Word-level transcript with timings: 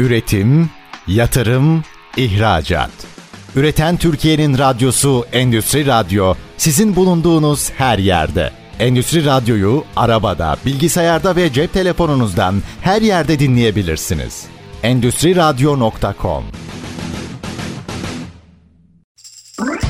Üretim, 0.00 0.70
yatırım, 1.06 1.84
ihracat. 2.16 2.90
Üreten 3.56 3.96
Türkiye'nin 3.96 4.58
radyosu 4.58 5.26
Endüstri 5.32 5.86
Radyo 5.86 6.34
sizin 6.56 6.96
bulunduğunuz 6.96 7.70
her 7.70 7.98
yerde. 7.98 8.50
Endüstri 8.78 9.24
Radyo'yu 9.24 9.84
arabada, 9.96 10.56
bilgisayarda 10.66 11.36
ve 11.36 11.52
cep 11.52 11.72
telefonunuzdan 11.72 12.62
her 12.80 13.02
yerde 13.02 13.38
dinleyebilirsiniz. 13.38 14.44
Endüstri 14.82 15.36
Radyo.com 15.36 16.44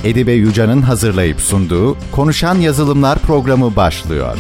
Edibe 0.05 0.33
Yuca'nın 0.33 0.83
hazırlayıp 0.83 1.41
sunduğu 1.41 1.97
Konuşan 2.13 2.55
Yazılımlar 2.55 3.19
programı 3.19 3.77
başlıyor. 3.77 4.37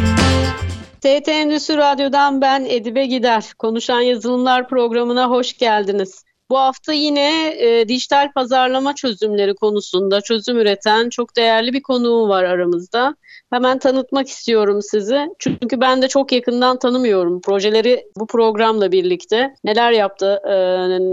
TT 1.00 1.28
Endüstri 1.28 1.76
Radyo'dan 1.76 2.40
ben 2.40 2.64
Edibe 2.64 3.06
Gider. 3.06 3.44
Konuşan 3.58 4.00
Yazılımlar 4.00 4.68
programına 4.68 5.30
hoş 5.30 5.58
geldiniz. 5.58 6.24
Bu 6.50 6.58
hafta 6.58 6.92
yine 6.92 7.54
e, 7.58 7.88
dijital 7.88 8.32
pazarlama 8.32 8.94
çözümleri 8.94 9.54
konusunda 9.54 10.20
çözüm 10.20 10.58
üreten 10.58 11.08
çok 11.08 11.36
değerli 11.36 11.72
bir 11.72 11.82
konuğum 11.82 12.28
var 12.28 12.44
aramızda. 12.44 13.16
Hemen 13.50 13.78
tanıtmak 13.78 14.28
istiyorum 14.28 14.82
sizi. 14.82 15.28
Çünkü 15.38 15.80
ben 15.80 16.02
de 16.02 16.08
çok 16.08 16.32
yakından 16.32 16.78
tanımıyorum 16.78 17.40
projeleri 17.40 18.06
bu 18.16 18.26
programla 18.26 18.92
birlikte. 18.92 19.54
Neler 19.64 19.92
yaptı, 19.92 20.40
e, 20.44 20.54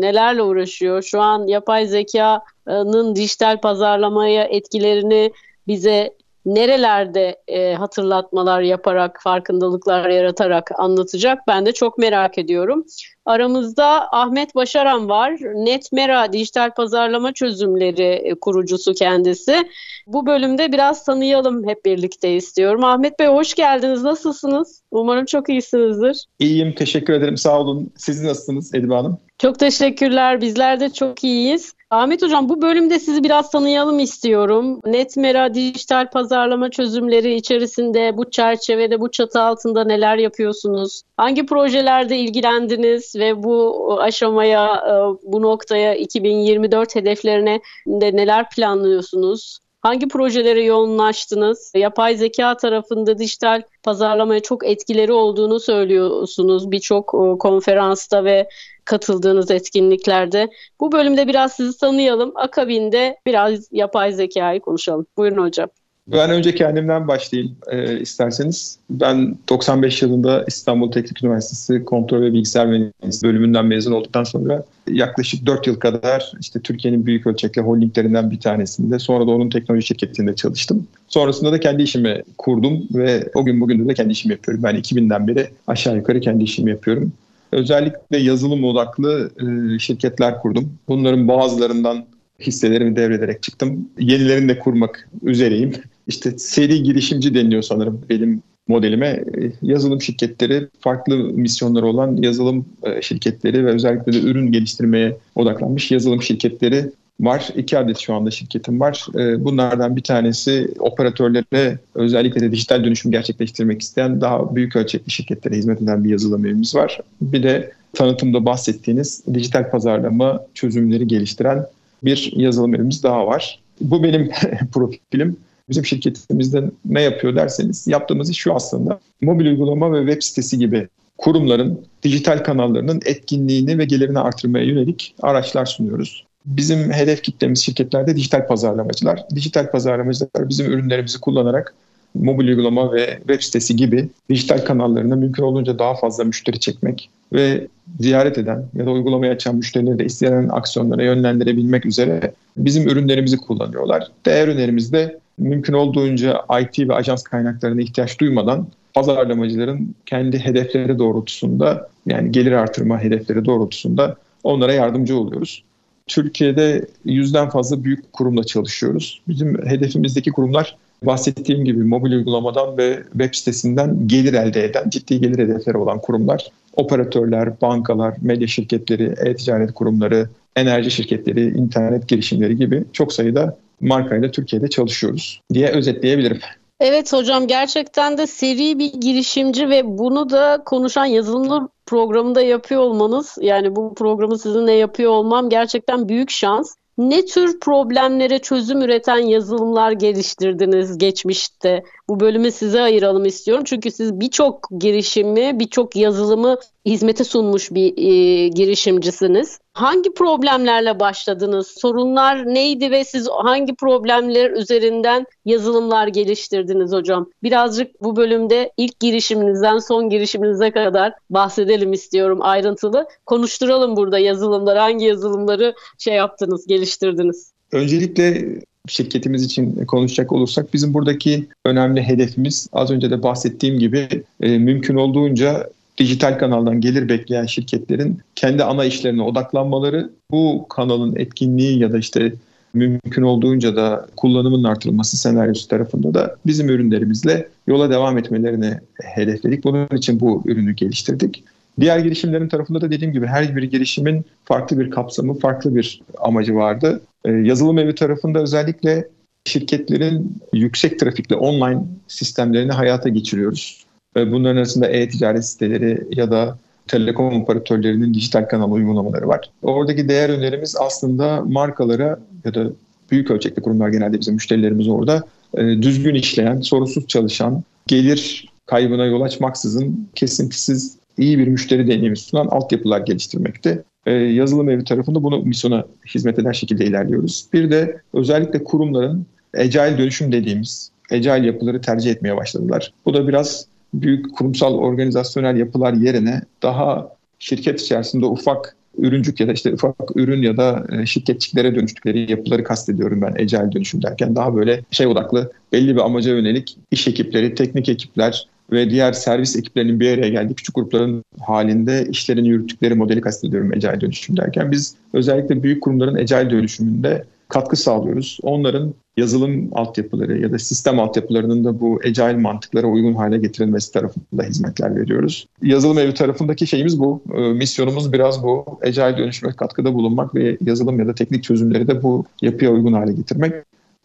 nelerle 0.02 0.42
uğraşıyor. 0.42 1.02
Şu 1.02 1.22
an 1.22 1.48
yapay 1.48 1.88
zekanın 1.88 3.16
dijital 3.16 3.62
pazarlamaya 3.62 4.44
etkilerini 4.44 5.32
bize 5.68 6.14
nerelerde 6.48 7.42
e, 7.48 7.74
hatırlatmalar 7.74 8.62
yaparak, 8.62 9.20
farkındalıklar 9.24 10.10
yaratarak 10.10 10.72
anlatacak 10.80 11.40
ben 11.48 11.66
de 11.66 11.72
çok 11.72 11.98
merak 11.98 12.38
ediyorum. 12.38 12.86
Aramızda 13.26 14.08
Ahmet 14.12 14.56
Başaran 14.56 15.10
var. 15.10 15.32
Netmera 15.42 16.34
Dijital 16.34 16.72
Pazarlama 16.74 17.34
Çözümleri 17.34 18.04
e, 18.04 18.36
kurucusu 18.42 18.94
kendisi. 18.94 19.70
Bu 20.08 20.26
bölümde 20.26 20.72
biraz 20.72 21.06
tanıyalım 21.06 21.68
hep 21.68 21.86
birlikte 21.86 22.36
istiyorum. 22.36 22.84
Ahmet 22.84 23.20
Bey 23.20 23.28
hoş 23.28 23.54
geldiniz. 23.54 24.04
Nasılsınız? 24.04 24.82
Umarım 24.92 25.26
çok 25.26 25.50
iyisinizdir. 25.50 26.26
İyiyim, 26.40 26.76
teşekkür 26.76 27.14
ederim. 27.14 27.38
Sağ 27.38 27.60
olun. 27.60 27.92
Siz 27.98 28.24
nasılsınız 28.24 28.76
Edibe 28.76 28.94
Hanım? 28.94 29.18
Çok 29.38 29.60
teşekkürler. 29.60 30.42
Bizler 30.42 30.80
de 30.80 30.90
çok 30.90 31.24
iyiyiz. 31.24 31.74
Ahmet 31.90 32.22
Hocam 32.22 32.50
bu 32.50 32.62
bölümde 32.62 33.00
sizi 33.00 33.24
biraz 33.24 33.52
tanıyalım 33.52 34.00
istiyorum. 34.00 34.80
Netmera 34.86 35.54
dijital 35.54 36.10
pazarlama 36.10 36.70
çözümleri 36.72 37.36
içerisinde 37.36 38.18
bu 38.18 38.32
çerçevede, 38.32 39.00
bu 39.00 39.12
çatı 39.12 39.42
altında 39.42 39.84
neler 39.84 40.18
yapıyorsunuz? 40.18 41.02
Hangi 41.18 41.46
projelerde 41.46 42.18
ilgilendiniz 42.18 43.16
ve 43.16 43.44
bu 43.44 43.98
aşamaya, 44.02 44.76
e, 44.76 44.94
bu 45.24 45.42
noktaya 45.42 45.96
2024 45.96 46.96
hedeflerine 46.96 47.62
de 47.88 48.16
neler 48.16 48.50
planlıyorsunuz? 48.50 49.60
Hangi 49.82 50.08
projelere 50.08 50.64
yoğunlaştınız? 50.64 51.72
Yapay 51.76 52.16
zeka 52.16 52.58
tarafında 52.58 53.18
dijital 53.18 53.62
pazarlamaya 53.84 54.40
çok 54.40 54.66
etkileri 54.66 55.14
olduğunu 55.14 55.60
söylüyorsunuz 55.60 56.72
birçok 56.72 57.14
e, 57.14 57.38
konferansta 57.38 58.24
ve 58.24 58.48
katıldığınız 58.88 59.52
etkinliklerde. 59.52 60.50
Bu 60.80 60.92
bölümde 60.92 61.28
biraz 61.28 61.54
sizi 61.54 61.78
tanıyalım. 61.80 62.32
Akabinde 62.36 63.18
biraz 63.26 63.68
yapay 63.72 64.12
zekayı 64.12 64.60
konuşalım. 64.60 65.06
Buyurun 65.18 65.44
hocam. 65.44 65.70
Ben 66.08 66.30
önce 66.30 66.56
kendimden 66.56 67.08
başlayayım 67.08 67.56
e, 67.72 68.00
isterseniz. 68.00 68.80
Ben 68.90 69.36
95 69.50 70.02
yılında 70.02 70.44
İstanbul 70.48 70.92
Teknik 70.92 71.24
Üniversitesi 71.24 71.86
Kontrol 71.86 72.22
ve 72.22 72.34
Bilgisayar 72.34 72.68
Mühendisliği 72.68 73.34
bölümünden 73.34 73.66
mezun 73.66 73.92
olduktan 73.92 74.24
sonra 74.24 74.64
yaklaşık 74.88 75.46
4 75.46 75.68
yıl 75.68 75.76
kadar 75.80 76.32
işte 76.40 76.60
Türkiye'nin 76.60 77.06
büyük 77.06 77.28
ölçekli 77.28 77.62
holdinglerinden 77.62 78.32
bir 78.32 78.40
tanesinde 78.40 79.00
sonra 79.00 79.28
da 79.28 79.32
onun 79.32 79.50
teknoloji 79.50 79.88
şirketinde 79.88 80.36
çalıştım. 80.36 80.88
Sonrasında 81.08 81.52
da 81.52 81.60
kendi 81.60 81.84
işimi 81.84 82.24
kurdum 82.38 82.88
ve 82.94 83.30
o 83.36 83.46
gün 83.46 83.62
bugün 83.62 83.90
de 83.90 83.94
kendi 83.94 84.12
işimi 84.12 84.32
yapıyorum. 84.32 84.64
Ben 84.64 84.76
2000'den 84.76 85.28
beri 85.28 85.50
aşağı 85.68 85.96
yukarı 85.96 86.20
kendi 86.22 86.44
işimi 86.44 86.70
yapıyorum. 86.70 87.14
Özellikle 87.52 88.18
yazılım 88.18 88.64
odaklı 88.64 89.32
e, 89.40 89.80
şirketler 89.80 90.40
kurdum. 90.40 90.78
Bunların 90.88 91.28
bazılarından 91.28 92.06
hisselerimi 92.40 92.96
devrederek 92.96 93.44
çıktım. 93.44 93.90
Yenilerini 94.00 94.50
de 94.50 94.60
kurmak 94.60 95.10
üzereyim. 95.24 95.74
İşte 96.08 96.38
seri 96.38 96.84
girişimci 96.84 97.34
deniliyor 97.34 97.62
sanırım 97.62 98.02
benim 98.10 98.44
modelime. 98.68 99.08
E, 99.08 99.24
yazılım 99.62 100.02
şirketleri, 100.02 100.68
farklı 100.80 101.18
misyonları 101.18 101.86
olan 101.86 102.18
yazılım 102.18 102.66
e, 102.84 103.02
şirketleri 103.02 103.66
ve 103.66 103.72
özellikle 103.72 104.14
de 104.14 104.20
ürün 104.20 104.52
geliştirmeye 104.52 105.18
odaklanmış 105.36 105.92
yazılım 105.92 106.22
şirketleri 106.22 106.92
var. 107.20 107.50
İki 107.56 107.78
adet 107.78 107.98
şu 107.98 108.14
anda 108.14 108.32
şirketim 108.32 108.80
var. 108.80 109.08
E, 109.16 109.46
bunlardan 109.46 109.96
bir 109.96 110.04
tanesi 110.04 110.74
operatörlere 110.80 111.80
özellikle 111.96 112.42
de 112.42 112.52
dijital 112.52 112.84
dönüşüm 112.84 113.12
gerçekleştirmek 113.12 113.82
isteyen 113.82 114.22
daha 114.22 114.56
büyük 114.56 114.76
ölçekli 114.76 115.12
şirketlere 115.12 115.56
hizmet 115.56 115.82
eden 115.82 116.04
bir 116.04 116.10
yazılım 116.10 116.46
evimiz 116.46 116.76
var. 116.76 117.00
Bir 117.22 117.44
de 117.44 117.72
tanıtımda 117.94 118.46
bahsettiğiniz 118.46 119.24
dijital 119.34 119.70
pazarlama 119.70 120.46
çözümleri 120.54 121.08
geliştiren 121.08 121.66
bir 122.04 122.32
yazılım 122.36 122.76
evimiz 122.76 123.04
daha 123.04 123.28
var. 123.28 123.60
Bu 123.82 124.04
benim 124.04 124.32
profilim. 124.74 125.38
Bizim 125.70 125.86
şirketimizde 125.86 126.64
ne 126.86 127.02
yapıyor 127.02 127.36
derseniz 127.36 127.88
yaptığımız 127.88 128.30
iş 128.30 128.38
şu 128.38 128.54
aslında. 128.54 129.00
Mobil 129.22 129.46
uygulama 129.46 129.94
ve 129.94 130.00
web 130.00 130.22
sitesi 130.22 130.58
gibi 130.58 130.88
kurumların 131.18 131.82
dijital 132.04 132.44
kanallarının 132.44 133.02
etkinliğini 133.06 133.78
ve 133.78 133.86
gelirini 133.86 134.20
artırmaya 134.20 134.66
yönelik 134.66 135.16
araçlar 135.22 135.66
sunuyoruz. 135.66 136.26
Bizim 136.48 136.92
hedef 136.92 137.24
kitlemiz 137.24 137.64
şirketlerde 137.64 138.16
dijital 138.16 138.48
pazarlamacılar. 138.48 139.26
Dijital 139.36 139.72
pazarlamacılar 139.72 140.50
bizim 140.50 140.66
ürünlerimizi 140.66 141.20
kullanarak 141.20 141.74
mobil 142.16 142.48
uygulama 142.48 142.94
ve 142.94 143.18
web 143.18 143.42
sitesi 143.42 143.76
gibi 143.76 144.10
dijital 144.30 144.66
kanallarına 144.66 145.16
mümkün 145.16 145.44
olduğunca 145.44 145.80
daha 145.80 145.96
fazla 145.96 146.24
müşteri 146.24 146.60
çekmek 146.60 147.10
ve 147.34 147.68
ziyaret 148.00 148.38
eden 148.38 148.66
ya 148.76 148.86
da 148.86 148.92
uygulamayı 148.92 149.32
açan 149.32 149.56
müşterileri 149.56 150.00
de 150.00 150.06
istenen 150.06 150.50
aksiyonlara 150.50 151.04
yönlendirebilmek 151.04 151.86
üzere 151.86 152.34
bizim 152.58 152.88
ürünlerimizi 152.88 153.38
kullanıyorlar. 153.38 154.08
Değer 154.26 154.48
önerimizde 154.48 155.20
mümkün 155.38 155.74
olduğunca 155.74 156.42
IT 156.62 156.80
ve 156.80 156.94
ajans 156.94 157.24
kaynaklarına 157.24 157.82
ihtiyaç 157.82 158.20
duymadan 158.20 158.68
pazarlamacıların 158.94 159.96
kendi 160.06 160.40
hedefleri 160.40 161.00
doğrultusunda 161.00 161.90
yani 162.06 162.32
gelir 162.32 162.52
artırma 162.52 163.04
hedefleri 163.04 163.46
doğrultusunda 163.46 164.16
onlara 164.44 164.74
yardımcı 164.74 165.18
oluyoruz. 165.18 165.64
Türkiye'de 166.08 166.86
yüzden 167.06 167.50
fazla 167.50 167.84
büyük 167.84 168.14
kurumla 168.14 168.44
çalışıyoruz. 168.44 169.22
Bizim 169.28 169.66
hedefimizdeki 169.66 170.32
kurumlar 170.32 170.78
bahsettiğim 171.04 171.66
gibi 171.66 171.84
mobil 171.84 172.12
uygulamadan 172.12 172.78
ve 172.78 173.04
web 173.12 173.34
sitesinden 173.34 174.08
gelir 174.08 174.34
elde 174.34 174.64
eden, 174.64 174.90
ciddi 174.90 175.20
gelir 175.22 175.38
hedefleri 175.38 175.78
olan 175.78 176.02
kurumlar. 176.02 176.48
Operatörler, 176.74 177.62
bankalar, 177.62 178.14
medya 178.22 178.48
şirketleri, 178.48 179.14
e-ticaret 179.26 179.74
kurumları, 179.74 180.30
enerji 180.56 180.92
şirketleri, 180.92 181.48
internet 181.48 182.08
girişimleri 182.08 182.58
gibi 182.58 182.84
çok 182.94 183.14
sayıda 183.14 183.58
markayla 183.82 184.32
Türkiye'de 184.32 184.68
çalışıyoruz 184.68 185.42
diye 185.54 185.68
özetleyebilirim. 185.68 186.40
Evet 186.80 187.14
hocam 187.14 187.48
gerçekten 187.48 188.18
de 188.18 188.28
seri 188.28 188.80
bir 188.80 188.94
girişimci 188.94 189.70
ve 189.70 189.98
bunu 189.98 190.30
da 190.30 190.64
konuşan 190.66 191.06
yazılımlı 191.06 191.70
programında 191.86 192.42
yapıyor 192.42 192.82
olmanız 192.82 193.38
yani 193.42 193.76
bu 193.76 193.96
programı 193.96 194.40
sizinle 194.40 194.74
yapıyor 194.74 195.12
olmam 195.12 195.50
gerçekten 195.50 196.10
büyük 196.10 196.30
şans. 196.30 196.76
Ne 196.98 197.26
tür 197.26 197.60
problemlere 197.60 198.40
çözüm 198.40 198.82
üreten 198.82 199.18
yazılımlar 199.18 199.92
geliştirdiniz 199.92 200.98
geçmişte? 200.98 201.84
Bu 202.10 202.20
bölümü 202.20 202.52
size 202.52 202.82
ayıralım 202.82 203.26
istiyorum. 203.26 203.64
Çünkü 203.68 203.92
siz 203.92 204.20
birçok 204.20 204.68
girişimi, 204.80 205.60
birçok 205.60 205.96
yazılımı 205.96 206.56
hizmete 206.88 207.24
sunmuş 207.24 207.72
bir 207.72 207.98
e, 207.98 208.48
girişimcisiniz. 208.48 209.60
Hangi 209.74 210.14
problemlerle 210.14 211.00
başladınız? 211.00 211.68
Sorunlar 211.68 212.46
neydi 212.46 212.92
ve 212.92 213.04
siz 213.04 213.28
hangi 213.44 213.76
problemler 213.76 214.52
üzerinden 214.52 215.26
yazılımlar 215.46 216.08
geliştirdiniz 216.08 216.92
hocam? 216.92 217.30
Birazcık 217.44 218.04
bu 218.04 218.16
bölümde 218.16 218.72
ilk 218.78 219.00
girişiminizden 219.00 219.78
son 219.80 220.10
girişiminize 220.10 220.72
kadar 220.72 221.14
bahsedelim 221.30 221.94
istiyorum 221.94 222.40
ayrıntılı. 222.42 223.08
Konuşturalım 223.26 223.96
burada 223.96 224.20
yazılımlar, 224.20 224.78
hangi 224.78 225.06
yazılımları 225.06 225.74
şey 225.98 226.14
yaptınız, 226.14 226.68
geliştirdiniz? 226.68 227.52
Öncelikle 227.72 228.56
şirketimiz 228.88 229.44
için 229.44 229.86
konuşacak 229.86 230.32
olursak 230.32 230.74
bizim 230.74 230.94
buradaki 230.94 231.48
önemli 231.66 232.02
hedefimiz 232.02 232.68
az 232.74 232.92
önce 232.92 233.12
de 233.12 233.24
bahsettiğim 233.24 233.80
gibi 233.80 234.08
e, 234.42 234.58
mümkün 234.58 234.96
olduğunca 234.96 235.70
dijital 235.98 236.40
kanaldan 236.40 236.82
gelir 236.82 237.10
bekleyen 237.10 237.46
şirketlerin 237.46 238.20
kendi 238.36 238.64
ana 238.64 238.86
işlerine 238.86 239.22
odaklanmaları, 239.22 240.10
bu 240.32 240.66
kanalın 240.70 241.16
etkinliği 241.16 241.80
ya 241.80 241.94
da 241.94 241.98
işte 241.98 242.34
mümkün 242.74 243.22
olduğunca 243.22 243.76
da 243.76 244.08
kullanımın 244.18 244.64
artırılması 244.64 245.18
senaryosu 245.18 245.68
tarafında 245.68 246.14
da 246.14 246.36
bizim 246.46 246.70
ürünlerimizle 246.70 247.48
yola 247.68 247.90
devam 247.90 248.18
etmelerini 248.18 248.74
hedefledik. 249.04 249.64
Bunun 249.64 249.88
için 249.98 250.20
bu 250.20 250.44
ürünü 250.46 250.74
geliştirdik. 250.74 251.44
Diğer 251.80 252.00
girişimlerin 252.00 252.48
tarafında 252.48 252.82
da 252.82 252.92
dediğim 252.92 253.14
gibi 253.14 253.28
her 253.28 253.56
bir 253.56 253.64
girişimin 253.64 254.26
farklı 254.46 254.80
bir 254.80 254.90
kapsamı, 254.90 255.40
farklı 255.40 255.76
bir 255.76 256.02
amacı 256.18 256.56
vardı. 256.56 257.02
E, 257.26 257.32
yazılım 257.32 257.80
evi 257.80 257.96
tarafında 257.96 258.40
özellikle 258.40 259.08
şirketlerin 259.46 260.42
yüksek 260.54 261.00
trafikli 261.00 261.36
online 261.36 261.84
sistemlerini 262.08 262.72
hayata 262.72 263.10
geçiriyoruz. 263.10 263.87
E, 264.18 264.32
bunların 264.32 264.58
arasında 264.58 264.88
e-ticaret 264.88 265.46
siteleri 265.46 266.08
ya 266.12 266.32
da 266.32 266.58
telekom 266.88 267.42
operatörlerinin 267.42 268.14
dijital 268.14 268.44
kanal 268.44 268.72
uygulamaları 268.72 269.28
var. 269.28 269.50
Oradaki 269.62 270.10
değer 270.10 270.30
önerimiz 270.30 270.76
aslında 270.80 271.42
markalara 271.42 272.20
ya 272.46 272.54
da 272.54 272.68
büyük 273.12 273.32
ölçekli 273.32 273.62
kurumlar 273.62 273.90
genelde 273.90 274.20
bizim 274.20 274.34
müşterilerimiz 274.34 274.88
orada 274.88 275.24
e, 275.58 275.64
düzgün 275.64 276.16
işleyen, 276.16 276.62
sorunsuz 276.62 277.08
çalışan, 277.08 277.64
gelir 277.88 278.50
kaybına 278.66 279.06
yol 279.06 279.22
açmaksızın 279.22 280.10
kesintisiz 280.16 280.98
iyi 281.18 281.40
bir 281.40 281.48
müşteri 281.48 281.88
deneyimi 281.88 282.18
sunan 282.18 282.48
altyapılar 282.48 283.02
geliştirmekte. 283.02 283.84
Ee, 284.06 284.14
yazılım 284.14 284.70
evi 284.70 284.84
tarafında 284.84 285.24
bunu 285.24 285.42
misyona 285.42 285.86
hizmet 286.16 286.40
eden 286.40 286.52
şekilde 286.52 286.86
ilerliyoruz. 286.86 287.46
Bir 287.54 287.72
de 287.72 288.02
özellikle 288.14 288.64
kurumların 288.64 289.26
agile 289.58 289.98
dönüşüm 289.98 290.32
dediğimiz 290.32 290.92
agile 291.12 291.48
yapıları 291.48 291.82
tercih 291.82 292.12
etmeye 292.12 292.38
başladılar. 292.38 292.94
Bu 293.06 293.14
da 293.14 293.28
biraz 293.28 293.66
büyük 294.02 294.36
kurumsal 294.36 294.74
organizasyonel 294.74 295.58
yapılar 295.58 295.94
yerine 295.94 296.42
daha 296.64 297.12
şirket 297.40 297.82
içerisinde 297.82 298.26
ufak 298.26 298.76
ürüncük 298.98 299.40
ya 299.40 299.48
da 299.48 299.54
işte 299.54 299.74
ufak 299.74 299.96
ürün 300.16 300.42
ya 300.42 300.58
da 300.58 300.88
e, 300.92 301.06
şirketçiklere 301.06 301.76
dönüştükleri 301.76 302.32
yapıları 302.32 302.64
kastediyorum 302.64 303.22
ben 303.22 303.32
agile 303.32 303.72
dönüşüm 303.72 304.04
derken 304.04 304.36
daha 304.36 304.56
böyle 304.56 304.82
şey 304.92 305.08
odaklı 305.08 305.52
belli 305.72 305.96
bir 305.96 306.02
amaca 306.02 306.32
yönelik 306.32 306.78
iş 306.92 307.08
ekipleri, 307.08 307.56
teknik 307.56 307.90
ekipler 307.90 308.48
ve 308.72 308.90
diğer 308.90 309.14
servis 309.14 309.56
ekiplerinin 309.56 310.00
bir 310.00 310.18
araya 310.18 310.30
geldiği 310.30 310.54
küçük 310.54 310.76
grupların 310.76 311.24
halinde 311.40 312.08
işlerini 312.10 312.48
yürüttükleri 312.48 312.96
modeli 312.96 313.22
kastediyorum 313.22 313.72
Agile 313.72 314.02
dönüşüm 314.02 314.38
derken. 314.38 314.72
Biz 314.72 314.96
özellikle 315.14 315.64
büyük 315.64 315.84
kurumların 315.84 316.16
Agile 316.16 316.50
dönüşümünde 316.50 317.24
katkı 317.50 317.76
sağlıyoruz. 317.76 318.40
Onların 318.42 318.94
yazılım 319.18 319.70
altyapıları 319.72 320.42
ya 320.42 320.52
da 320.52 320.60
sistem 320.60 321.00
altyapılarının 321.00 321.64
da 321.64 321.80
bu 321.80 322.00
agile 322.06 322.38
mantıklara 322.38 322.88
uygun 322.88 323.14
hale 323.14 323.38
getirilmesi 323.38 323.92
tarafında 323.92 324.44
hizmetler 324.44 324.96
veriyoruz. 324.96 325.48
Yazılım 325.62 326.00
evi 326.00 326.14
tarafındaki 326.14 326.68
şeyimiz 326.68 327.00
bu. 327.00 327.22
E, 327.36 327.40
misyonumuz 327.40 328.14
biraz 328.14 328.44
bu. 328.44 328.66
Agile 328.86 329.18
dönüşüme 329.18 329.52
katkıda 329.52 329.94
bulunmak 329.94 330.36
ve 330.36 330.58
yazılım 330.66 331.00
ya 331.00 331.08
da 331.08 331.16
teknik 331.16 331.44
çözümleri 331.44 331.88
de 331.88 332.04
bu 332.04 332.26
yapıya 332.42 332.72
uygun 332.72 332.94
hale 332.94 333.14
getirmek. 333.14 333.54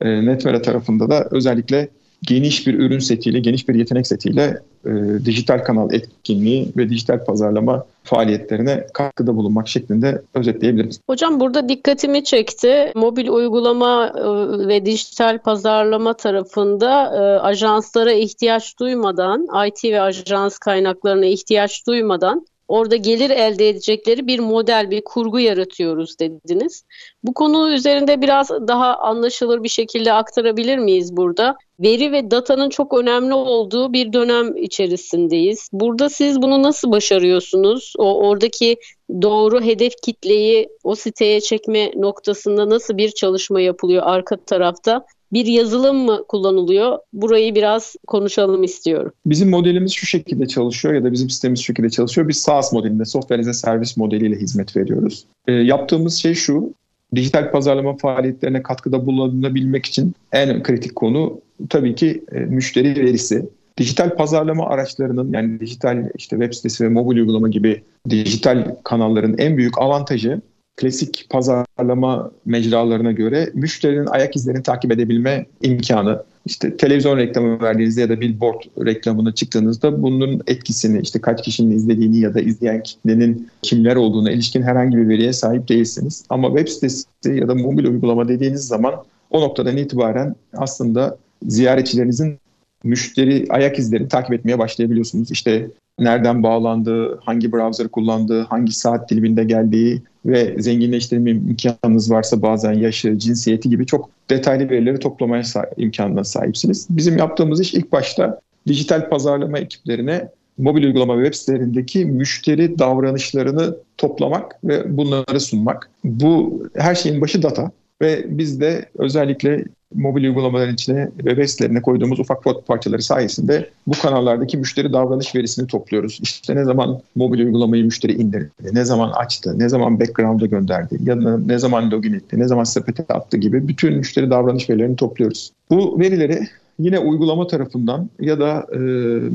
E, 0.00 0.26
Netmera 0.26 0.62
tarafında 0.62 1.10
da 1.10 1.28
özellikle 1.30 1.88
geniş 2.22 2.66
bir 2.66 2.74
ürün 2.74 2.98
setiyle, 2.98 3.40
geniş 3.40 3.68
bir 3.68 3.74
yetenek 3.74 4.06
setiyle 4.06 4.58
e, 4.86 4.90
dijital 5.24 5.58
kanal 5.58 5.92
etkinliği 5.92 6.68
ve 6.76 6.88
dijital 6.88 7.24
pazarlama 7.24 7.84
faaliyetlerine 8.04 8.86
katkıda 8.94 9.36
bulunmak 9.36 9.68
şeklinde 9.68 10.22
özetleyebiliriz. 10.34 11.00
Hocam 11.06 11.40
burada 11.40 11.68
dikkatimi 11.68 12.24
çekti. 12.24 12.92
Mobil 12.94 13.28
uygulama 13.28 14.06
e, 14.06 14.22
ve 14.68 14.86
dijital 14.86 15.38
pazarlama 15.38 16.14
tarafında 16.14 17.04
e, 17.04 17.40
ajanslara 17.40 18.12
ihtiyaç 18.12 18.78
duymadan, 18.78 19.46
IT 19.66 19.84
ve 19.84 20.00
ajans 20.00 20.58
kaynaklarına 20.58 21.26
ihtiyaç 21.26 21.86
duymadan 21.86 22.46
orada 22.72 22.96
gelir 22.96 23.30
elde 23.30 23.68
edecekleri 23.68 24.26
bir 24.26 24.38
model, 24.38 24.90
bir 24.90 25.02
kurgu 25.04 25.40
yaratıyoruz 25.40 26.18
dediniz. 26.18 26.84
Bu 27.24 27.34
konu 27.34 27.70
üzerinde 27.70 28.20
biraz 28.20 28.50
daha 28.50 28.96
anlaşılır 28.96 29.62
bir 29.62 29.68
şekilde 29.68 30.12
aktarabilir 30.12 30.78
miyiz 30.78 31.16
burada? 31.16 31.56
Veri 31.82 32.12
ve 32.12 32.30
datanın 32.30 32.68
çok 32.68 32.98
önemli 32.98 33.34
olduğu 33.34 33.92
bir 33.92 34.12
dönem 34.12 34.56
içerisindeyiz. 34.56 35.68
Burada 35.72 36.08
siz 36.08 36.42
bunu 36.42 36.62
nasıl 36.62 36.90
başarıyorsunuz? 36.90 37.92
O 37.98 38.28
oradaki 38.28 38.76
doğru 39.22 39.62
hedef 39.62 39.92
kitleyi 40.02 40.68
o 40.84 40.94
siteye 40.94 41.40
çekme 41.40 41.92
noktasında 41.96 42.70
nasıl 42.70 42.96
bir 42.96 43.10
çalışma 43.10 43.60
yapılıyor 43.60 44.02
arka 44.06 44.36
tarafta? 44.36 45.06
bir 45.32 45.46
yazılım 45.46 45.96
mı 45.96 46.24
kullanılıyor? 46.28 46.98
Burayı 47.12 47.54
biraz 47.54 47.96
konuşalım 48.06 48.62
istiyorum. 48.62 49.12
Bizim 49.26 49.50
modelimiz 49.50 49.92
şu 49.92 50.06
şekilde 50.06 50.46
çalışıyor 50.46 50.94
ya 50.94 51.04
da 51.04 51.12
bizim 51.12 51.30
sistemimiz 51.30 51.60
şu 51.60 51.64
şekilde 51.64 51.90
çalışıyor. 51.90 52.28
Biz 52.28 52.36
SaaS 52.36 52.72
modelinde, 52.72 53.04
Software 53.04 53.40
as 53.40 53.48
a 53.48 53.52
Service 53.52 53.92
modeliyle 53.96 54.36
hizmet 54.36 54.76
veriyoruz. 54.76 55.24
E, 55.48 55.52
yaptığımız 55.52 56.14
şey 56.14 56.34
şu, 56.34 56.74
dijital 57.14 57.50
pazarlama 57.50 57.96
faaliyetlerine 57.96 58.62
katkıda 58.62 59.06
bulunabilmek 59.06 59.86
için 59.86 60.14
en 60.32 60.62
kritik 60.62 60.96
konu 60.96 61.40
tabii 61.68 61.94
ki 61.94 62.24
e, 62.32 62.38
müşteri 62.38 63.04
verisi. 63.04 63.48
Dijital 63.78 64.16
pazarlama 64.16 64.66
araçlarının 64.66 65.32
yani 65.32 65.60
dijital 65.60 66.08
işte 66.14 66.36
web 66.36 66.52
sitesi 66.52 66.84
ve 66.84 66.88
mobil 66.88 67.16
uygulama 67.16 67.48
gibi 67.48 67.82
dijital 68.10 68.76
kanalların 68.84 69.38
en 69.38 69.56
büyük 69.56 69.78
avantajı 69.78 70.40
klasik 70.76 71.26
pazarlama 71.30 72.30
mecralarına 72.44 73.12
göre 73.12 73.50
müşterinin 73.54 74.06
ayak 74.06 74.36
izlerini 74.36 74.62
takip 74.62 74.92
edebilme 74.92 75.46
imkanı. 75.62 76.22
İşte 76.46 76.76
televizyon 76.76 77.16
reklamı 77.16 77.62
verdiğinizde 77.62 78.00
ya 78.00 78.08
da 78.08 78.20
billboard 78.20 78.62
reklamına 78.86 79.34
çıktığınızda 79.34 80.02
bunun 80.02 80.42
etkisini 80.46 81.00
işte 81.00 81.20
kaç 81.20 81.44
kişinin 81.44 81.76
izlediğini 81.76 82.18
ya 82.18 82.34
da 82.34 82.40
izleyen 82.40 82.82
kitlenin 82.82 83.48
kimler 83.62 83.96
olduğuna 83.96 84.30
ilişkin 84.30 84.62
herhangi 84.62 84.96
bir 84.96 85.08
veriye 85.08 85.32
sahip 85.32 85.68
değilsiniz. 85.68 86.24
Ama 86.30 86.48
web 86.48 86.68
sitesi 86.68 87.06
ya 87.24 87.48
da 87.48 87.54
mobil 87.54 87.84
uygulama 87.84 88.28
dediğiniz 88.28 88.66
zaman 88.66 88.94
o 89.30 89.40
noktadan 89.40 89.76
itibaren 89.76 90.34
aslında 90.56 91.18
ziyaretçilerinizin 91.46 92.38
müşteri 92.84 93.46
ayak 93.48 93.78
izlerini 93.78 94.08
takip 94.08 94.32
etmeye 94.32 94.58
başlayabiliyorsunuz. 94.58 95.30
İşte 95.30 95.70
nereden 95.98 96.42
bağlandığı, 96.42 97.20
hangi 97.20 97.52
browser 97.52 97.88
kullandığı, 97.88 98.42
hangi 98.42 98.72
saat 98.72 99.10
diliminde 99.10 99.44
geldiği 99.44 100.02
ve 100.26 100.54
zenginleştirme 100.58 101.30
imkanınız 101.30 102.10
varsa 102.10 102.42
bazen 102.42 102.72
yaşı, 102.72 103.18
cinsiyeti 103.18 103.70
gibi 103.70 103.86
çok 103.86 104.10
detaylı 104.30 104.70
verileri 104.70 104.98
toplamaya 104.98 105.42
imkanına 105.76 106.24
sahipsiniz. 106.24 106.86
Bizim 106.90 107.18
yaptığımız 107.18 107.60
iş 107.60 107.74
ilk 107.74 107.92
başta 107.92 108.40
dijital 108.66 109.08
pazarlama 109.08 109.58
ekiplerine 109.58 110.28
mobil 110.58 110.84
uygulama 110.84 111.14
web 111.24 111.34
sitelerindeki 111.34 112.04
müşteri 112.04 112.78
davranışlarını 112.78 113.76
toplamak 113.96 114.64
ve 114.64 114.96
bunları 114.96 115.40
sunmak. 115.40 115.90
Bu 116.04 116.62
her 116.74 116.94
şeyin 116.94 117.20
başı 117.20 117.42
data 117.42 117.70
ve 118.02 118.24
biz 118.38 118.60
de 118.60 118.86
özellikle 118.98 119.64
mobil 119.94 120.24
uygulamaların 120.24 120.74
içine 120.74 121.08
ve 121.24 121.44
web 121.44 121.82
koyduğumuz 121.82 122.20
ufak 122.20 122.66
parçaları 122.66 123.02
sayesinde 123.02 123.70
bu 123.86 123.92
kanallardaki 124.02 124.56
müşteri 124.56 124.92
davranış 124.92 125.34
verisini 125.34 125.66
topluyoruz. 125.66 126.18
İşte 126.22 126.56
ne 126.56 126.64
zaman 126.64 127.00
mobil 127.14 127.40
uygulamayı 127.40 127.84
müşteri 127.84 128.12
indirdi, 128.12 128.50
ne 128.72 128.84
zaman 128.84 129.10
açtı, 129.10 129.58
ne 129.58 129.68
zaman 129.68 130.00
background'a 130.00 130.46
gönderdi, 130.46 130.98
ya 131.04 131.22
da 131.22 131.38
ne 131.38 131.58
zaman 131.58 131.90
login 131.90 132.12
etti, 132.12 132.38
ne 132.38 132.48
zaman 132.48 132.64
sepete 132.64 133.14
attı 133.14 133.36
gibi 133.36 133.68
bütün 133.68 133.94
müşteri 133.94 134.30
davranış 134.30 134.70
verilerini 134.70 134.96
topluyoruz. 134.96 135.50
Bu 135.70 136.00
verileri 136.00 136.48
yine 136.78 136.98
uygulama 136.98 137.46
tarafından 137.46 138.10
ya 138.20 138.40
da 138.40 138.66
e, 138.74 138.78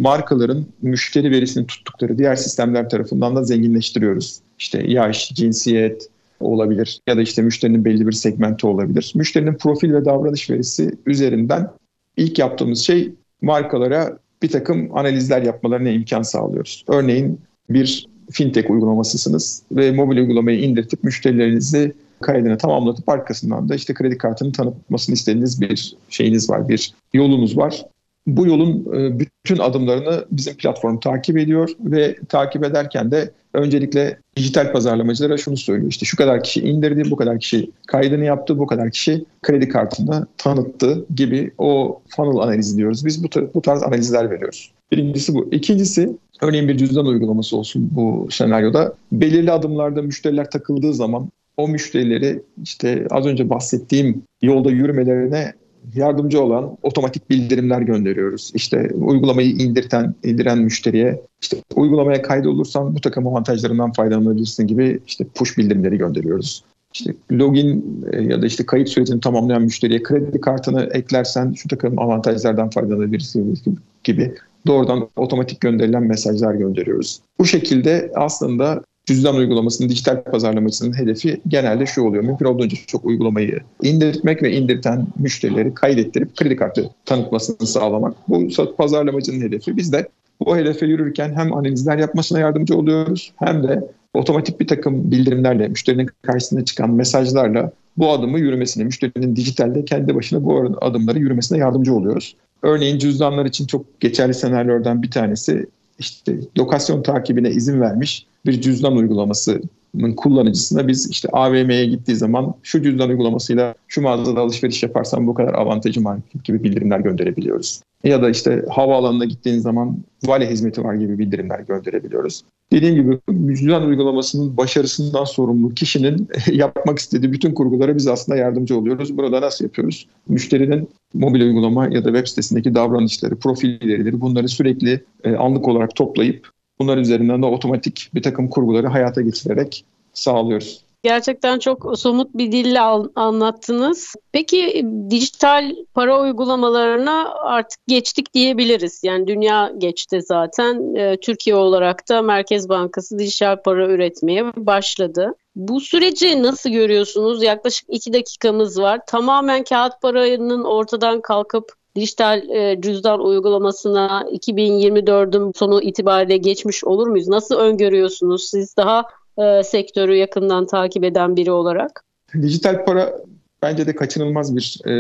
markaların 0.02 0.66
müşteri 0.82 1.32
verisini 1.32 1.68
tuttukları 1.68 2.18
diğer 2.18 2.36
sistemler 2.36 2.90
tarafından 2.90 3.36
da 3.36 3.44
zenginleştiriyoruz. 3.44 4.40
İşte 4.60 4.84
yaş, 4.88 5.30
cinsiyet, 5.34 6.10
olabilir 6.40 7.02
ya 7.08 7.18
da 7.18 7.22
işte 7.22 7.42
müşterinin 7.42 7.86
belli 7.86 8.08
bir 8.08 8.12
segmenti 8.12 8.68
olabilir. 8.68 9.12
Müşterinin 9.16 9.54
profil 9.54 9.94
ve 9.94 10.06
davranış 10.06 10.50
verisi 10.50 10.92
üzerinden 11.06 11.70
ilk 12.18 12.40
yaptığımız 12.40 12.80
şey 12.80 13.14
markalara 13.42 14.18
bir 14.44 14.50
takım 14.50 14.98
analizler 14.98 15.42
yapmalarına 15.42 15.90
imkan 15.90 16.22
sağlıyoruz. 16.22 16.86
Örneğin 16.88 17.40
bir 17.70 18.08
fintech 18.32 18.70
uygulamasısınız 18.70 19.64
ve 19.72 19.92
mobil 19.92 20.18
uygulamayı 20.18 20.60
indirtip 20.60 21.04
müşterilerinizi 21.04 21.94
kaydını 22.22 22.58
tamamlatıp 22.58 23.10
arkasından 23.10 23.70
da 23.70 23.76
işte 23.76 23.94
kredi 23.94 24.18
kartını 24.18 24.52
tanıtmasını 24.52 25.14
istediğiniz 25.14 25.62
bir 25.62 25.96
şeyiniz 26.10 26.50
var, 26.50 26.70
bir 26.70 26.94
yolunuz 27.14 27.58
var. 27.58 27.86
Bu 28.28 28.48
yolun 28.48 28.86
e, 28.96 29.20
bütün 29.20 29.58
adımlarını 29.58 30.26
bizim 30.32 30.54
platform 30.56 31.00
takip 31.00 31.38
ediyor 31.38 31.70
ve 31.80 32.16
takip 32.30 32.64
ederken 32.64 33.12
de 33.12 33.32
öncelikle 33.54 34.20
dijital 34.36 34.72
pazarlamacılara 34.72 35.38
şunu 35.38 35.58
söylüyor. 35.58 35.90
İşte 35.90 36.06
şu 36.06 36.18
kadar 36.18 36.44
kişi 36.44 36.62
indirdi, 36.62 37.12
bu 37.12 37.16
kadar 37.16 37.40
kişi 37.40 37.72
kaydını 37.88 38.26
yaptı, 38.26 38.60
bu 38.60 38.68
kadar 38.68 38.92
kişi 38.92 39.26
kredi 39.42 39.70
kartını 39.70 40.28
tanıttı 40.38 41.06
gibi 41.16 41.52
o 41.58 42.02
funnel 42.16 42.38
analizi 42.38 42.78
diyoruz. 42.78 43.06
Biz 43.06 43.24
bu, 43.24 43.28
bu 43.54 43.62
tarz 43.62 43.84
analizler 43.84 44.32
veriyoruz. 44.32 44.72
Birincisi 44.92 45.34
bu. 45.36 45.50
İkincisi 45.52 46.18
örneğin 46.42 46.68
bir 46.68 46.78
cüzdan 46.78 47.06
uygulaması 47.06 47.58
olsun 47.58 47.90
bu 47.92 48.28
senaryoda. 48.32 48.94
Belirli 49.12 49.52
adımlarda 49.52 50.02
müşteriler 50.02 50.52
takıldığı 50.52 50.94
zaman 50.94 51.30
o 51.58 51.68
müşterileri 51.68 52.42
işte 52.64 53.08
az 53.12 53.26
önce 53.26 53.50
bahsettiğim 53.50 54.24
yolda 54.42 54.72
yürümelerine 54.72 55.54
yardımcı 55.96 56.42
olan 56.42 56.78
otomatik 56.84 57.30
bildirimler 57.30 57.82
gönderiyoruz. 57.82 58.52
İşte 58.56 58.90
uygulamayı 58.96 59.50
indirten, 59.50 60.16
indiren 60.24 60.58
müşteriye 60.58 61.22
işte 61.42 61.58
uygulamaya 61.76 62.22
kaydolursan 62.22 62.96
bu 62.96 63.02
takım 63.02 63.28
avantajlarından 63.28 63.92
faydalanabilirsin 63.92 64.68
gibi 64.68 65.00
işte 65.08 65.26
push 65.36 65.58
bildirimleri 65.58 65.98
gönderiyoruz. 65.98 66.64
İşte 66.94 67.14
login 67.32 68.04
e, 68.12 68.22
ya 68.22 68.42
da 68.42 68.46
işte 68.46 68.66
kayıt 68.66 68.90
sürecini 68.90 69.20
tamamlayan 69.20 69.62
müşteriye 69.62 70.04
kredi 70.04 70.42
kartını 70.42 70.90
eklersen 70.94 71.54
şu 71.54 71.70
takım 71.70 72.00
avantajlardan 72.00 72.70
faydalanabilirsin 72.70 73.60
gibi 74.04 74.34
doğrudan 74.68 75.08
otomatik 75.16 75.62
gönderilen 75.62 76.04
mesajlar 76.04 76.56
gönderiyoruz. 76.56 77.22
Bu 77.40 77.46
şekilde 77.46 78.12
aslında 78.16 78.84
cüzdan 79.08 79.36
uygulamasının 79.36 79.90
dijital 79.90 80.24
pazarlamasının 80.24 80.98
hedefi 80.98 81.42
genelde 81.48 81.86
şu 81.86 82.02
oluyor. 82.02 82.24
Mümkün 82.24 82.46
olduğunca 82.46 82.78
çok 82.88 83.06
uygulamayı 83.06 83.60
indirtmek 83.82 84.44
ve 84.44 84.52
indirten 84.52 85.08
müşterileri 85.20 85.74
kaydettirip 85.74 86.36
kredi 86.36 86.56
kartı 86.56 86.90
tanıtmasını 87.06 87.68
sağlamak. 87.68 88.16
Bu 88.28 88.48
pazarlamacının 88.78 89.42
hedefi. 89.42 89.78
Biz 89.78 89.94
de 89.94 90.08
bu 90.46 90.58
hedefe 90.58 90.86
yürürken 90.86 91.34
hem 91.34 91.54
analizler 91.54 91.98
yapmasına 91.98 92.40
yardımcı 92.40 92.78
oluyoruz 92.78 93.34
hem 93.36 93.64
de 93.64 93.92
otomatik 94.14 94.60
bir 94.60 94.68
takım 94.68 95.12
bildirimlerle, 95.12 95.68
müşterinin 95.68 96.10
karşısına 96.22 96.66
çıkan 96.66 96.90
mesajlarla 96.90 97.72
bu 97.98 98.12
adımı 98.12 98.40
yürümesine, 98.40 98.84
müşterinin 98.84 99.36
dijitalde 99.36 99.86
kendi 99.86 100.16
başına 100.16 100.44
bu 100.44 100.78
adımları 100.82 101.20
yürümesine 101.20 101.58
yardımcı 101.58 101.94
oluyoruz. 101.94 102.36
Örneğin 102.62 102.98
cüzdanlar 102.98 103.46
için 103.46 103.68
çok 103.68 104.00
geçerli 104.00 104.34
senaryolardan 104.34 105.04
bir 105.04 105.12
tanesi 105.12 105.66
işte 106.00 106.36
lokasyon 106.58 107.04
takibine 107.04 107.50
izin 107.50 107.82
vermiş 107.82 108.26
bir 108.48 108.62
cüzdan 108.62 108.96
uygulamasının 108.96 110.14
kullanıcısına 110.18 110.88
biz 110.88 111.10
işte 111.10 111.30
AVM'ye 111.32 111.86
gittiği 111.86 112.16
zaman 112.16 112.54
şu 112.64 112.84
cüzdan 112.84 113.10
uygulamasıyla 113.10 113.76
şu 113.88 114.02
mağazada 114.02 114.42
alışveriş 114.42 114.84
yaparsam 114.84 115.28
bu 115.28 115.34
kadar 115.34 115.54
avantajım 115.54 116.06
var 116.06 116.20
gibi 116.44 116.64
bildirimler 116.64 117.00
gönderebiliyoruz. 117.00 117.82
Ya 118.04 118.22
da 118.22 118.30
işte 118.30 118.66
havaalanına 118.70 119.26
gittiğin 119.26 119.60
zaman 119.60 119.98
vale 120.26 120.50
hizmeti 120.50 120.84
var 120.84 120.94
gibi 120.94 121.20
bildirimler 121.20 121.60
gönderebiliyoruz. 121.60 122.44
Dediğim 122.72 122.96
gibi 122.96 123.20
cüzdan 123.56 123.84
uygulamasının 123.88 124.58
başarısından 124.58 125.24
sorumlu 125.24 125.74
kişinin 125.74 126.28
yapmak 126.52 127.00
istediği 127.00 127.32
bütün 127.32 127.54
kurgulara 127.54 127.96
biz 127.96 128.08
aslında 128.08 128.38
yardımcı 128.38 128.78
oluyoruz. 128.78 129.18
Burada 129.18 129.42
nasıl 129.42 129.66
yapıyoruz? 129.66 130.08
Müşterinin 130.30 130.90
mobil 131.14 131.42
uygulama 131.42 131.86
ya 131.86 132.06
da 132.06 132.10
web 132.10 132.28
sitesindeki 132.28 132.76
davranışları, 132.76 133.36
profilleridir 133.36 134.22
bunları 134.22 134.50
sürekli 134.50 135.04
e, 135.24 135.36
anlık 135.36 135.68
olarak 135.68 135.96
toplayıp 135.96 136.50
bunlar 136.80 136.98
üzerinden 136.98 137.42
de 137.42 137.46
otomatik 137.46 138.10
bir 138.14 138.24
takım 138.24 138.50
kurguları 138.50 138.88
hayata 138.88 139.22
geçirerek 139.22 139.86
sağlıyoruz. 140.14 140.88
Gerçekten 141.04 141.60
çok 141.60 142.00
somut 142.00 142.34
bir 142.34 142.52
dille 142.52 142.80
anlattınız. 143.16 144.16
Peki 144.32 144.86
dijital 145.10 145.76
para 145.94 146.22
uygulamalarına 146.22 147.34
artık 147.34 147.80
geçtik 147.88 148.34
diyebiliriz. 148.34 149.02
Yani 149.04 149.28
dünya 149.28 149.72
geçti 149.78 150.22
zaten. 150.22 150.96
Ee, 150.96 151.18
Türkiye 151.22 151.56
olarak 151.56 152.10
da 152.10 152.22
Merkez 152.22 152.70
Bankası 152.70 153.20
dijital 153.20 153.62
para 153.62 153.88
üretmeye 153.88 154.46
başladı. 154.46 155.36
Bu 155.56 155.82
süreci 155.82 156.44
nasıl 156.44 156.70
görüyorsunuz? 156.70 157.44
Yaklaşık 157.44 157.86
iki 157.90 158.14
dakikamız 158.14 158.82
var. 158.82 159.00
Tamamen 159.08 159.64
kağıt 159.64 160.02
paranın 160.02 160.64
ortadan 160.64 161.22
kalkıp 161.22 161.72
dijital 161.98 162.50
e, 162.50 162.82
cüzdan 162.82 163.26
uygulamasına 163.26 164.26
2024'ün 164.32 165.52
sonu 165.56 165.82
itibariyle 165.82 166.38
geçmiş 166.38 166.84
olur 166.84 167.08
muyuz? 167.08 167.28
Nasıl 167.28 167.56
öngörüyorsunuz? 167.56 168.50
Siz 168.50 168.78
daha 168.78 169.04
e, 169.38 169.64
sektörü 169.64 170.16
yakından 170.16 170.66
takip 170.66 171.04
eden 171.04 171.36
biri 171.36 171.52
olarak? 171.52 172.04
Dijital 172.42 172.86
para 172.86 173.14
bence 173.62 173.88
de 173.88 173.96
kaçınılmaz 173.96 174.56
bir 174.56 174.80
e, 174.86 174.92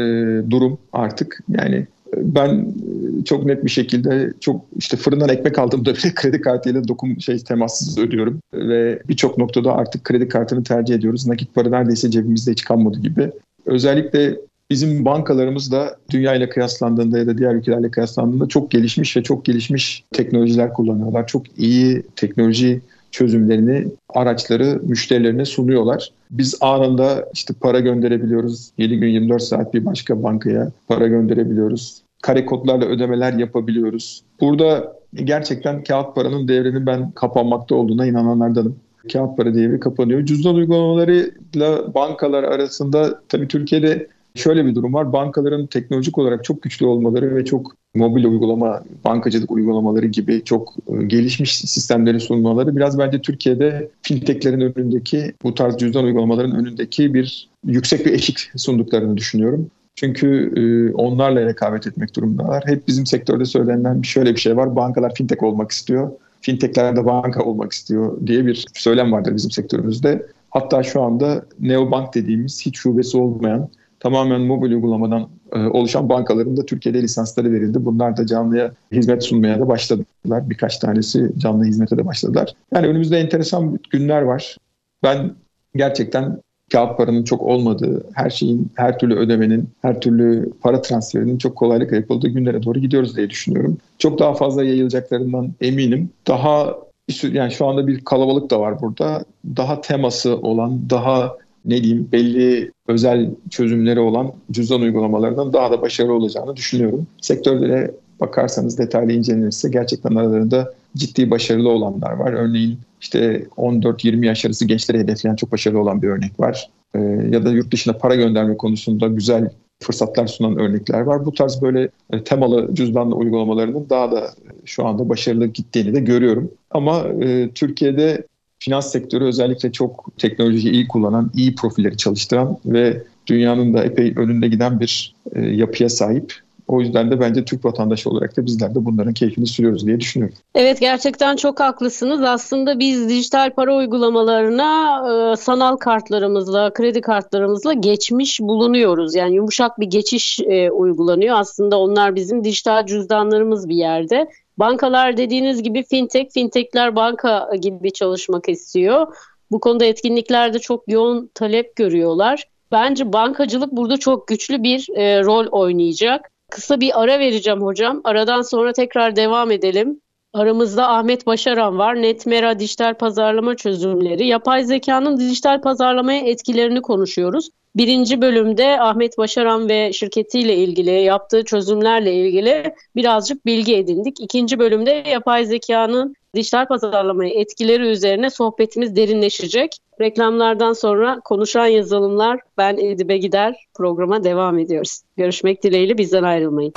durum 0.51 0.77
artık. 0.94 1.39
Yani 1.50 1.75
e, 1.75 2.18
ben 2.18 2.50
e, 2.50 3.24
çok 3.25 3.46
net 3.46 3.66
bir 3.66 3.70
şekilde 3.70 4.34
çok 4.39 4.62
işte 4.77 4.98
fırından 4.98 5.30
ekmek 5.30 5.60
aldığımda 5.60 5.94
bile 5.94 6.12
kredi 6.16 6.42
kartıyla 6.42 6.88
dokun 6.88 7.16
şey 7.16 7.38
temassız 7.38 7.98
ödüyorum 7.98 8.39
ve 8.54 9.00
birçok 9.08 9.38
noktada 9.38 9.74
artık 9.74 10.04
kredi 10.04 10.27
kartını 10.27 10.63
tercih 10.63 10.96
ediyoruz. 10.96 11.27
Nakit 11.27 11.56
para 11.56 11.70
neredeyse 11.70 12.12
cebimizde 12.12 12.51
hiç 12.51 12.63
kalmadı 12.63 13.00
gibi. 13.00 13.32
Özellikle 13.66 14.38
bizim 14.69 15.05
bankalarımız 15.05 15.71
da 15.71 15.97
dünya 16.09 16.36
ile 16.36 16.50
kıyaslandığında 16.50 17.17
ya 17.19 17.27
da 17.27 17.38
diğer 17.38 17.55
ülkelerle 17.55 17.91
kıyaslandığında 17.91 18.47
çok 18.47 18.71
gelişmiş 18.71 19.17
ve 19.17 19.24
çok 19.24 19.45
gelişmiş 19.45 20.03
teknolojiler 20.12 20.74
kullanıyorlar. 20.74 21.27
Çok 21.27 21.59
iyi 21.59 22.03
teknoloji 22.15 22.81
çözümlerini, 23.12 23.88
araçları 24.09 24.79
müşterilerine 24.83 25.45
sunuyorlar. 25.45 26.09
Biz 26.31 26.57
anında 26.62 27.29
işte 27.33 27.53
para 27.62 27.79
gönderebiliyoruz. 27.79 28.71
7 28.77 29.00
gün 29.00 29.07
24 29.07 29.43
saat 29.43 29.74
bir 29.74 29.86
başka 29.86 30.24
bankaya 30.24 30.71
para 30.88 31.07
gönderebiliyoruz. 31.07 32.01
Kare 32.21 32.45
kodlarla 32.45 32.86
ödemeler 32.86 33.33
yapabiliyoruz. 33.33 34.21
Burada 34.41 34.93
gerçekten 35.13 35.83
kağıt 35.83 36.15
paranın 36.15 36.47
devrinin 36.47 36.86
ben 36.86 37.12
kapanmakta 37.12 37.75
olduğuna 37.75 38.05
inananlardanım. 38.05 38.75
Kağıt 39.13 39.38
para 39.38 39.55
devri 39.55 39.79
kapanıyor. 39.79 40.25
Cüzdan 40.25 40.55
uygulamalarıyla 40.55 41.93
bankalar 41.93 42.43
arasında 42.43 43.21
tabii 43.29 43.47
Türkiye'de 43.47 44.07
şöyle 44.38 44.65
bir 44.65 44.75
durum 44.75 44.94
var. 44.94 45.13
Bankaların 45.13 45.67
teknolojik 45.67 46.17
olarak 46.17 46.44
çok 46.44 46.62
güçlü 46.62 46.86
olmaları 46.86 47.36
ve 47.36 47.46
çok 47.46 47.75
mobil 47.96 48.24
uygulama, 48.24 48.84
bankacılık 49.06 49.51
uygulamaları 49.51 50.06
gibi 50.06 50.41
çok 50.44 50.74
e, 50.88 51.03
gelişmiş 51.03 51.58
sistemleri 51.58 52.20
sunmaları 52.20 52.75
biraz 52.75 53.00
bence 53.00 53.22
Türkiye'de 53.22 53.89
fintechlerin 54.01 54.62
önündeki 54.62 55.34
bu 55.44 55.56
tarz 55.56 55.77
cüzdan 55.77 56.03
uygulamaların 56.03 56.56
önündeki 56.56 57.13
bir 57.13 57.50
yüksek 57.65 58.06
bir 58.06 58.13
eşik 58.13 58.51
sunduklarını 58.56 59.17
düşünüyorum. 59.17 59.70
Çünkü 59.96 60.53
e, 60.56 60.94
onlarla 60.94 61.46
rekabet 61.46 61.88
etmek 61.88 62.15
durumundalar. 62.15 62.63
Hep 62.65 62.88
bizim 62.88 63.06
sektörde 63.06 63.46
söylenen 63.46 64.01
şöyle 64.01 64.36
bir 64.36 64.39
şey 64.39 64.58
var. 64.58 64.75
Bankalar 64.75 65.15
fintech 65.15 65.44
olmak 65.44 65.72
istiyor. 65.72 66.12
Fintechler 66.41 66.96
de 66.96 67.06
banka 67.06 67.44
olmak 67.44 67.72
istiyor 67.72 68.27
diye 68.27 68.46
bir 68.46 68.65
söylem 68.74 69.12
vardır 69.12 69.36
bizim 69.36 69.51
sektörümüzde. 69.51 70.25
Hatta 70.50 70.84
şu 70.84 71.01
anda 71.01 71.46
neobank 71.60 72.13
dediğimiz 72.13 72.65
hiç 72.65 72.77
şubesi 72.77 73.17
olmayan 73.17 73.70
tamamen 74.00 74.42
mobil 74.42 74.72
uygulamadan 74.72 75.30
e, 75.54 75.60
oluşan 75.60 76.10
bankaların 76.10 76.58
da 76.58 76.66
Türkiye'de 76.66 77.01
lisansları 77.01 77.51
verildi. 77.51 77.86
Bunlar 77.86 78.18
da 78.18 78.25
canlıya 78.25 78.72
hizmet 78.92 79.24
sunmaya 79.24 79.60
da 79.60 79.68
başladılar. 79.68 80.50
Birkaç 80.50 80.77
tanesi 80.77 81.32
canlı 81.38 81.66
hizmete 81.66 81.98
de 81.98 82.06
başladılar. 82.06 82.54
Yani 82.74 82.88
önümüzde 82.88 83.18
enteresan 83.18 83.80
günler 83.89 84.22
var. 84.22 84.58
Ben 85.04 85.32
gerçekten 85.75 86.42
kağıt 86.72 86.98
paranın 86.98 87.24
çok 87.24 87.42
olmadığı, 87.42 88.06
her 88.13 88.30
şeyin, 88.30 88.72
her 88.75 89.00
türlü 89.00 89.16
ödemenin, 89.16 89.70
her 89.82 90.01
türlü 90.01 90.51
para 90.62 90.82
transferinin 90.82 91.38
çok 91.38 91.56
kolaylıkla 91.56 91.96
yapıldığı 91.96 92.27
günlere 92.27 92.63
doğru 92.63 92.80
gidiyoruz 92.80 93.18
diye 93.18 93.30
düşünüyorum. 93.30 93.77
Çok 93.98 94.20
daha 94.20 94.34
fazla 94.34 94.63
yayılacaklarından 94.63 95.54
eminim. 95.62 96.10
Daha 96.27 96.75
yani 97.24 97.51
şu 97.51 97.66
anda 97.66 97.88
bir 97.88 98.06
kalabalık 98.06 98.51
da 98.51 98.60
var 98.60 98.82
burada. 98.82 99.25
Daha 99.58 99.82
teması 99.82 100.38
olan, 100.38 100.89
daha 100.89 101.38
ne 101.66 101.84
diyeyim 101.84 102.10
belli 102.12 102.72
özel 102.88 103.29
çözümleri 103.50 104.00
olan 104.00 104.32
cüzdan 104.51 104.82
uygulamalarından 104.82 105.53
daha 105.53 105.72
da 105.72 105.82
başarılı 105.82 106.13
olacağını 106.13 106.56
düşünüyorum. 106.56 107.08
Sektörde 107.22 107.91
bakarsanız 108.20 108.77
detaylı 108.77 109.12
incelenirse 109.12 109.70
gerçekten 109.70 110.15
aralarında 110.15 110.74
ciddi 110.96 111.32
başarılı 111.32 111.70
olanlar 111.70 112.12
var. 112.12 112.34
Örneğin 112.34 112.79
işte 113.01 113.46
14-20 113.58 114.25
yaş 114.25 114.46
arası 114.46 114.65
gençleri 114.65 115.00
hedefleyen 115.00 115.36
çok 115.36 115.51
başarılı 115.51 115.79
olan 115.79 116.01
bir 116.01 116.08
örnek 116.08 116.39
var. 116.39 116.70
Ee, 116.96 117.00
ya 117.32 117.46
da 117.46 117.51
yurt 117.51 117.72
dışına 117.74 117.98
para 117.98 118.15
gönderme 118.15 118.58
konusunda 118.58 119.08
güzel 119.08 119.50
fırsatlar 119.79 120.27
sunan 120.27 120.60
örnekler 120.60 121.01
var. 121.01 121.25
Bu 121.25 121.34
tarz 121.34 121.62
böyle 121.62 121.89
e, 122.12 122.24
temalı 122.24 122.75
cüzdanlı 122.75 123.15
uygulamalarının 123.15 123.89
daha 123.89 124.12
da 124.12 124.29
şu 124.65 124.86
anda 124.86 125.10
başarılı 125.10 125.46
gittiğini 125.46 125.94
de 125.94 126.00
görüyorum. 126.00 126.51
Ama 126.72 127.00
e, 127.22 127.50
Türkiye'de 127.56 128.24
finans 128.59 128.91
sektörü 128.91 129.25
özellikle 129.25 129.71
çok 129.71 130.17
teknolojiyi 130.17 130.73
iyi 130.73 130.87
kullanan, 130.87 131.31
iyi 131.35 131.55
profilleri 131.55 131.97
çalıştıran 131.97 132.57
ve 132.65 133.03
dünyanın 133.27 133.73
da 133.73 133.83
epey 133.83 134.13
önünde 134.15 134.47
giden 134.47 134.79
bir 134.79 135.15
e, 135.35 135.41
yapıya 135.41 135.89
sahip. 135.89 136.33
O 136.67 136.81
yüzden 136.81 137.11
de 137.11 137.19
bence 137.19 137.45
Türk 137.45 137.65
vatandaşı 137.65 138.09
olarak 138.09 138.37
da 138.37 138.45
bizler 138.45 138.75
de 138.75 138.85
bunların 138.85 139.13
keyfini 139.13 139.47
sürüyoruz 139.47 139.87
diye 139.87 139.99
düşünüyorum. 139.99 140.37
Evet 140.55 140.79
gerçekten 140.79 141.35
çok 141.35 141.59
haklısınız. 141.59 142.21
Aslında 142.21 142.79
biz 142.79 143.09
dijital 143.09 143.53
para 143.53 143.75
uygulamalarına 143.75 145.01
e, 145.09 145.35
sanal 145.35 145.75
kartlarımızla, 145.75 146.73
kredi 146.73 147.01
kartlarımızla 147.01 147.73
geçmiş 147.73 148.39
bulunuyoruz. 148.39 149.15
Yani 149.15 149.35
yumuşak 149.35 149.79
bir 149.79 149.87
geçiş 149.87 150.39
e, 150.39 150.71
uygulanıyor. 150.71 151.35
Aslında 151.39 151.79
onlar 151.79 152.15
bizim 152.15 152.43
dijital 152.43 152.85
cüzdanlarımız 152.85 153.69
bir 153.69 153.75
yerde. 153.75 154.27
Bankalar 154.57 155.17
dediğiniz 155.17 155.63
gibi 155.63 155.83
fintech, 155.83 156.33
fintechler 156.33 156.95
banka 156.95 157.49
gibi 157.61 157.93
çalışmak 157.93 158.49
istiyor. 158.49 159.15
Bu 159.51 159.59
konuda 159.59 159.85
etkinliklerde 159.85 160.59
çok 160.59 160.83
yoğun 160.87 161.31
talep 161.33 161.75
görüyorlar. 161.75 162.43
Bence 162.71 163.13
bankacılık 163.13 163.71
burada 163.71 163.97
çok 163.97 164.27
güçlü 164.27 164.63
bir 164.63 164.89
e, 164.95 165.23
rol 165.23 165.47
oynayacak. 165.51 166.29
Kısa 166.51 166.79
bir 166.79 167.03
ara 167.03 167.19
vereceğim 167.19 167.61
hocam. 167.61 168.01
Aradan 168.03 168.41
sonra 168.41 168.73
tekrar 168.73 169.15
devam 169.15 169.51
edelim. 169.51 170.01
Aramızda 170.38 170.89
Ahmet 170.89 171.27
Başaran 171.27 171.77
var. 171.77 172.01
Netmera 172.01 172.60
Dijital 172.60 172.94
Pazarlama 172.94 173.56
Çözümleri. 173.56 174.27
Yapay 174.27 174.63
zekanın 174.63 175.20
dijital 175.20 175.62
pazarlamaya 175.62 176.20
etkilerini 176.20 176.82
konuşuyoruz. 176.82 177.50
Birinci 177.75 178.22
bölümde 178.22 178.82
Ahmet 178.82 179.17
Başaran 179.17 179.70
ve 179.70 179.94
şirketiyle 179.94 180.56
ilgili 180.56 180.91
yaptığı 180.91 181.44
çözümlerle 181.44 182.13
ilgili 182.13 182.74
birazcık 182.96 183.46
bilgi 183.46 183.75
edindik. 183.75 184.22
İkinci 184.22 184.60
bölümde 184.60 185.03
yapay 185.12 185.46
zekanın 185.46 186.15
dijital 186.36 186.67
pazarlamaya 186.67 187.34
etkileri 187.34 187.84
üzerine 187.84 188.29
sohbetimiz 188.29 188.96
derinleşecek. 188.96 189.77
Reklamlardan 190.01 190.74
sonra 190.74 191.20
konuşan 191.24 191.67
yazılımlar 191.67 192.39
ben 192.58 192.77
Edibe 192.77 193.17
Gider 193.17 193.56
programa 193.75 194.24
devam 194.24 194.60
ediyoruz. 194.60 195.01
Görüşmek 195.17 195.63
dileğiyle 195.63 195.98
bizden 195.98 196.24
ayrılmayın. 196.24 196.74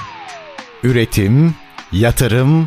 Üretim, 0.82 1.54
yatırım, 1.92 2.66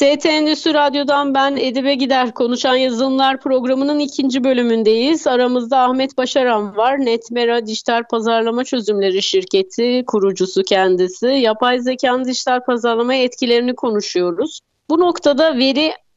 ST 0.00 0.26
Endüstri 0.26 0.74
Radyo'dan 0.74 1.34
ben 1.34 1.56
Edibe 1.56 1.94
Gider 1.94 2.34
konuşan 2.34 2.74
yazılımlar 2.74 3.40
programının 3.40 3.98
ikinci 3.98 4.44
bölümündeyiz. 4.44 5.26
Aramızda 5.26 5.78
Ahmet 5.78 6.18
Başaran 6.18 6.76
var. 6.76 6.98
Netmera 6.98 7.66
Dijital 7.66 8.02
Pazarlama 8.10 8.64
Çözümleri 8.64 9.22
Şirketi 9.22 10.04
kurucusu 10.06 10.62
kendisi. 10.62 11.26
Yapay 11.26 11.80
zekanın 11.80 12.24
dijital 12.24 12.60
pazarlama 12.64 13.14
etkilerini 13.14 13.74
konuşuyoruz. 13.74 14.60
Bu 14.90 15.00
noktada 15.00 15.58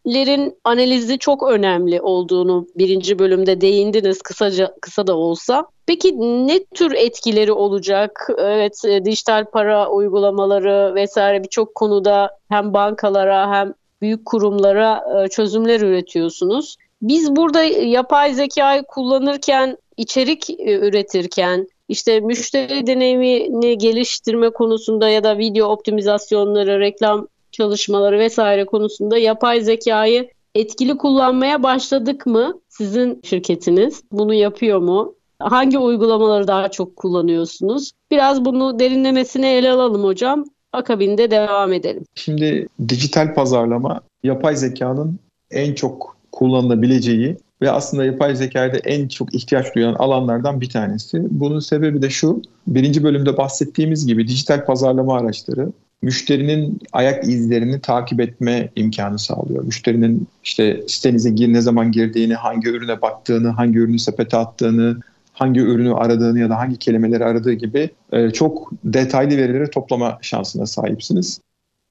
verilerin 0.06 0.58
analizi 0.64 1.18
çok 1.18 1.44
önemli 1.44 2.02
olduğunu 2.02 2.68
birinci 2.76 3.20
bölümde 3.20 3.62
değindiniz 3.62 4.22
kısaca 4.22 4.74
kısa 4.82 5.08
da 5.08 5.18
olsa. 5.18 5.66
Peki 5.86 6.20
ne 6.48 6.64
tür 6.64 6.92
etkileri 6.92 7.52
olacak? 7.52 8.30
Evet 8.38 8.86
e, 8.86 9.06
dijital 9.06 9.46
para 9.46 9.90
uygulamaları 9.90 10.96
vesaire 10.96 11.44
birçok 11.44 11.76
konuda 11.76 12.38
hem 12.50 12.74
bankalara 12.74 13.52
hem 13.52 13.74
büyük 14.02 14.26
kurumlara 14.26 15.04
e, 15.24 15.28
çözümler 15.28 15.82
üretiyorsunuz. 15.82 16.78
Biz 17.02 17.36
burada 17.36 17.64
yapay 17.64 18.34
zekayı 18.34 18.84
kullanırken, 18.84 19.78
içerik 19.98 20.50
e, 20.50 20.74
üretirken, 20.74 21.68
işte 21.90 22.20
müşteri 22.20 22.88
deneyimini 22.88 23.78
geliştirme 23.78 24.50
konusunda 24.50 25.10
ya 25.10 25.24
da 25.24 25.38
video 25.38 25.68
optimizasyonları, 25.68 26.80
reklam 26.80 27.28
çalışmaları 27.54 28.20
vesaire 28.20 28.66
konusunda 28.66 29.18
yapay 29.18 29.62
zekayı 29.62 30.30
etkili 30.56 30.98
kullanmaya 30.98 31.64
başladık 31.64 32.26
mı? 32.26 32.60
Sizin 32.70 33.22
şirketiniz 33.24 34.04
bunu 34.12 34.34
yapıyor 34.34 34.80
mu? 34.80 35.16
Hangi 35.40 35.78
uygulamaları 35.78 36.48
daha 36.48 36.72
çok 36.72 36.96
kullanıyorsunuz? 36.96 37.92
Biraz 38.12 38.46
bunu 38.46 38.80
derinlemesine 38.80 39.58
ele 39.58 39.72
alalım 39.72 40.04
hocam. 40.04 40.46
Akabinde 40.74 41.32
devam 41.32 41.74
edelim. 41.74 42.04
Şimdi 42.16 42.68
dijital 42.90 43.34
pazarlama 43.34 44.02
yapay 44.24 44.56
zekanın 44.56 45.20
en 45.52 45.74
çok 45.74 46.18
kullanılabileceği 46.32 47.38
ve 47.62 47.72
aslında 47.72 48.06
yapay 48.06 48.36
zekaya 48.36 48.74
da 48.74 48.78
en 48.78 49.08
çok 49.08 49.36
ihtiyaç 49.36 49.76
duyan 49.76 49.94
alanlardan 49.94 50.62
bir 50.62 50.70
tanesi. 50.70 51.24
Bunun 51.30 51.60
sebebi 51.60 52.02
de 52.02 52.10
şu, 52.10 52.42
birinci 52.68 53.04
bölümde 53.04 53.38
bahsettiğimiz 53.38 54.08
gibi 54.08 54.28
dijital 54.28 54.66
pazarlama 54.66 55.18
araçları 55.18 55.72
müşterinin 56.04 56.80
ayak 56.94 57.24
izlerini 57.24 57.82
takip 57.82 58.20
etme 58.20 58.70
imkanı 58.76 59.20
sağlıyor. 59.20 59.64
Müşterinin 59.64 60.28
işte 60.44 60.84
sitenize 60.88 61.30
gir 61.30 61.54
ne 61.54 61.62
zaman 61.62 61.92
girdiğini, 61.92 62.36
hangi 62.36 62.70
ürüne 62.70 63.02
baktığını, 63.02 63.48
hangi 63.48 63.80
ürünü 63.80 64.00
sepete 64.00 64.38
attığını, 64.38 64.98
hangi 65.34 65.60
ürünü 65.60 65.94
aradığını 65.94 66.40
ya 66.40 66.50
da 66.50 66.58
hangi 66.58 66.78
kelimeleri 66.78 67.26
aradığı 67.26 67.54
gibi 67.54 67.90
e, 68.12 68.30
çok 68.30 68.72
detaylı 68.84 69.38
verileri 69.38 69.70
toplama 69.70 70.20
şansına 70.22 70.66
sahipsiniz. 70.66 71.42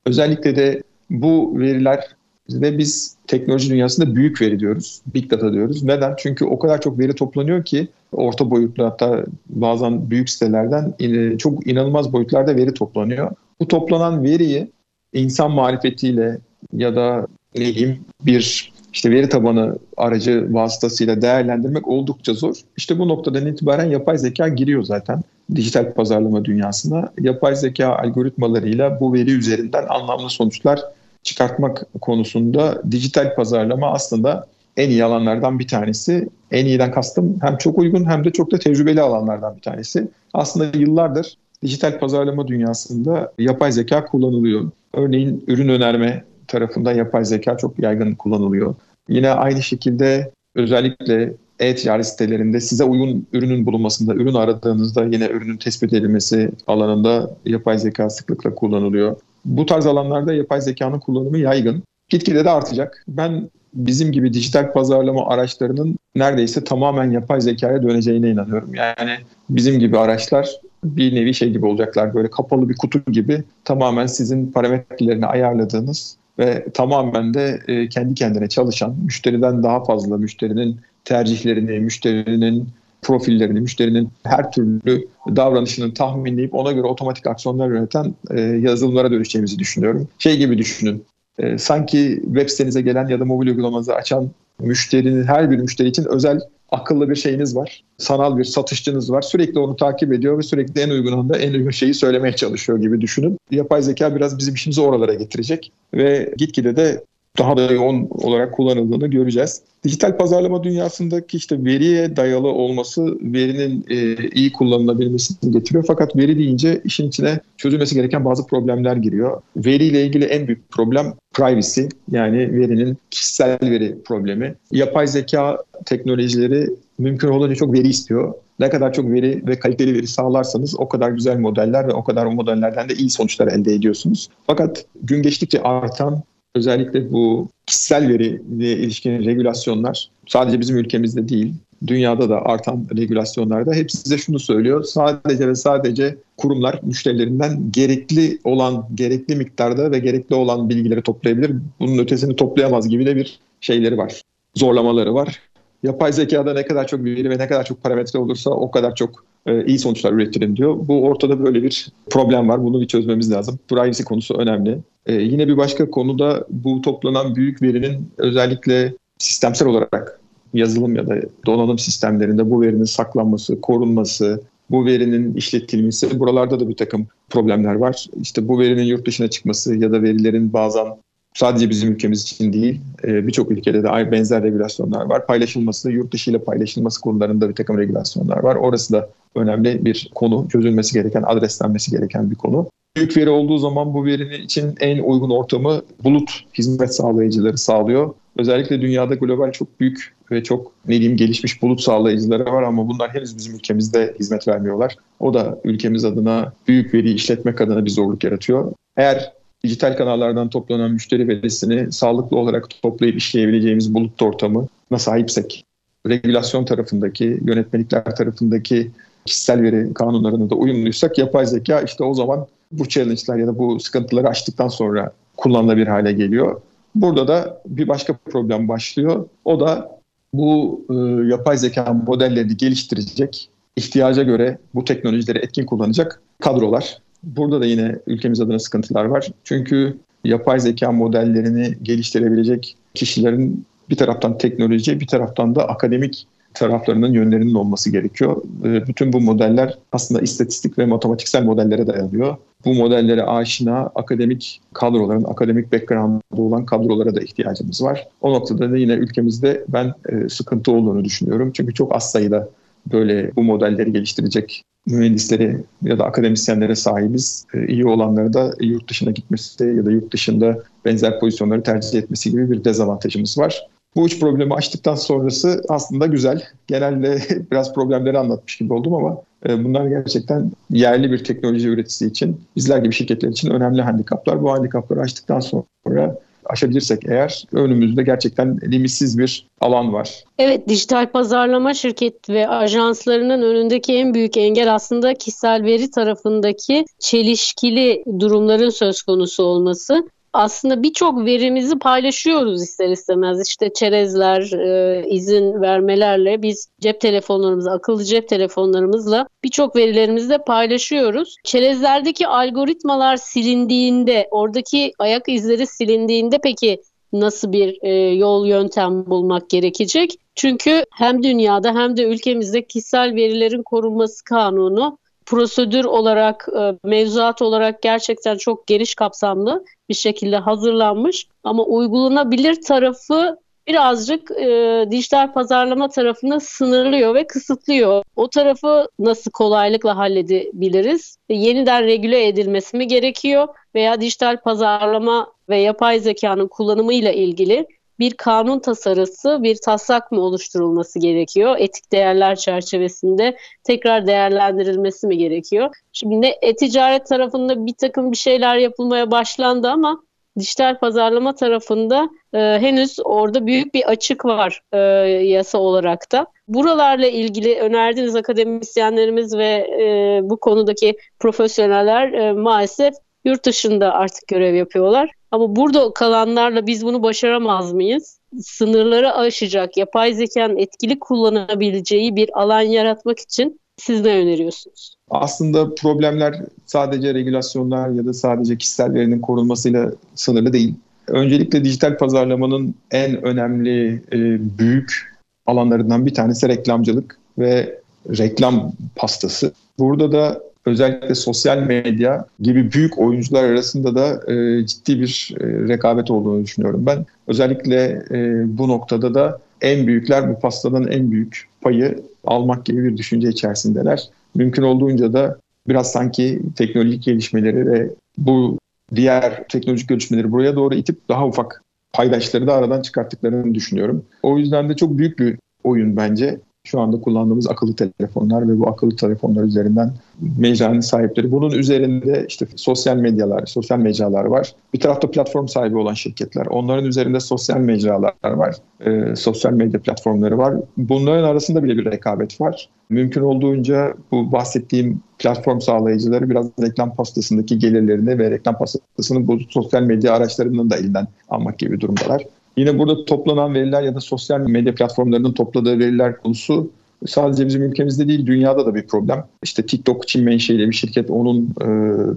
Özellikle 0.06 0.56
de 0.56 0.82
bu 1.10 1.58
veriler 1.58 2.16
ve 2.50 2.78
biz 2.78 3.16
teknoloji 3.26 3.70
dünyasında 3.70 4.16
büyük 4.16 4.40
veri 4.40 4.60
diyoruz. 4.60 5.02
Big 5.14 5.30
data 5.30 5.52
diyoruz. 5.52 5.82
Neden? 5.82 6.14
Çünkü 6.18 6.44
o 6.44 6.58
kadar 6.58 6.80
çok 6.80 6.98
veri 6.98 7.14
toplanıyor 7.14 7.64
ki 7.64 7.88
orta 8.12 8.50
boyutlu 8.50 8.84
hatta 8.84 9.24
bazen 9.48 10.10
büyük 10.10 10.30
sitelerden 10.30 10.94
çok 11.36 11.66
inanılmaz 11.66 12.12
boyutlarda 12.12 12.56
veri 12.56 12.74
toplanıyor. 12.74 13.30
Bu 13.62 13.68
toplanan 13.68 14.24
veriyi 14.24 14.70
insan 15.12 15.50
marifetiyle 15.50 16.38
ya 16.72 16.96
da 16.96 17.26
ne 17.54 17.74
diyeyim 17.74 18.04
bir 18.20 18.72
işte 18.92 19.10
veri 19.10 19.28
tabanı 19.28 19.78
aracı 19.96 20.54
vasıtasıyla 20.54 21.22
değerlendirmek 21.22 21.88
oldukça 21.88 22.34
zor. 22.34 22.56
İşte 22.76 22.98
bu 22.98 23.08
noktadan 23.08 23.46
itibaren 23.46 23.84
yapay 23.84 24.18
zeka 24.18 24.48
giriyor 24.48 24.82
zaten 24.82 25.22
dijital 25.54 25.92
pazarlama 25.92 26.44
dünyasına. 26.44 27.12
Yapay 27.20 27.56
zeka 27.56 27.96
algoritmalarıyla 27.96 29.00
bu 29.00 29.12
veri 29.12 29.30
üzerinden 29.30 29.84
anlamlı 29.88 30.30
sonuçlar 30.30 30.80
çıkartmak 31.22 31.86
konusunda 32.00 32.82
dijital 32.90 33.34
pazarlama 33.34 33.92
aslında 33.92 34.46
en 34.76 34.90
iyi 34.90 35.04
alanlardan 35.04 35.58
bir 35.58 35.68
tanesi. 35.68 36.28
En 36.50 36.66
iyiden 36.66 36.90
kastım 36.90 37.38
hem 37.42 37.56
çok 37.56 37.78
uygun 37.78 38.04
hem 38.04 38.24
de 38.24 38.30
çok 38.30 38.52
da 38.52 38.58
tecrübeli 38.58 39.00
alanlardan 39.00 39.56
bir 39.56 39.62
tanesi. 39.62 40.08
Aslında 40.34 40.78
yıllardır 40.78 41.36
dijital 41.62 41.98
pazarlama 41.98 42.48
dünyasında 42.48 43.32
yapay 43.38 43.72
zeka 43.72 44.04
kullanılıyor. 44.04 44.70
Örneğin 44.94 45.44
ürün 45.46 45.68
önerme 45.68 46.24
tarafında 46.48 46.92
yapay 46.92 47.24
zeka 47.24 47.56
çok 47.56 47.78
yaygın 47.78 48.14
kullanılıyor. 48.14 48.74
Yine 49.08 49.30
aynı 49.30 49.62
şekilde 49.62 50.30
özellikle 50.54 51.34
e-ticaret 51.58 52.06
sitelerinde 52.06 52.60
size 52.60 52.84
uygun 52.84 53.26
ürünün 53.32 53.66
bulunmasında, 53.66 54.14
ürün 54.14 54.34
aradığınızda 54.34 55.04
yine 55.04 55.26
ürünün 55.26 55.56
tespit 55.56 55.92
edilmesi 55.92 56.50
alanında 56.66 57.36
yapay 57.44 57.78
zeka 57.78 58.10
sıklıkla 58.10 58.54
kullanılıyor. 58.54 59.16
Bu 59.44 59.66
tarz 59.66 59.86
alanlarda 59.86 60.34
yapay 60.34 60.60
zekanın 60.60 60.98
kullanımı 60.98 61.38
yaygın. 61.38 61.82
Gitgide 62.08 62.44
de 62.44 62.50
artacak. 62.50 63.04
Ben 63.08 63.50
bizim 63.74 64.12
gibi 64.12 64.32
dijital 64.32 64.72
pazarlama 64.72 65.28
araçlarının 65.28 65.96
neredeyse 66.14 66.64
tamamen 66.64 67.10
yapay 67.10 67.40
zekaya 67.40 67.82
döneceğine 67.82 68.30
inanıyorum. 68.30 68.74
Yani 68.74 69.10
bizim 69.50 69.78
gibi 69.78 69.98
araçlar 69.98 70.50
bir 70.84 71.14
nevi 71.14 71.34
şey 71.34 71.50
gibi 71.50 71.66
olacaklar. 71.66 72.14
Böyle 72.14 72.30
kapalı 72.30 72.68
bir 72.68 72.76
kutu 72.76 73.00
gibi 73.12 73.44
tamamen 73.64 74.06
sizin 74.06 74.52
parametrelerini 74.52 75.26
ayarladığınız 75.26 76.16
ve 76.38 76.66
tamamen 76.74 77.34
de 77.34 77.60
e, 77.68 77.88
kendi 77.88 78.14
kendine 78.14 78.48
çalışan, 78.48 78.96
müşteriden 79.04 79.62
daha 79.62 79.84
fazla 79.84 80.18
müşterinin 80.18 80.80
tercihlerini, 81.04 81.80
müşterinin 81.80 82.68
profillerini, 83.02 83.60
müşterinin 83.60 84.08
her 84.24 84.52
türlü 84.52 85.08
davranışını 85.36 85.94
tahminleyip 85.94 86.54
ona 86.54 86.72
göre 86.72 86.86
otomatik 86.86 87.26
aksiyonlar 87.26 87.68
yöneten 87.68 88.14
e, 88.30 88.40
yazılımlara 88.40 89.10
dönüşeceğimizi 89.10 89.58
düşünüyorum. 89.58 90.08
Şey 90.18 90.36
gibi 90.36 90.58
düşünün, 90.58 91.04
e, 91.38 91.58
sanki 91.58 92.22
web 92.24 92.48
sitenize 92.48 92.80
gelen 92.80 93.08
ya 93.08 93.20
da 93.20 93.24
mobil 93.24 93.46
uygulamanızı 93.46 93.94
açan 93.94 94.30
müşterinin 94.58 95.24
her 95.24 95.50
bir 95.50 95.58
müşteri 95.58 95.88
için 95.88 96.04
özel 96.04 96.40
akıllı 96.70 97.10
bir 97.10 97.14
şeyiniz 97.14 97.56
var. 97.56 97.84
Sanal 97.98 98.38
bir 98.38 98.44
satışçınız 98.44 99.12
var. 99.12 99.22
Sürekli 99.22 99.58
onu 99.58 99.76
takip 99.76 100.12
ediyor 100.12 100.38
ve 100.38 100.42
sürekli 100.42 100.80
en 100.80 100.90
uygun 100.90 101.12
anda 101.12 101.38
en 101.38 101.52
uygun 101.52 101.70
şeyi 101.70 101.94
söylemeye 101.94 102.36
çalışıyor 102.36 102.78
gibi 102.78 103.00
düşünün. 103.00 103.38
Yapay 103.50 103.82
zeka 103.82 104.16
biraz 104.16 104.38
bizim 104.38 104.54
işimizi 104.54 104.80
oralara 104.80 105.14
getirecek 105.14 105.72
ve 105.94 106.34
gitgide 106.36 106.76
de 106.76 107.04
daha 107.38 107.56
da 107.56 107.72
yoğun 107.72 108.08
olarak 108.10 108.52
kullanıldığını 108.52 109.06
göreceğiz. 109.06 109.62
Dijital 109.84 110.16
pazarlama 110.16 110.64
dünyasındaki 110.64 111.36
işte 111.36 111.64
veriye 111.64 112.16
dayalı 112.16 112.48
olması 112.48 113.18
verinin 113.22 113.84
e, 113.90 114.28
iyi 114.28 114.52
kullanılabilmesini 114.52 115.52
getiriyor. 115.52 115.84
Fakat 115.86 116.16
veri 116.16 116.38
deyince 116.38 116.80
işin 116.84 117.08
içine 117.08 117.40
çözülmesi 117.56 117.94
gereken 117.94 118.24
bazı 118.24 118.46
problemler 118.46 118.96
giriyor. 118.96 119.40
Veriyle 119.56 120.06
ilgili 120.06 120.24
en 120.24 120.46
büyük 120.46 120.70
problem 120.70 121.14
privacy 121.32 121.82
yani 122.10 122.38
verinin 122.38 122.96
kişisel 123.10 123.58
veri 123.62 124.02
problemi. 124.04 124.54
Yapay 124.72 125.06
zeka 125.06 125.58
teknolojileri 125.86 126.70
mümkün 126.98 127.28
olduğunca 127.28 127.54
çok 127.54 127.72
veri 127.72 127.88
istiyor. 127.88 128.34
Ne 128.58 128.70
kadar 128.70 128.92
çok 128.92 129.10
veri 129.10 129.42
ve 129.46 129.58
kaliteli 129.58 129.94
veri 129.94 130.06
sağlarsanız 130.06 130.80
o 130.80 130.88
kadar 130.88 131.10
güzel 131.10 131.38
modeller 131.38 131.88
ve 131.88 131.92
o 131.92 132.04
kadar 132.04 132.26
o 132.26 132.32
modellerden 132.32 132.88
de 132.88 132.94
iyi 132.94 133.10
sonuçlar 133.10 133.46
elde 133.46 133.74
ediyorsunuz. 133.74 134.28
Fakat 134.46 134.84
gün 135.02 135.22
geçtikçe 135.22 135.62
artan 135.62 136.22
özellikle 136.54 137.12
bu 137.12 137.48
kişisel 137.66 138.08
veriye 138.08 138.40
ilişkin 138.76 139.24
regülasyonlar 139.24 140.10
sadece 140.26 140.60
bizim 140.60 140.76
ülkemizde 140.76 141.28
değil, 141.28 141.54
dünyada 141.86 142.28
da 142.28 142.46
artan 142.46 142.86
regülasyonlarda 142.96 143.72
hep 143.72 143.90
size 143.90 144.18
şunu 144.18 144.38
söylüyor. 144.38 144.82
Sadece 144.82 145.48
ve 145.48 145.54
sadece 145.54 146.16
kurumlar 146.36 146.80
müşterilerinden 146.82 147.72
gerekli 147.72 148.38
olan, 148.44 148.86
gerekli 148.94 149.36
miktarda 149.36 149.90
ve 149.90 149.98
gerekli 149.98 150.34
olan 150.34 150.68
bilgileri 150.68 151.02
toplayabilir. 151.02 151.52
Bunun 151.80 151.98
ötesini 151.98 152.36
toplayamaz 152.36 152.88
gibi 152.88 153.06
de 153.06 153.16
bir 153.16 153.40
şeyleri 153.60 153.98
var. 153.98 154.22
Zorlamaları 154.54 155.14
var. 155.14 155.40
Yapay 155.82 156.12
zekada 156.12 156.52
ne 156.52 156.66
kadar 156.66 156.86
çok 156.86 157.04
veri 157.04 157.30
ve 157.30 157.38
ne 157.38 157.48
kadar 157.48 157.64
çok 157.64 157.82
parametre 157.82 158.18
olursa 158.18 158.50
o 158.50 158.70
kadar 158.70 158.94
çok 158.94 159.24
iyi 159.46 159.78
sonuçlar 159.78 160.12
üretirim 160.12 160.56
diyor. 160.56 160.76
Bu 160.88 161.04
ortada 161.04 161.44
böyle 161.44 161.62
bir 161.62 161.88
problem 162.10 162.48
var. 162.48 162.64
Bunu 162.64 162.80
bir 162.80 162.86
çözmemiz 162.86 163.32
lazım. 163.32 163.58
Privacy 163.68 164.02
konusu 164.02 164.34
önemli. 164.34 164.78
E, 165.06 165.14
yine 165.14 165.48
bir 165.48 165.56
başka 165.56 165.90
konuda 165.90 166.46
bu 166.50 166.80
toplanan 166.80 167.36
büyük 167.36 167.62
verinin 167.62 168.12
özellikle 168.18 168.94
sistemsel 169.18 169.68
olarak 169.68 170.20
yazılım 170.54 170.96
ya 170.96 171.06
da 171.06 171.16
donanım 171.46 171.78
sistemlerinde 171.78 172.50
bu 172.50 172.60
verinin 172.60 172.84
saklanması, 172.84 173.60
korunması, 173.60 174.40
bu 174.70 174.86
verinin 174.86 175.34
işletilmesi 175.34 176.20
buralarda 176.20 176.60
da 176.60 176.68
bir 176.68 176.76
takım 176.76 177.06
problemler 177.30 177.74
var. 177.74 178.06
İşte 178.20 178.48
bu 178.48 178.58
verinin 178.58 178.82
yurt 178.82 179.06
dışına 179.06 179.30
çıkması 179.30 179.74
ya 179.76 179.92
da 179.92 180.02
verilerin 180.02 180.52
bazen 180.52 180.86
sadece 181.34 181.70
bizim 181.70 181.92
ülkemiz 181.92 182.22
için 182.22 182.52
değil 182.52 182.80
e, 183.04 183.26
birçok 183.26 183.50
ülkede 183.50 183.82
de 183.82 184.12
benzer 184.12 184.42
regülasyonlar 184.42 185.06
var. 185.06 185.26
Paylaşılması, 185.26 185.90
yurt 185.90 186.12
dışı 186.12 186.30
ile 186.30 186.38
paylaşılması 186.38 187.00
konularında 187.00 187.48
bir 187.48 187.54
takım 187.54 187.78
regülasyonlar 187.78 188.42
var. 188.42 188.56
Orası 188.56 188.92
da 188.92 189.10
önemli 189.34 189.84
bir 189.84 190.10
konu, 190.14 190.48
çözülmesi 190.52 190.94
gereken, 190.94 191.22
adreslenmesi 191.22 191.90
gereken 191.90 192.30
bir 192.30 192.36
konu. 192.36 192.66
büyük 192.96 193.16
veri 193.16 193.30
olduğu 193.30 193.58
zaman 193.58 193.94
bu 193.94 194.04
verinin 194.04 194.42
için 194.42 194.74
en 194.80 194.98
uygun 194.98 195.30
ortamı 195.30 195.82
bulut 196.04 196.30
hizmet 196.58 196.94
sağlayıcıları 196.94 197.58
sağlıyor. 197.58 198.14
Özellikle 198.38 198.80
dünyada 198.80 199.14
global 199.14 199.52
çok 199.52 199.80
büyük 199.80 200.14
ve 200.30 200.42
çok 200.42 200.72
ne 200.88 200.98
diyeyim 200.98 201.16
gelişmiş 201.16 201.62
bulut 201.62 201.80
sağlayıcıları 201.80 202.44
var 202.44 202.62
ama 202.62 202.88
bunlar 202.88 203.14
henüz 203.14 203.36
bizim 203.36 203.54
ülkemizde 203.54 204.14
hizmet 204.20 204.48
vermiyorlar. 204.48 204.96
O 205.20 205.34
da 205.34 205.60
ülkemiz 205.64 206.04
adına 206.04 206.52
büyük 206.68 206.94
veri 206.94 207.12
işletmek 207.12 207.60
adına 207.60 207.84
bir 207.84 207.90
zorluk 207.90 208.24
yaratıyor. 208.24 208.72
Eğer 208.96 209.32
dijital 209.64 209.96
kanallardan 209.96 210.50
toplanan 210.50 210.90
müşteri 210.90 211.28
verisini 211.28 211.92
sağlıklı 211.92 212.36
olarak 212.36 212.68
toplayıp 212.82 213.16
işleyebileceğimiz 213.16 213.94
bulut 213.94 214.22
ortamına 214.22 214.98
sahipsek, 214.98 215.64
regülasyon 216.08 216.64
tarafındaki, 216.64 217.40
yönetmelikler 217.44 218.16
tarafındaki 218.16 218.90
kişisel 219.26 219.62
veri 219.62 219.94
kanunlarına 219.94 220.50
da 220.50 220.54
uyumluysak 220.54 221.18
yapay 221.18 221.46
zeka 221.46 221.80
işte 221.80 222.04
o 222.04 222.14
zaman 222.14 222.46
bu 222.72 222.88
challenge'lar 222.88 223.36
ya 223.36 223.46
da 223.46 223.58
bu 223.58 223.80
sıkıntıları 223.80 224.28
aştıktan 224.28 224.68
sonra 224.68 225.12
kullanılabilir 225.36 225.86
hale 225.86 226.12
geliyor. 226.12 226.60
Burada 226.94 227.28
da 227.28 227.62
bir 227.66 227.88
başka 227.88 228.12
problem 228.12 228.68
başlıyor. 228.68 229.28
O 229.44 229.60
da 229.60 229.98
bu 230.34 230.80
e, 230.90 230.94
yapay 231.30 231.58
zeka 231.58 231.92
modellerini 231.92 232.56
geliştirecek, 232.56 233.48
ihtiyaca 233.76 234.22
göre 234.22 234.58
bu 234.74 234.84
teknolojileri 234.84 235.38
etkin 235.38 235.66
kullanacak 235.66 236.22
kadrolar. 236.40 236.98
Burada 237.22 237.60
da 237.60 237.66
yine 237.66 237.98
ülkemiz 238.06 238.40
adına 238.40 238.58
sıkıntılar 238.58 239.04
var. 239.04 239.28
Çünkü 239.44 239.98
yapay 240.24 240.60
zeka 240.60 240.92
modellerini 240.92 241.78
geliştirebilecek 241.82 242.76
kişilerin 242.94 243.66
bir 243.90 243.96
taraftan 243.96 244.38
teknoloji, 244.38 245.00
bir 245.00 245.06
taraftan 245.06 245.54
da 245.54 245.68
akademik 245.68 246.26
taraflarının 246.54 247.12
yönlerinin 247.12 247.54
olması 247.54 247.92
gerekiyor. 247.92 248.42
Ee, 248.64 248.86
bütün 248.86 249.12
bu 249.12 249.20
modeller 249.20 249.78
aslında 249.92 250.20
istatistik 250.20 250.78
ve 250.78 250.86
matematiksel 250.86 251.44
modellere 251.44 251.86
dayanıyor. 251.86 252.36
Bu 252.64 252.74
modellere 252.74 253.22
aşina 253.22 253.90
akademik 253.94 254.60
kadroların, 254.72 255.24
akademik 255.24 255.72
background'da 255.72 256.42
olan 256.42 256.66
kadrolara 256.66 257.14
da 257.14 257.20
ihtiyacımız 257.20 257.82
var. 257.82 258.08
O 258.20 258.32
noktada 258.32 258.72
da 258.72 258.76
yine 258.76 258.92
ülkemizde 258.92 259.64
ben 259.68 259.94
e, 260.08 260.28
sıkıntı 260.28 260.72
olduğunu 260.72 261.04
düşünüyorum. 261.04 261.50
Çünkü 261.54 261.74
çok 261.74 261.94
az 261.94 262.10
sayıda 262.10 262.48
böyle 262.92 263.36
bu 263.36 263.42
modelleri 263.42 263.92
geliştirecek 263.92 264.62
mühendisleri 264.86 265.56
ya 265.82 265.98
da 265.98 266.04
akademisyenlere 266.04 266.74
sahibiz. 266.74 267.46
E, 267.54 267.66
iyi 267.66 267.86
olanları 267.86 268.32
da 268.32 268.54
yurt 268.60 268.90
dışına 268.90 269.10
gitmesi 269.10 269.64
ya 269.64 269.86
da 269.86 269.90
yurt 269.90 270.12
dışında 270.12 270.58
benzer 270.84 271.20
pozisyonları 271.20 271.62
tercih 271.62 271.98
etmesi 271.98 272.30
gibi 272.30 272.50
bir 272.50 272.64
dezavantajımız 272.64 273.38
var. 273.38 273.66
Bu 273.96 274.06
üç 274.06 274.20
problemi 274.20 274.54
açtıktan 274.54 274.94
sonrası 274.94 275.62
aslında 275.68 276.06
güzel. 276.06 276.42
Genelde 276.66 277.18
biraz 277.50 277.74
problemleri 277.74 278.18
anlatmış 278.18 278.56
gibi 278.56 278.72
oldum 278.72 278.94
ama 278.94 279.16
e, 279.48 279.64
bunlar 279.64 279.86
gerçekten 279.86 280.52
yerli 280.70 281.12
bir 281.12 281.24
teknoloji 281.24 281.68
üreticisi 281.68 282.06
için, 282.06 282.40
bizler 282.56 282.78
gibi 282.78 282.94
şirketler 282.94 283.28
için 283.28 283.50
önemli 283.50 283.82
handikaplar. 283.82 284.42
Bu 284.42 284.52
handikapları 284.52 285.00
açtıktan 285.00 285.40
sonra 285.40 286.18
aşabilirsek 286.44 287.02
eğer 287.08 287.44
önümüzde 287.52 288.02
gerçekten 288.02 288.60
limitsiz 288.60 289.18
bir 289.18 289.46
alan 289.60 289.92
var. 289.92 290.24
Evet, 290.38 290.68
dijital 290.68 291.10
pazarlama 291.10 291.74
şirket 291.74 292.28
ve 292.28 292.48
ajanslarının 292.48 293.42
önündeki 293.42 293.94
en 293.94 294.14
büyük 294.14 294.36
engel 294.36 294.74
aslında 294.74 295.14
kişisel 295.14 295.62
veri 295.64 295.90
tarafındaki 295.90 296.84
çelişkili 296.98 298.04
durumların 298.20 298.70
söz 298.70 299.02
konusu 299.02 299.42
olması 299.42 300.04
aslında 300.32 300.82
birçok 300.82 301.24
verimizi 301.24 301.78
paylaşıyoruz 301.78 302.62
ister 302.62 302.88
istemez. 302.88 303.48
İşte 303.48 303.72
çerezler, 303.72 304.40
e, 304.52 305.04
izin 305.08 305.60
vermelerle 305.60 306.42
biz 306.42 306.68
cep 306.80 307.00
telefonlarımızı, 307.00 307.70
akıllı 307.70 308.04
cep 308.04 308.28
telefonlarımızla 308.28 309.26
birçok 309.44 309.76
verilerimizi 309.76 310.28
de 310.30 310.38
paylaşıyoruz. 310.38 311.36
Çerezlerdeki 311.44 312.26
algoritmalar 312.26 313.16
silindiğinde, 313.16 314.28
oradaki 314.30 314.92
ayak 314.98 315.28
izleri 315.28 315.66
silindiğinde 315.66 316.38
peki 316.42 316.82
nasıl 317.12 317.52
bir 317.52 317.78
e, 317.82 317.90
yol 318.14 318.46
yöntem 318.46 319.06
bulmak 319.06 319.50
gerekecek? 319.50 320.18
Çünkü 320.34 320.84
hem 320.94 321.22
dünyada 321.22 321.74
hem 321.74 321.96
de 321.96 322.02
ülkemizde 322.02 322.66
kişisel 322.66 323.14
verilerin 323.14 323.62
korunması 323.62 324.24
kanunu 324.24 324.98
prosedür 325.26 325.84
olarak, 325.84 326.48
e, 326.60 326.74
mevzuat 326.84 327.42
olarak 327.42 327.82
gerçekten 327.82 328.36
çok 328.36 328.66
geniş 328.66 328.94
kapsamlı 328.94 329.64
bir 329.88 329.94
şekilde 329.94 330.36
hazırlanmış. 330.36 331.26
Ama 331.44 331.64
uygulanabilir 331.64 332.62
tarafı 332.62 333.36
birazcık 333.66 334.30
e, 334.30 334.86
dijital 334.90 335.32
pazarlama 335.32 335.88
tarafını 335.88 336.40
sınırlıyor 336.40 337.14
ve 337.14 337.26
kısıtlıyor. 337.26 338.02
O 338.16 338.28
tarafı 338.28 338.88
nasıl 338.98 339.30
kolaylıkla 339.30 339.96
halledebiliriz? 339.96 341.16
E, 341.28 341.34
yeniden 341.34 341.84
regüle 341.84 342.26
edilmesi 342.26 342.76
mi 342.76 342.86
gerekiyor? 342.86 343.48
Veya 343.74 344.00
dijital 344.00 344.40
pazarlama 344.40 345.32
ve 345.48 345.58
yapay 345.58 346.00
zekanın 346.00 346.48
kullanımıyla 346.48 347.12
ilgili 347.12 347.66
bir 348.02 348.14
kanun 348.14 348.58
tasarısı, 348.58 349.42
bir 349.42 349.56
taslak 349.56 350.12
mı 350.12 350.20
oluşturulması 350.20 350.98
gerekiyor? 350.98 351.56
Etik 351.58 351.92
değerler 351.92 352.36
çerçevesinde 352.36 353.36
tekrar 353.64 354.06
değerlendirilmesi 354.06 355.06
mi 355.06 355.18
gerekiyor? 355.18 355.70
Şimdi 355.92 356.26
e-ticaret 356.26 357.06
tarafında 357.06 357.66
bir 357.66 357.74
takım 357.74 358.12
bir 358.12 358.16
şeyler 358.16 358.56
yapılmaya 358.56 359.10
başlandı 359.10 359.68
ama 359.68 360.02
dijital 360.38 360.78
pazarlama 360.78 361.34
tarafında 361.34 362.08
e, 362.34 362.38
henüz 362.38 362.96
orada 363.04 363.46
büyük 363.46 363.74
bir 363.74 363.84
açık 363.84 364.24
var 364.24 364.62
e, 364.72 364.78
yasa 364.78 365.58
olarak 365.58 366.12
da. 366.12 366.26
Buralarla 366.48 367.06
ilgili 367.06 367.60
önerdiğiniz 367.60 368.16
akademisyenlerimiz 368.16 369.36
ve 369.36 369.68
e, 369.80 370.20
bu 370.22 370.36
konudaki 370.40 370.96
profesyoneller 371.18 372.12
e, 372.12 372.32
maalesef 372.32 372.94
yurt 373.24 373.44
dışında 373.44 373.92
artık 373.92 374.28
görev 374.28 374.54
yapıyorlar. 374.54 375.10
Ama 375.30 375.56
burada 375.56 375.92
kalanlarla 375.94 376.66
biz 376.66 376.84
bunu 376.84 377.02
başaramaz 377.02 377.72
mıyız? 377.72 378.18
Sınırları 378.42 379.14
aşacak, 379.14 379.76
yapay 379.76 380.14
zekanın 380.14 380.56
etkili 380.56 380.98
kullanabileceği 380.98 382.16
bir 382.16 382.40
alan 382.40 382.60
yaratmak 382.60 383.18
için 383.18 383.60
siz 383.76 384.00
ne 384.00 384.16
öneriyorsunuz? 384.16 384.94
Aslında 385.10 385.74
problemler 385.74 386.34
sadece 386.66 387.14
regülasyonlar 387.14 387.90
ya 387.90 388.06
da 388.06 388.12
sadece 388.12 388.58
kişisel 388.58 388.94
verinin 388.94 389.20
korunmasıyla 389.20 389.92
sınırlı 390.14 390.52
değil. 390.52 390.74
Öncelikle 391.08 391.64
dijital 391.64 391.96
pazarlamanın 391.96 392.74
en 392.90 393.22
önemli 393.22 393.94
e, 394.12 394.18
büyük 394.58 395.12
alanlarından 395.46 396.06
bir 396.06 396.14
tanesi 396.14 396.48
reklamcılık 396.48 397.18
ve 397.38 397.80
reklam 398.18 398.72
pastası. 398.96 399.52
Burada 399.78 400.12
da 400.12 400.40
özellikle 400.66 401.14
sosyal 401.14 401.58
medya 401.58 402.26
gibi 402.40 402.72
büyük 402.72 402.98
oyuncular 402.98 403.44
arasında 403.44 403.94
da 403.94 404.32
e, 404.32 404.66
ciddi 404.66 405.00
bir 405.00 405.34
e, 405.40 405.44
rekabet 405.44 406.10
olduğunu 406.10 406.44
düşünüyorum 406.44 406.86
ben. 406.86 407.06
Özellikle 407.26 408.04
e, 408.10 408.42
bu 408.58 408.68
noktada 408.68 409.14
da 409.14 409.40
en 409.60 409.86
büyükler 409.86 410.30
bu 410.30 410.40
pastadan 410.40 410.86
en 410.86 411.10
büyük 411.10 411.48
payı 411.60 412.02
almak 412.24 412.64
gibi 412.64 412.84
bir 412.84 412.96
düşünce 412.96 413.28
içerisindeler. 413.28 414.08
Mümkün 414.34 414.62
olduğunca 414.62 415.12
da 415.12 415.38
biraz 415.68 415.92
sanki 415.92 416.42
teknolojik 416.56 417.02
gelişmeleri 417.02 417.66
ve 417.66 417.90
bu 418.18 418.58
diğer 418.94 419.48
teknolojik 419.48 419.88
gelişmeleri 419.88 420.32
buraya 420.32 420.56
doğru 420.56 420.74
itip 420.74 421.08
daha 421.08 421.26
ufak 421.26 421.62
paydaşları 421.92 422.46
da 422.46 422.54
aradan 422.54 422.82
çıkarttıklarını 422.82 423.54
düşünüyorum. 423.54 424.04
O 424.22 424.38
yüzden 424.38 424.68
de 424.68 424.76
çok 424.76 424.98
büyük 424.98 425.18
bir 425.18 425.36
oyun 425.64 425.96
bence 425.96 426.40
şu 426.64 426.80
anda 426.80 427.00
kullandığımız 427.00 427.50
akıllı 427.50 427.74
telefonlar 427.76 428.48
ve 428.48 428.58
bu 428.58 428.68
akıllı 428.68 428.96
telefonlar 428.96 429.44
üzerinden 429.44 429.94
mecranın 430.38 430.80
sahipleri. 430.80 431.32
Bunun 431.32 431.50
üzerinde 431.50 432.24
işte 432.28 432.46
sosyal 432.56 432.96
medyalar, 432.96 433.46
sosyal 433.46 433.78
mecralar 433.78 434.24
var. 434.24 434.54
Bir 434.74 434.80
tarafta 434.80 435.10
platform 435.10 435.46
sahibi 435.46 435.76
olan 435.76 435.94
şirketler. 435.94 436.46
Onların 436.46 436.84
üzerinde 436.84 437.20
sosyal 437.20 437.56
mecralar 437.56 438.14
var. 438.24 438.56
E, 438.80 439.16
sosyal 439.16 439.52
medya 439.52 439.80
platformları 439.80 440.38
var. 440.38 440.54
Bunların 440.76 441.24
arasında 441.24 441.64
bile 441.64 441.76
bir 441.76 441.84
rekabet 441.84 442.40
var. 442.40 442.68
Mümkün 442.90 443.20
olduğunca 443.20 443.94
bu 444.12 444.32
bahsettiğim 444.32 445.00
platform 445.18 445.60
sağlayıcıları 445.60 446.30
biraz 446.30 446.46
reklam 446.62 446.94
pastasındaki 446.94 447.58
gelirlerini 447.58 448.18
ve 448.18 448.30
reklam 448.30 448.58
pastasını 448.58 449.26
bu 449.26 449.38
sosyal 449.50 449.82
medya 449.82 450.14
araçlarının 450.14 450.70
da 450.70 450.76
elinden 450.76 451.06
almak 451.28 451.58
gibi 451.58 451.80
durumdalar. 451.80 452.22
Yine 452.56 452.78
burada 452.78 453.04
toplanan 453.04 453.54
veriler 453.54 453.82
ya 453.82 453.94
da 453.94 454.00
sosyal 454.00 454.40
medya 454.40 454.74
platformlarının 454.74 455.32
topladığı 455.32 455.78
veriler 455.78 456.16
konusu 456.16 456.70
sadece 457.06 457.46
bizim 457.46 457.62
ülkemizde 457.62 458.08
değil 458.08 458.26
dünyada 458.26 458.66
da 458.66 458.74
bir 458.74 458.86
problem. 458.86 459.24
İşte 459.42 459.66
TikTok 459.66 460.08
Çin 460.08 460.24
menşeili 460.24 460.68
bir 460.68 460.74
şirket 460.74 461.10
onun 461.10 461.54
e, 461.60 461.66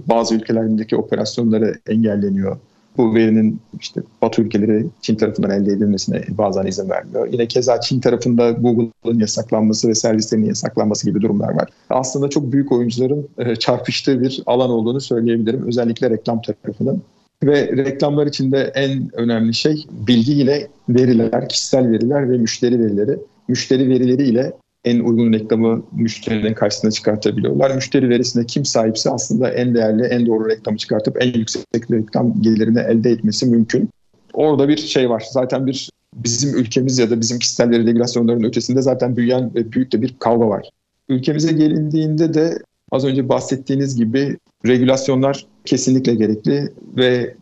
bazı 0.08 0.34
ülkelerindeki 0.34 0.96
operasyonları 0.96 1.74
engelleniyor. 1.88 2.56
Bu 2.96 3.14
verinin 3.14 3.60
işte 3.80 4.00
Batı 4.22 4.42
ülkeleri 4.42 4.86
Çin 5.00 5.16
tarafından 5.16 5.50
elde 5.50 5.72
edilmesine 5.72 6.24
bazen 6.28 6.66
izin 6.66 6.90
vermiyor. 6.90 7.28
Yine 7.32 7.46
keza 7.46 7.80
Çin 7.80 8.00
tarafında 8.00 8.50
Google'ın 8.50 9.18
yasaklanması 9.18 9.88
ve 9.88 9.94
servislerinin 9.94 10.46
yasaklanması 10.46 11.06
gibi 11.06 11.20
durumlar 11.20 11.54
var. 11.54 11.68
Aslında 11.90 12.28
çok 12.28 12.52
büyük 12.52 12.72
oyuncuların 12.72 13.28
e, 13.38 13.56
çarpıştığı 13.56 14.20
bir 14.20 14.42
alan 14.46 14.70
olduğunu 14.70 15.00
söyleyebilirim. 15.00 15.66
Özellikle 15.66 16.10
reklam 16.10 16.42
tarafının. 16.42 17.02
Ve 17.44 17.76
reklamlar 17.76 18.26
içinde 18.26 18.72
en 18.74 19.10
önemli 19.12 19.54
şey 19.54 19.86
bilgi 19.90 20.32
ile 20.32 20.68
veriler, 20.88 21.48
kişisel 21.48 21.90
veriler 21.90 22.30
ve 22.30 22.38
müşteri 22.38 22.80
verileri. 22.80 23.18
Müşteri 23.48 23.88
verileri 23.88 24.22
ile 24.22 24.52
en 24.84 25.00
uygun 25.00 25.32
reklamı 25.32 25.82
müşterinin 25.92 26.54
karşısına 26.54 26.90
çıkartabiliyorlar. 26.90 27.74
Müşteri 27.74 28.08
verisinde 28.08 28.46
kim 28.46 28.64
sahipse 28.64 29.10
aslında 29.10 29.50
en 29.50 29.74
değerli, 29.74 30.02
en 30.02 30.26
doğru 30.26 30.48
reklamı 30.48 30.78
çıkartıp 30.78 31.22
en 31.22 31.32
yüksek 31.32 31.90
reklam 31.90 32.42
gelirini 32.42 32.78
elde 32.78 33.10
etmesi 33.10 33.46
mümkün. 33.46 33.88
Orada 34.32 34.68
bir 34.68 34.76
şey 34.76 35.10
var. 35.10 35.24
Zaten 35.30 35.66
bir 35.66 35.90
bizim 36.14 36.58
ülkemiz 36.58 36.98
ya 36.98 37.10
da 37.10 37.20
bizim 37.20 37.38
kişisel 37.38 37.70
veri 37.70 37.86
regülasyonlarının 37.86 38.44
ötesinde 38.44 38.82
zaten 38.82 39.16
büyüyen 39.16 39.54
ve 39.54 39.72
büyük 39.72 39.92
de 39.92 40.02
bir 40.02 40.16
kavga 40.18 40.48
var. 40.48 40.70
Ülkemize 41.08 41.52
gelindiğinde 41.52 42.34
de 42.34 42.58
az 42.92 43.04
önce 43.04 43.28
bahsettiğiniz 43.28 43.96
gibi 43.96 44.36
regülasyonlar 44.66 45.46
kesinlikle 45.66 46.14
gerekli 46.14 46.72
ve 46.96 47.34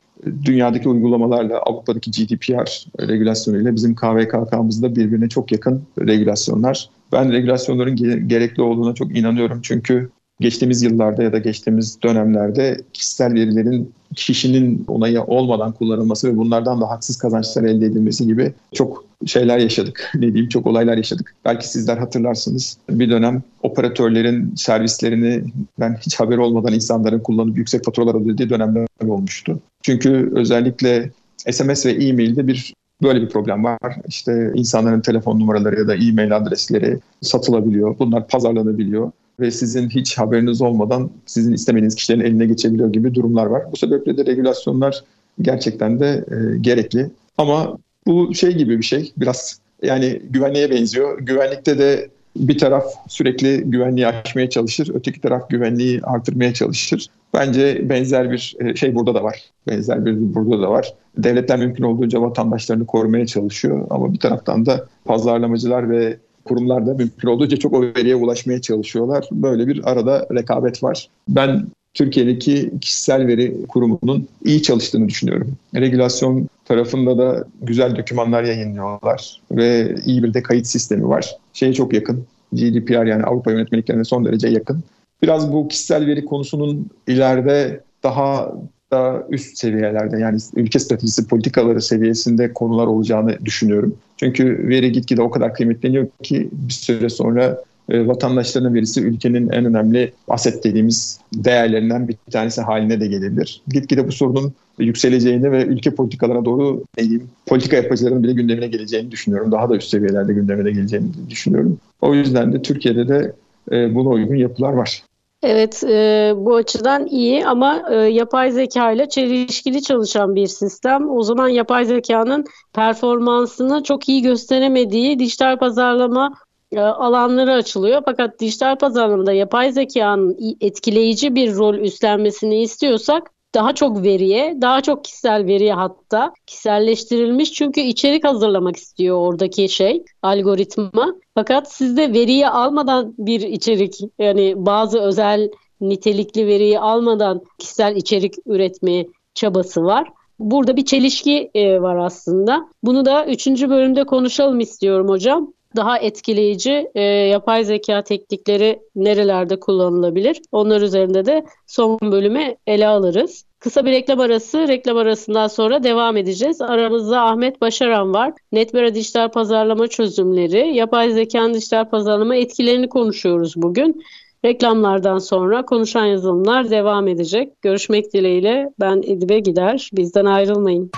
dünyadaki 0.44 0.88
uygulamalarla 0.88 1.58
Avrupa'daki 1.58 2.10
GDPR 2.10 2.86
regülasyonuyla 3.00 3.76
bizim 3.76 3.94
KVKK'mızda 3.94 4.96
birbirine 4.96 5.28
çok 5.28 5.52
yakın 5.52 5.82
regülasyonlar. 5.98 6.90
Ben 7.12 7.32
regülasyonların 7.32 7.96
gerekli 8.28 8.62
olduğuna 8.62 8.94
çok 8.94 9.18
inanıyorum 9.18 9.60
çünkü 9.62 10.10
geçtiğimiz 10.40 10.82
yıllarda 10.82 11.22
ya 11.22 11.32
da 11.32 11.38
geçtiğimiz 11.38 12.02
dönemlerde 12.02 12.80
kişisel 12.92 13.34
verilerin 13.34 13.92
kişinin 14.14 14.84
onayı 14.88 15.22
olmadan 15.22 15.72
kullanılması 15.72 16.28
ve 16.32 16.36
bunlardan 16.36 16.80
da 16.80 16.90
haksız 16.90 17.18
kazançlar 17.18 17.62
elde 17.62 17.86
edilmesi 17.86 18.26
gibi 18.26 18.52
çok 18.72 19.04
şeyler 19.26 19.58
yaşadık. 19.58 20.10
Ne 20.14 20.32
diyeyim 20.32 20.48
çok 20.48 20.66
olaylar 20.66 20.96
yaşadık. 20.96 21.34
Belki 21.44 21.68
sizler 21.68 21.98
hatırlarsınız. 21.98 22.78
Bir 22.90 23.10
dönem 23.10 23.42
operatörlerin 23.62 24.54
servislerini 24.56 25.44
ben 25.80 25.98
hiç 26.06 26.20
haber 26.20 26.36
olmadan 26.36 26.72
insanların 26.72 27.20
kullanıp 27.20 27.56
yüksek 27.58 27.84
faturalar 27.84 28.14
ödediği 28.14 28.50
dönemler 28.50 28.86
olmuştu. 29.06 29.58
Çünkü 29.82 30.32
özellikle 30.34 31.10
SMS 31.50 31.86
ve 31.86 31.90
e-mailde 31.90 32.46
bir 32.46 32.74
böyle 33.02 33.22
bir 33.22 33.28
problem 33.28 33.64
var. 33.64 33.78
İşte 34.08 34.52
insanların 34.54 35.00
telefon 35.00 35.40
numaraları 35.40 35.78
ya 35.78 35.88
da 35.88 35.94
e-mail 35.94 36.36
adresleri 36.36 36.98
satılabiliyor. 37.20 37.98
Bunlar 37.98 38.28
pazarlanabiliyor 38.28 39.12
ve 39.40 39.50
sizin 39.50 39.88
hiç 39.88 40.18
haberiniz 40.18 40.62
olmadan 40.62 41.10
sizin 41.26 41.52
istemediğiniz 41.52 41.94
kişilerin 41.94 42.20
eline 42.20 42.46
geçebiliyor 42.46 42.92
gibi 42.92 43.14
durumlar 43.14 43.46
var. 43.46 43.62
Bu 43.72 43.76
sebeple 43.76 44.16
de 44.16 44.26
regülasyonlar 44.26 45.04
gerçekten 45.42 46.00
de 46.00 46.24
e, 46.30 46.58
gerekli. 46.58 47.10
Ama 47.38 47.78
bu 48.06 48.34
şey 48.34 48.52
gibi 48.52 48.78
bir 48.78 48.84
şey 48.84 49.12
biraz 49.16 49.60
yani 49.82 50.22
güvenliğe 50.30 50.70
benziyor. 50.70 51.18
Güvenlikte 51.20 51.78
de 51.78 52.08
bir 52.36 52.58
taraf 52.58 52.84
sürekli 53.08 53.62
güvenliği 53.64 54.06
aşmaya 54.06 54.50
çalışır, 54.50 54.90
öteki 54.94 55.20
taraf 55.20 55.50
güvenliği 55.50 56.00
artırmaya 56.02 56.54
çalışır. 56.54 57.06
Bence 57.34 57.88
benzer 57.88 58.30
bir 58.30 58.56
e, 58.60 58.76
şey 58.76 58.94
burada 58.94 59.14
da 59.14 59.24
var. 59.24 59.44
Benzer 59.68 60.06
bir 60.06 60.34
burada 60.34 60.62
da 60.62 60.70
var. 60.70 60.94
Devletler 61.18 61.58
mümkün 61.58 61.84
olduğunca 61.84 62.22
vatandaşlarını 62.22 62.86
korumaya 62.86 63.26
çalışıyor 63.26 63.86
ama 63.90 64.12
bir 64.12 64.18
taraftan 64.18 64.66
da 64.66 64.86
pazarlamacılar 65.04 65.90
ve 65.90 66.18
kurumlar 66.44 66.86
da 66.86 66.94
mümkün 66.94 67.28
olduğunca 67.28 67.56
çok 67.56 67.72
o 67.72 67.82
veriye 67.82 68.14
ulaşmaya 68.14 68.60
çalışıyorlar. 68.60 69.28
Böyle 69.32 69.66
bir 69.66 69.90
arada 69.90 70.26
rekabet 70.34 70.82
var. 70.82 71.08
Ben 71.28 71.66
Türkiye'deki 71.94 72.70
kişisel 72.80 73.26
veri 73.26 73.66
kurumunun 73.68 74.28
iyi 74.44 74.62
çalıştığını 74.62 75.08
düşünüyorum. 75.08 75.56
Regülasyon 75.74 76.48
tarafında 76.64 77.18
da 77.18 77.44
güzel 77.62 77.96
dokümanlar 77.96 78.42
yayınlıyorlar 78.42 79.40
ve 79.50 79.94
iyi 80.06 80.22
bir 80.22 80.34
de 80.34 80.42
kayıt 80.42 80.66
sistemi 80.66 81.08
var. 81.08 81.36
Şeye 81.52 81.72
çok 81.72 81.92
yakın. 81.92 82.26
GDPR 82.52 83.06
yani 83.06 83.24
Avrupa 83.24 83.52
yönetmeliklerine 83.52 84.04
son 84.04 84.24
derece 84.24 84.48
yakın. 84.48 84.82
Biraz 85.22 85.52
bu 85.52 85.68
kişisel 85.68 86.06
veri 86.06 86.24
konusunun 86.24 86.90
ileride 87.06 87.80
daha 88.02 88.52
da 88.92 89.26
üst 89.30 89.58
seviyelerde 89.58 90.18
yani 90.18 90.38
ülke 90.56 90.78
stratejisi 90.78 91.26
politikaları 91.26 91.82
seviyesinde 91.82 92.52
konular 92.52 92.86
olacağını 92.86 93.38
düşünüyorum. 93.44 93.96
Çünkü 94.16 94.68
veri 94.68 94.92
gitgide 94.92 95.22
o 95.22 95.30
kadar 95.30 95.54
kıymetleniyor 95.54 96.06
ki 96.22 96.48
bir 96.52 96.72
süre 96.72 97.08
sonra 97.08 97.58
e, 97.88 98.06
vatandaşların 98.06 98.74
verisi 98.74 99.00
ülkenin 99.00 99.48
en 99.48 99.64
önemli 99.64 100.12
aset 100.28 100.64
dediğimiz 100.64 101.20
değerlerinden 101.34 102.08
bir 102.08 102.16
tanesi 102.30 102.60
haline 102.60 103.00
de 103.00 103.06
gelebilir. 103.06 103.62
Gitgide 103.68 104.08
bu 104.08 104.12
sorunun 104.12 104.52
yükseleceğini 104.78 105.52
ve 105.52 105.64
ülke 105.64 105.90
politikalarına 105.90 106.44
doğru 106.44 106.84
diyeyim, 106.98 107.28
politika 107.46 107.76
yapıcıların 107.76 108.22
bile 108.22 108.32
gündemine 108.32 108.66
geleceğini 108.66 109.10
düşünüyorum. 109.10 109.52
Daha 109.52 109.70
da 109.70 109.76
üst 109.76 109.88
seviyelerde 109.88 110.32
gündemine 110.32 110.70
geleceğini 110.70 111.06
düşünüyorum. 111.30 111.78
O 112.00 112.14
yüzden 112.14 112.52
de 112.52 112.62
Türkiye'de 112.62 113.08
de 113.08 113.32
e, 113.72 113.94
buna 113.94 114.08
uygun 114.08 114.34
yapılar 114.34 114.72
var. 114.72 115.02
Evet, 115.46 115.84
e, 115.84 116.32
bu 116.36 116.54
açıdan 116.54 117.06
iyi 117.06 117.46
ama 117.46 117.82
e, 117.90 117.94
yapay 117.94 118.50
zeka 118.50 118.92
ile 118.92 119.08
çelişkili 119.08 119.82
çalışan 119.82 120.34
bir 120.34 120.46
sistem. 120.46 121.10
O 121.10 121.22
zaman 121.22 121.48
yapay 121.48 121.84
zekanın 121.84 122.44
performansını 122.72 123.82
çok 123.82 124.08
iyi 124.08 124.22
gösteremediği 124.22 125.18
dijital 125.18 125.58
pazarlama 125.58 126.34
e, 126.72 126.80
alanları 126.80 127.52
açılıyor. 127.52 128.02
Fakat 128.04 128.40
dijital 128.40 128.76
pazarlamada 128.76 129.32
yapay 129.32 129.72
zekanın 129.72 130.36
etkileyici 130.60 131.34
bir 131.34 131.56
rol 131.56 131.74
üstlenmesini 131.74 132.62
istiyorsak 132.62 133.30
daha 133.54 133.74
çok 133.74 134.02
veriye, 134.02 134.56
daha 134.60 134.80
çok 134.80 135.04
kişisel 135.04 135.46
veriye 135.46 135.74
hatta 135.74 136.32
kişiselleştirilmiş 136.46 137.52
çünkü 137.52 137.80
içerik 137.80 138.24
hazırlamak 138.24 138.76
istiyor 138.76 139.16
oradaki 139.16 139.68
şey, 139.68 140.04
algoritma. 140.22 141.14
Fakat 141.34 141.72
sizde 141.72 142.12
veriyi 142.12 142.48
almadan 142.48 143.14
bir 143.18 143.40
içerik 143.40 144.00
yani 144.18 144.54
bazı 144.56 145.00
özel 145.00 145.50
nitelikli 145.80 146.46
veriyi 146.46 146.80
almadan 146.80 147.42
kişisel 147.58 147.96
içerik 147.96 148.34
üretme 148.46 149.06
çabası 149.34 149.84
var. 149.84 150.08
Burada 150.38 150.76
bir 150.76 150.84
çelişki 150.84 151.50
e, 151.54 151.82
var 151.82 151.96
aslında. 151.96 152.68
Bunu 152.82 153.04
da 153.04 153.26
üçüncü 153.26 153.70
bölümde 153.70 154.04
konuşalım 154.04 154.60
istiyorum 154.60 155.08
hocam 155.08 155.52
daha 155.76 155.98
etkileyici 155.98 156.90
e, 156.94 157.02
yapay 157.02 157.64
zeka 157.64 158.02
teknikleri 158.02 158.80
nerelerde 158.96 159.60
kullanılabilir? 159.60 160.40
Onlar 160.52 160.80
üzerinde 160.80 161.26
de 161.26 161.44
son 161.66 161.98
bölümü 162.02 162.54
ele 162.66 162.86
alırız. 162.86 163.44
Kısa 163.58 163.84
bir 163.84 163.92
reklam 163.92 164.20
arası, 164.20 164.68
reklam 164.68 164.96
arasından 164.96 165.46
sonra 165.46 165.82
devam 165.82 166.16
edeceğiz. 166.16 166.60
Aramızda 166.60 167.22
Ahmet 167.22 167.60
Başaran 167.60 168.14
var. 168.14 168.32
Netbera 168.52 168.94
Dijital 168.94 169.28
Pazarlama 169.28 169.88
Çözümleri, 169.88 170.76
yapay 170.76 171.10
zekanın 171.10 171.54
dijital 171.54 171.90
pazarlama 171.90 172.36
etkilerini 172.36 172.88
konuşuyoruz 172.88 173.52
bugün. 173.56 174.02
Reklamlardan 174.44 175.18
sonra 175.18 175.64
konuşan 175.64 176.04
yazılımlar 176.04 176.70
devam 176.70 177.08
edecek. 177.08 177.62
Görüşmek 177.62 178.12
dileğiyle 178.12 178.68
ben 178.80 179.02
Edibe 179.06 179.38
Gider. 179.38 179.90
Bizden 179.92 180.24
ayrılmayın. 180.24 180.90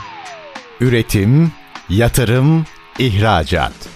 Üretim, 0.80 1.52
yatırım, 1.90 2.64
ihracat. 2.98 3.95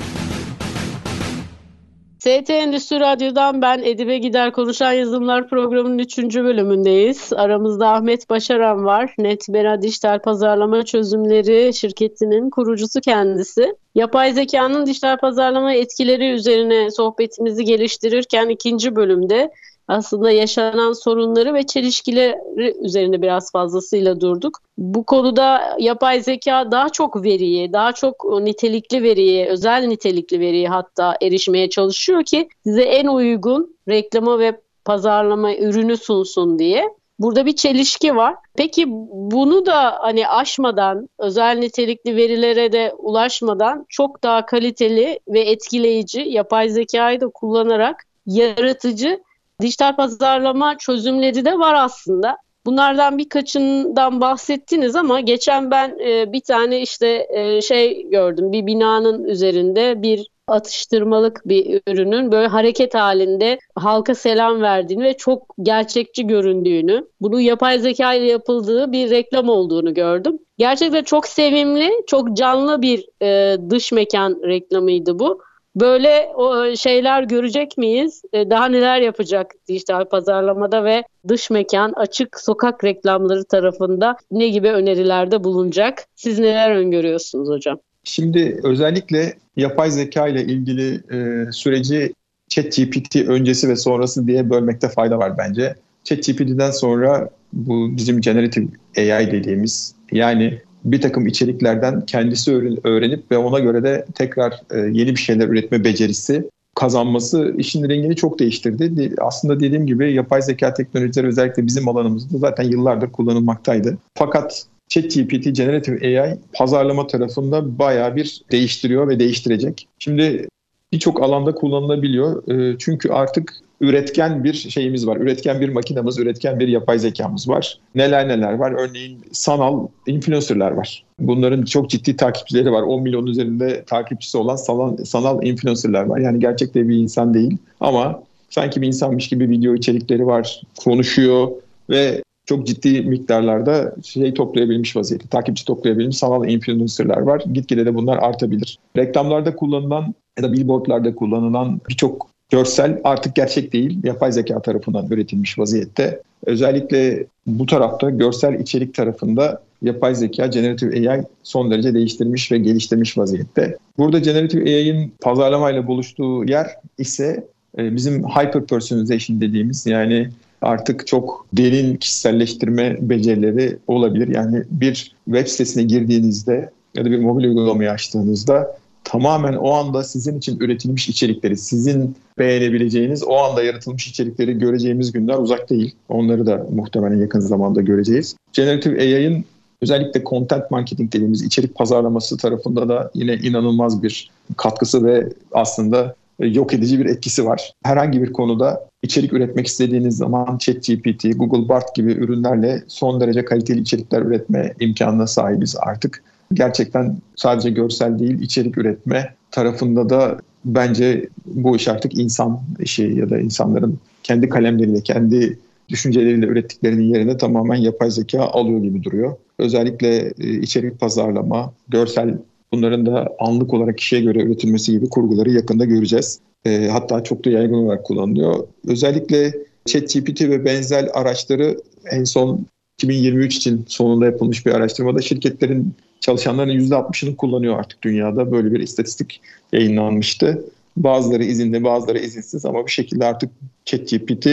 ST 2.21 2.49
Endüstri 2.49 2.99
Radyo'dan 2.99 3.61
ben 3.61 3.83
Edibe 3.83 4.17
Gider 4.17 4.51
Konuşan 4.53 4.91
Yazılımlar 4.91 5.49
programının 5.49 5.99
3. 5.99 6.17
bölümündeyiz. 6.17 7.33
Aramızda 7.33 7.89
Ahmet 7.89 8.29
Başaran 8.29 8.85
var. 8.85 9.15
Netbera 9.17 9.81
Dijital 9.81 10.19
Pazarlama 10.19 10.85
Çözümleri 10.85 11.73
şirketinin 11.73 12.49
kurucusu 12.49 13.01
kendisi. 13.01 13.75
Yapay 13.95 14.33
zekanın 14.33 14.85
dijital 14.85 15.17
pazarlama 15.17 15.73
etkileri 15.73 16.31
üzerine 16.31 16.91
sohbetimizi 16.91 17.63
geliştirirken 17.63 18.49
ikinci 18.49 18.95
bölümde 18.95 19.51
aslında 19.91 20.31
yaşanan 20.31 20.93
sorunları 20.93 21.53
ve 21.53 21.63
çelişkileri 21.63 22.75
üzerine 22.81 23.21
biraz 23.21 23.51
fazlasıyla 23.51 24.21
durduk. 24.21 24.59
Bu 24.77 25.03
konuda 25.03 25.77
yapay 25.79 26.21
zeka 26.21 26.71
daha 26.71 26.89
çok 26.89 27.23
veriye, 27.23 27.73
daha 27.73 27.91
çok 27.91 28.25
nitelikli 28.41 29.03
veriye, 29.03 29.47
özel 29.47 29.85
nitelikli 29.85 30.39
veriye 30.39 30.67
hatta 30.67 31.17
erişmeye 31.21 31.69
çalışıyor 31.69 32.23
ki 32.23 32.49
size 32.63 32.81
en 32.81 33.07
uygun 33.07 33.75
reklama 33.89 34.39
ve 34.39 34.61
pazarlama 34.85 35.55
ürünü 35.55 35.97
sunsun 35.97 36.59
diye. 36.59 36.89
Burada 37.19 37.45
bir 37.45 37.55
çelişki 37.55 38.15
var. 38.15 38.35
Peki 38.55 38.85
bunu 39.11 39.65
da 39.65 39.97
hani 39.99 40.27
aşmadan, 40.27 41.09
özel 41.19 41.57
nitelikli 41.57 42.15
verilere 42.15 42.71
de 42.71 42.93
ulaşmadan 42.97 43.85
çok 43.89 44.23
daha 44.23 44.45
kaliteli 44.45 45.19
ve 45.27 45.39
etkileyici 45.39 46.21
yapay 46.21 46.69
zekayı 46.69 47.21
da 47.21 47.27
kullanarak 47.27 48.03
yaratıcı 48.25 49.19
dijital 49.61 49.95
pazarlama 49.95 50.77
çözümleri 50.77 51.45
de 51.45 51.59
var 51.59 51.73
aslında. 51.73 52.37
Bunlardan 52.65 53.17
birkaçından 53.17 54.21
bahsettiniz 54.21 54.95
ama 54.95 55.19
geçen 55.19 55.71
ben 55.71 55.97
e, 55.99 56.33
bir 56.33 56.41
tane 56.41 56.81
işte 56.81 57.27
e, 57.29 57.61
şey 57.61 58.09
gördüm. 58.09 58.51
Bir 58.51 58.65
binanın 58.65 59.23
üzerinde 59.23 60.01
bir 60.01 60.27
atıştırmalık 60.47 61.41
bir 61.45 61.81
ürünün 61.87 62.31
böyle 62.31 62.47
hareket 62.47 62.95
halinde 62.95 63.59
halka 63.75 64.15
selam 64.15 64.61
verdiğini 64.61 65.03
ve 65.03 65.17
çok 65.17 65.55
gerçekçi 65.61 66.27
göründüğünü, 66.27 67.07
bunu 67.21 67.41
yapay 67.41 67.79
zeka 67.79 68.13
ile 68.13 68.31
yapıldığı 68.31 68.91
bir 68.91 69.09
reklam 69.09 69.49
olduğunu 69.49 69.93
gördüm. 69.93 70.39
Gerçekten 70.57 71.03
çok 71.03 71.27
sevimli, 71.27 71.91
çok 72.07 72.37
canlı 72.37 72.81
bir 72.81 73.05
e, 73.21 73.57
dış 73.69 73.91
mekan 73.91 74.39
reklamıydı 74.43 75.19
bu. 75.19 75.41
Böyle 75.75 76.27
o 76.35 76.75
şeyler 76.75 77.23
görecek 77.23 77.77
miyiz? 77.77 78.21
E, 78.33 78.49
daha 78.49 78.65
neler 78.65 79.01
yapacak 79.01 79.51
dijital 79.67 80.05
pazarlamada 80.05 80.83
ve 80.83 81.03
dış 81.27 81.49
mekan, 81.49 81.93
açık 81.95 82.39
sokak 82.39 82.83
reklamları 82.83 83.43
tarafında 83.43 84.17
ne 84.31 84.47
gibi 84.47 84.71
önerilerde 84.71 85.43
bulunacak? 85.43 86.05
Siz 86.15 86.39
neler 86.39 86.71
öngörüyorsunuz 86.71 87.49
hocam? 87.49 87.79
Şimdi 88.03 88.59
özellikle 88.63 89.33
yapay 89.55 89.91
zeka 89.91 90.27
ile 90.27 90.43
ilgili 90.43 90.93
e, 90.95 91.51
süreci 91.51 92.13
ChatGPT 92.49 93.15
öncesi 93.15 93.69
ve 93.69 93.75
sonrası 93.75 94.27
diye 94.27 94.49
bölmekte 94.49 94.89
fayda 94.89 95.17
var 95.17 95.37
bence. 95.37 95.75
ChatGPT'den 96.03 96.71
sonra 96.71 97.29
bu 97.53 97.97
bizim 97.97 98.21
generative 98.21 98.67
AI 98.97 99.31
dediğimiz 99.31 99.95
yani 100.11 100.61
bir 100.85 101.01
takım 101.01 101.27
içeriklerden 101.27 102.05
kendisi 102.05 102.51
öğrenip 102.83 103.31
ve 103.31 103.37
ona 103.37 103.59
göre 103.59 103.83
de 103.83 104.05
tekrar 104.15 104.61
e, 104.71 104.77
yeni 104.77 105.09
bir 105.09 105.19
şeyler 105.21 105.47
üretme 105.47 105.83
becerisi 105.83 106.49
kazanması 106.75 107.55
işin 107.57 107.89
rengini 107.89 108.15
çok 108.15 108.39
değiştirdi. 108.39 109.15
Aslında 109.17 109.59
dediğim 109.59 109.87
gibi 109.87 110.13
yapay 110.13 110.41
zeka 110.41 110.73
teknolojileri 110.73 111.27
özellikle 111.27 111.67
bizim 111.67 111.87
alanımızda 111.87 112.37
zaten 112.37 112.63
yıllardır 112.63 113.11
kullanılmaktaydı. 113.11 113.97
Fakat 114.15 114.65
ChatGPT, 114.89 115.55
Generative 115.55 116.21
AI 116.21 116.37
pazarlama 116.53 117.07
tarafında 117.07 117.79
bayağı 117.79 118.15
bir 118.15 118.41
değiştiriyor 118.51 119.07
ve 119.07 119.19
değiştirecek. 119.19 119.87
Şimdi 119.99 120.47
birçok 120.91 121.23
alanda 121.23 121.55
kullanılabiliyor. 121.55 122.47
E, 122.47 122.77
çünkü 122.79 123.09
artık 123.09 123.53
üretken 123.81 124.43
bir 124.43 124.53
şeyimiz 124.53 125.07
var. 125.07 125.17
Üretken 125.17 125.61
bir 125.61 125.69
makinamız, 125.69 126.19
üretken 126.19 126.59
bir 126.59 126.67
yapay 126.67 126.99
zekamız 126.99 127.49
var. 127.49 127.79
Neler 127.95 128.27
neler 128.27 128.53
var. 128.53 128.71
Örneğin 128.71 129.19
sanal 129.31 129.87
influencerlar 130.07 130.71
var. 130.71 131.03
Bunların 131.19 131.65
çok 131.65 131.89
ciddi 131.89 132.15
takipçileri 132.15 132.71
var. 132.71 132.81
10 132.81 133.03
milyon 133.03 133.25
üzerinde 133.25 133.83
takipçisi 133.83 134.37
olan 134.37 134.55
sanal, 134.55 134.97
sanal 134.97 135.43
influencerlar 135.43 136.03
var. 136.03 136.19
Yani 136.19 136.39
gerçekte 136.39 136.89
bir 136.89 136.95
insan 136.95 137.33
değil 137.33 137.57
ama 137.79 138.23
sanki 138.49 138.81
bir 138.81 138.87
insanmış 138.87 139.27
gibi 139.27 139.49
video 139.49 139.75
içerikleri 139.75 140.25
var. 140.25 140.61
Konuşuyor 140.83 141.47
ve 141.89 142.23
çok 142.45 142.67
ciddi 142.67 143.01
miktarlarda 143.01 143.95
şey 144.03 144.33
toplayabilmiş 144.33 144.95
vaziyette, 144.95 145.27
takipçi 145.27 145.65
toplayabilmiş 145.65 146.17
sanal 146.17 146.49
influencerlar 146.49 147.21
var. 147.21 147.43
Gitgide 147.53 147.85
de 147.85 147.95
bunlar 147.95 148.17
artabilir. 148.17 148.79
Reklamlarda 148.97 149.55
kullanılan 149.55 150.13
ya 150.37 150.43
da 150.43 150.53
billboardlarda 150.53 151.15
kullanılan 151.15 151.81
birçok 151.89 152.30
görsel 152.51 153.01
artık 153.03 153.35
gerçek 153.35 153.73
değil. 153.73 153.99
Yapay 154.03 154.31
zeka 154.31 154.61
tarafından 154.61 155.07
üretilmiş 155.11 155.59
vaziyette. 155.59 156.21
Özellikle 156.45 157.25
bu 157.47 157.65
tarafta 157.65 158.09
görsel 158.09 158.59
içerik 158.59 158.93
tarafında 158.93 159.61
yapay 159.81 160.15
zeka 160.15 160.47
Generative 160.47 161.09
AI 161.09 161.23
son 161.43 161.71
derece 161.71 161.93
değiştirmiş 161.93 162.51
ve 162.51 162.57
geliştirmiş 162.57 163.17
vaziyette. 163.17 163.77
Burada 163.97 164.19
Generative 164.19 164.63
AI'nin 164.63 165.13
pazarlamayla 165.21 165.87
buluştuğu 165.87 166.43
yer 166.43 166.67
ise 166.97 167.47
e, 167.77 167.95
bizim 167.95 168.23
hyper 168.23 168.65
personalization 168.65 169.41
dediğimiz 169.41 169.85
yani 169.85 170.29
artık 170.61 171.07
çok 171.07 171.47
derin 171.53 171.95
kişiselleştirme 171.95 172.97
becerileri 173.01 173.77
olabilir. 173.87 174.27
Yani 174.27 174.63
bir 174.71 175.15
web 175.25 175.47
sitesine 175.47 175.83
girdiğinizde 175.83 176.69
ya 176.95 177.05
da 177.05 177.11
bir 177.11 177.19
mobil 177.19 177.45
uygulamayı 177.45 177.91
açtığınızda 177.91 178.77
tamamen 179.03 179.53
o 179.53 179.71
anda 179.71 180.03
sizin 180.03 180.37
için 180.37 180.59
üretilmiş 180.59 181.09
içerikleri, 181.09 181.57
sizin 181.57 182.15
beğenebileceğiniz, 182.39 183.23
o 183.23 183.37
anda 183.37 183.63
yaratılmış 183.63 184.07
içerikleri 184.07 184.57
göreceğimiz 184.57 185.11
günler 185.11 185.37
uzak 185.37 185.69
değil. 185.69 185.95
Onları 186.09 186.45
da 186.45 186.67
muhtemelen 186.71 187.17
yakın 187.17 187.39
zamanda 187.39 187.81
göreceğiz. 187.81 188.35
Generative 188.53 189.01
AI'ın 189.01 189.45
özellikle 189.81 190.23
content 190.23 190.71
marketing 190.71 191.13
dediğimiz 191.13 191.43
içerik 191.43 191.75
pazarlaması 191.75 192.37
tarafında 192.37 192.89
da 192.89 193.11
yine 193.13 193.33
inanılmaz 193.33 194.03
bir 194.03 194.31
katkısı 194.57 195.05
ve 195.05 195.29
aslında 195.51 196.15
yok 196.39 196.73
edici 196.73 196.99
bir 196.99 197.05
etkisi 197.05 197.45
var. 197.45 197.73
Herhangi 197.83 198.21
bir 198.21 198.33
konuda 198.33 198.87
içerik 199.01 199.33
üretmek 199.33 199.67
istediğiniz 199.67 200.17
zaman 200.17 200.57
ChatGPT, 200.57 201.25
Google 201.35 201.69
Bard 201.69 201.95
gibi 201.95 202.11
ürünlerle 202.11 202.83
son 202.87 203.21
derece 203.21 203.45
kaliteli 203.45 203.79
içerikler 203.79 204.21
üretme 204.21 204.73
imkanına 204.79 205.27
sahibiz 205.27 205.75
artık 205.79 206.23
gerçekten 206.53 207.17
sadece 207.35 207.69
görsel 207.69 208.19
değil 208.19 208.41
içerik 208.41 208.77
üretme 208.77 209.35
tarafında 209.51 210.09
da 210.09 210.37
bence 210.65 211.29
bu 211.45 211.75
iş 211.75 211.87
artık 211.87 212.17
insan 212.17 212.61
işi 212.79 213.03
ya 213.03 213.29
da 213.29 213.39
insanların 213.39 213.99
kendi 214.23 214.49
kalemleriyle, 214.49 215.01
kendi 215.01 215.59
düşünceleriyle 215.89 216.45
ürettiklerinin 216.45 217.13
yerine 217.13 217.37
tamamen 217.37 217.75
yapay 217.75 218.11
zeka 218.11 218.41
alıyor 218.41 218.81
gibi 218.81 219.03
duruyor. 219.03 219.35
Özellikle 219.59 220.33
e, 220.39 220.49
içerik 220.49 220.99
pazarlama, 220.99 221.73
görsel 221.87 222.37
bunların 222.71 223.05
da 223.05 223.35
anlık 223.39 223.73
olarak 223.73 223.97
kişiye 223.97 224.21
göre 224.21 224.43
üretilmesi 224.43 224.91
gibi 224.91 225.09
kurguları 225.09 225.51
yakında 225.51 225.85
göreceğiz. 225.85 226.39
E, 226.65 226.87
hatta 226.87 227.23
çok 227.23 227.45
da 227.45 227.49
yaygın 227.49 227.73
olarak 227.73 228.05
kullanılıyor. 228.05 228.67
Özellikle 228.87 229.53
ChatGPT 229.85 230.41
ve 230.41 230.65
benzer 230.65 231.07
araçları 231.13 231.77
en 232.11 232.23
son 232.23 232.65
2023 232.97 233.55
için 233.55 233.85
sonunda 233.87 234.25
yapılmış 234.25 234.65
bir 234.65 234.71
araştırmada 234.71 235.21
şirketlerin 235.21 235.93
çalışanların 236.21 236.79
%60'ını 236.79 237.35
kullanıyor 237.35 237.79
artık 237.79 238.01
dünyada. 238.01 238.51
Böyle 238.51 238.71
bir 238.71 238.79
istatistik 238.79 239.41
yayınlanmıştı. 239.73 240.65
Bazıları 240.97 241.43
izinli, 241.43 241.83
bazıları 241.83 242.19
izinsiz 242.19 242.65
ama 242.65 242.85
bir 242.85 242.91
şekilde 242.91 243.25
artık 243.25 243.49
ChatGPT 243.85 244.47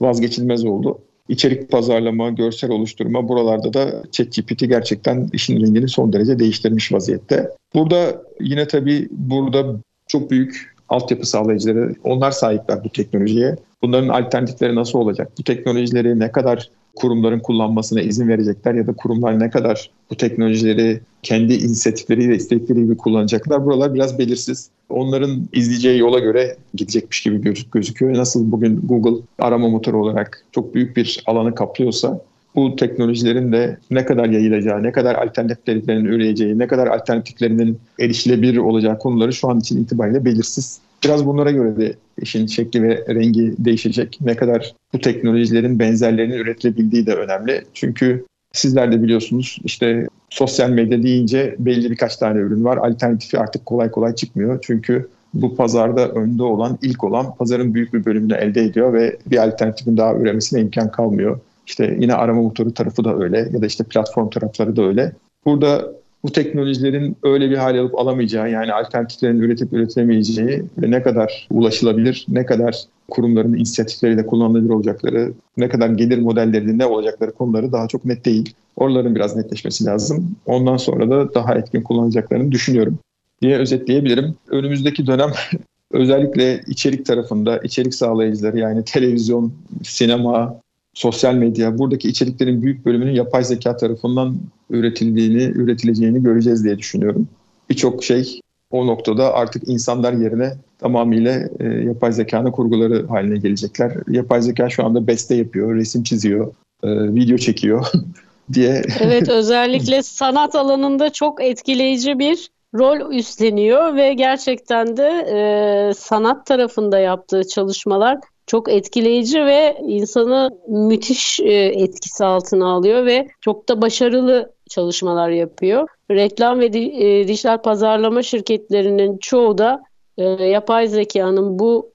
vazgeçilmez 0.00 0.64
oldu. 0.64 0.98
İçerik 1.28 1.70
pazarlama, 1.70 2.30
görsel 2.30 2.70
oluşturma 2.70 3.28
buralarda 3.28 3.74
da 3.74 4.02
ChatGPT 4.12 4.60
gerçekten 4.68 5.30
işin 5.32 5.60
rengini 5.60 5.88
son 5.88 6.12
derece 6.12 6.38
değiştirmiş 6.38 6.92
vaziyette. 6.92 7.50
Burada 7.74 8.22
yine 8.40 8.68
tabii 8.68 9.08
burada 9.10 9.76
çok 10.06 10.30
büyük 10.30 10.72
altyapı 10.88 11.26
sağlayıcıları 11.26 11.94
onlar 12.04 12.30
sahipler 12.30 12.84
bu 12.84 12.88
teknolojiye. 12.88 13.56
Bunların 13.82 14.08
alternatifleri 14.08 14.74
nasıl 14.74 14.98
olacak? 14.98 15.32
Bu 15.38 15.44
teknolojileri 15.44 16.18
ne 16.18 16.32
kadar 16.32 16.70
kurumların 16.96 17.40
kullanmasına 17.40 18.00
izin 18.00 18.28
verecekler 18.28 18.74
ya 18.74 18.86
da 18.86 18.92
kurumlar 18.92 19.40
ne 19.40 19.50
kadar 19.50 19.90
bu 20.10 20.16
teknolojileri 20.16 21.00
kendi 21.22 21.54
inisiyatifleriyle 21.54 22.34
istedikleri 22.34 22.82
gibi 22.82 22.96
kullanacaklar. 22.96 23.64
Buralar 23.64 23.94
biraz 23.94 24.18
belirsiz. 24.18 24.70
Onların 24.88 25.48
izleyeceği 25.52 25.98
yola 25.98 26.18
göre 26.18 26.56
gidecekmiş 26.74 27.22
gibi 27.22 27.54
gözüküyor. 27.72 28.14
Nasıl 28.14 28.52
bugün 28.52 28.80
Google 28.84 29.22
arama 29.38 29.68
motoru 29.68 30.02
olarak 30.02 30.44
çok 30.52 30.74
büyük 30.74 30.96
bir 30.96 31.22
alanı 31.26 31.54
kaplıyorsa 31.54 32.20
bu 32.54 32.76
teknolojilerin 32.76 33.52
de 33.52 33.78
ne 33.90 34.04
kadar 34.04 34.28
yayılacağı, 34.28 34.82
ne 34.82 34.92
kadar 34.92 35.14
alternatiflerinin 35.14 36.04
üreyeceği, 36.04 36.58
ne 36.58 36.66
kadar 36.66 36.86
alternatiflerinin 36.86 37.78
erişilebilir 38.00 38.56
olacağı 38.56 38.98
konuları 38.98 39.32
şu 39.32 39.50
an 39.50 39.60
için 39.60 39.82
itibariyle 39.82 40.24
belirsiz. 40.24 40.80
Biraz 41.04 41.26
bunlara 41.26 41.50
göre 41.50 41.76
de 41.76 41.94
işin 42.22 42.46
şekli 42.46 42.82
ve 42.82 43.04
rengi 43.08 43.54
değişecek. 43.58 44.18
Ne 44.20 44.36
kadar 44.36 44.74
bu 44.92 45.00
teknolojilerin 45.00 45.78
benzerlerinin 45.78 46.38
üretilebildiği 46.38 47.06
de 47.06 47.14
önemli. 47.14 47.64
Çünkü 47.74 48.24
sizler 48.52 48.92
de 48.92 49.02
biliyorsunuz 49.02 49.58
işte 49.64 50.06
sosyal 50.30 50.70
medya 50.70 51.02
deyince 51.02 51.56
belli 51.58 51.90
birkaç 51.90 52.16
tane 52.16 52.38
ürün 52.38 52.64
var. 52.64 52.76
Alternatifi 52.76 53.38
artık 53.38 53.66
kolay 53.66 53.90
kolay 53.90 54.14
çıkmıyor. 54.14 54.58
Çünkü 54.62 55.08
bu 55.34 55.56
pazarda 55.56 56.08
önde 56.08 56.42
olan, 56.42 56.78
ilk 56.82 57.04
olan 57.04 57.34
pazarın 57.34 57.74
büyük 57.74 57.94
bir 57.94 58.04
bölümünü 58.04 58.34
elde 58.34 58.62
ediyor 58.62 58.92
ve 58.92 59.16
bir 59.26 59.44
alternatifin 59.44 59.96
daha 59.96 60.14
üremesine 60.14 60.60
imkan 60.60 60.90
kalmıyor. 60.90 61.40
İşte 61.66 61.96
yine 62.00 62.14
arama 62.14 62.42
motoru 62.42 62.74
tarafı 62.74 63.04
da 63.04 63.16
öyle 63.18 63.48
ya 63.52 63.62
da 63.62 63.66
işte 63.66 63.84
platform 63.84 64.30
tarafları 64.30 64.76
da 64.76 64.82
öyle. 64.82 65.12
Burada 65.44 65.92
bu 66.24 66.32
teknolojilerin 66.32 67.16
öyle 67.22 67.50
bir 67.50 67.56
hal 67.56 67.78
alıp 67.78 67.98
alamayacağı 67.98 68.50
yani 68.50 68.72
alternatiflerin 68.72 69.40
üretip 69.40 69.72
üretilemeyeceği 69.72 70.64
ve 70.78 70.90
ne 70.90 71.02
kadar 71.02 71.48
ulaşılabilir, 71.50 72.26
ne 72.28 72.46
kadar 72.46 72.84
kurumların 73.10 73.54
inisiyatifleriyle 73.54 74.26
kullanılabilir 74.26 74.70
olacakları, 74.70 75.32
ne 75.56 75.68
kadar 75.68 75.88
gelir 75.88 76.18
modellerinin 76.18 76.78
ne 76.78 76.86
olacakları 76.86 77.32
konuları 77.32 77.72
daha 77.72 77.88
çok 77.88 78.04
net 78.04 78.24
değil. 78.24 78.54
Oraların 78.76 79.14
biraz 79.14 79.36
netleşmesi 79.36 79.84
lazım. 79.84 80.36
Ondan 80.46 80.76
sonra 80.76 81.10
da 81.10 81.34
daha 81.34 81.54
etkin 81.54 81.82
kullanacaklarını 81.82 82.52
düşünüyorum 82.52 82.98
diye 83.42 83.58
özetleyebilirim. 83.58 84.34
Önümüzdeki 84.48 85.06
dönem 85.06 85.30
özellikle 85.90 86.60
içerik 86.66 87.06
tarafında 87.06 87.58
içerik 87.58 87.94
sağlayıcıları 87.94 88.58
yani 88.58 88.84
televizyon, 88.84 89.52
sinema, 89.82 90.60
sosyal 90.94 91.34
medya 91.34 91.78
buradaki 91.78 92.08
içeriklerin 92.08 92.62
büyük 92.62 92.86
bölümünün 92.86 93.14
yapay 93.14 93.44
zeka 93.44 93.76
tarafından 93.76 94.36
üretildiğini, 94.70 95.42
üretileceğini 95.42 96.22
göreceğiz 96.22 96.64
diye 96.64 96.78
düşünüyorum. 96.78 97.28
Birçok 97.70 98.04
şey 98.04 98.40
o 98.70 98.86
noktada 98.86 99.34
artık 99.34 99.68
insanlar 99.68 100.12
yerine 100.12 100.52
tamamıyla 100.78 101.40
e, 101.60 101.64
yapay 101.66 102.12
zekanın 102.12 102.50
kurguları 102.50 103.06
haline 103.06 103.38
gelecekler. 103.38 103.92
Yapay 104.08 104.42
zeka 104.42 104.70
şu 104.70 104.84
anda 104.84 105.06
beste 105.06 105.34
yapıyor, 105.34 105.74
resim 105.74 106.02
çiziyor, 106.02 106.46
e, 106.82 106.88
video 107.14 107.36
çekiyor 107.36 107.86
diye. 108.52 108.82
Evet 109.00 109.28
özellikle 109.28 110.02
sanat 110.02 110.54
alanında 110.54 111.12
çok 111.12 111.42
etkileyici 111.42 112.18
bir 112.18 112.50
rol 112.74 113.14
üstleniyor 113.14 113.96
ve 113.96 114.14
gerçekten 114.14 114.96
de 114.96 115.08
e, 115.32 115.94
sanat 115.94 116.46
tarafında 116.46 116.98
yaptığı 116.98 117.48
çalışmalar 117.48 118.18
çok 118.46 118.72
etkileyici 118.72 119.44
ve 119.44 119.76
insanı 119.82 120.50
müthiş 120.68 121.40
e, 121.40 121.52
etkisi 121.54 122.24
altına 122.24 122.72
alıyor 122.72 123.06
ve 123.06 123.28
çok 123.40 123.68
da 123.68 123.82
başarılı 123.82 124.52
çalışmalar 124.70 125.30
yapıyor. 125.30 125.88
Reklam 126.10 126.60
ve 126.60 126.66
e, 126.66 127.28
dijital 127.28 127.62
pazarlama 127.62 128.22
şirketlerinin 128.22 129.18
çoğu 129.18 129.58
da 129.58 129.82
e, 130.18 130.24
yapay 130.24 130.88
zekanın 130.88 131.58
bu 131.58 131.92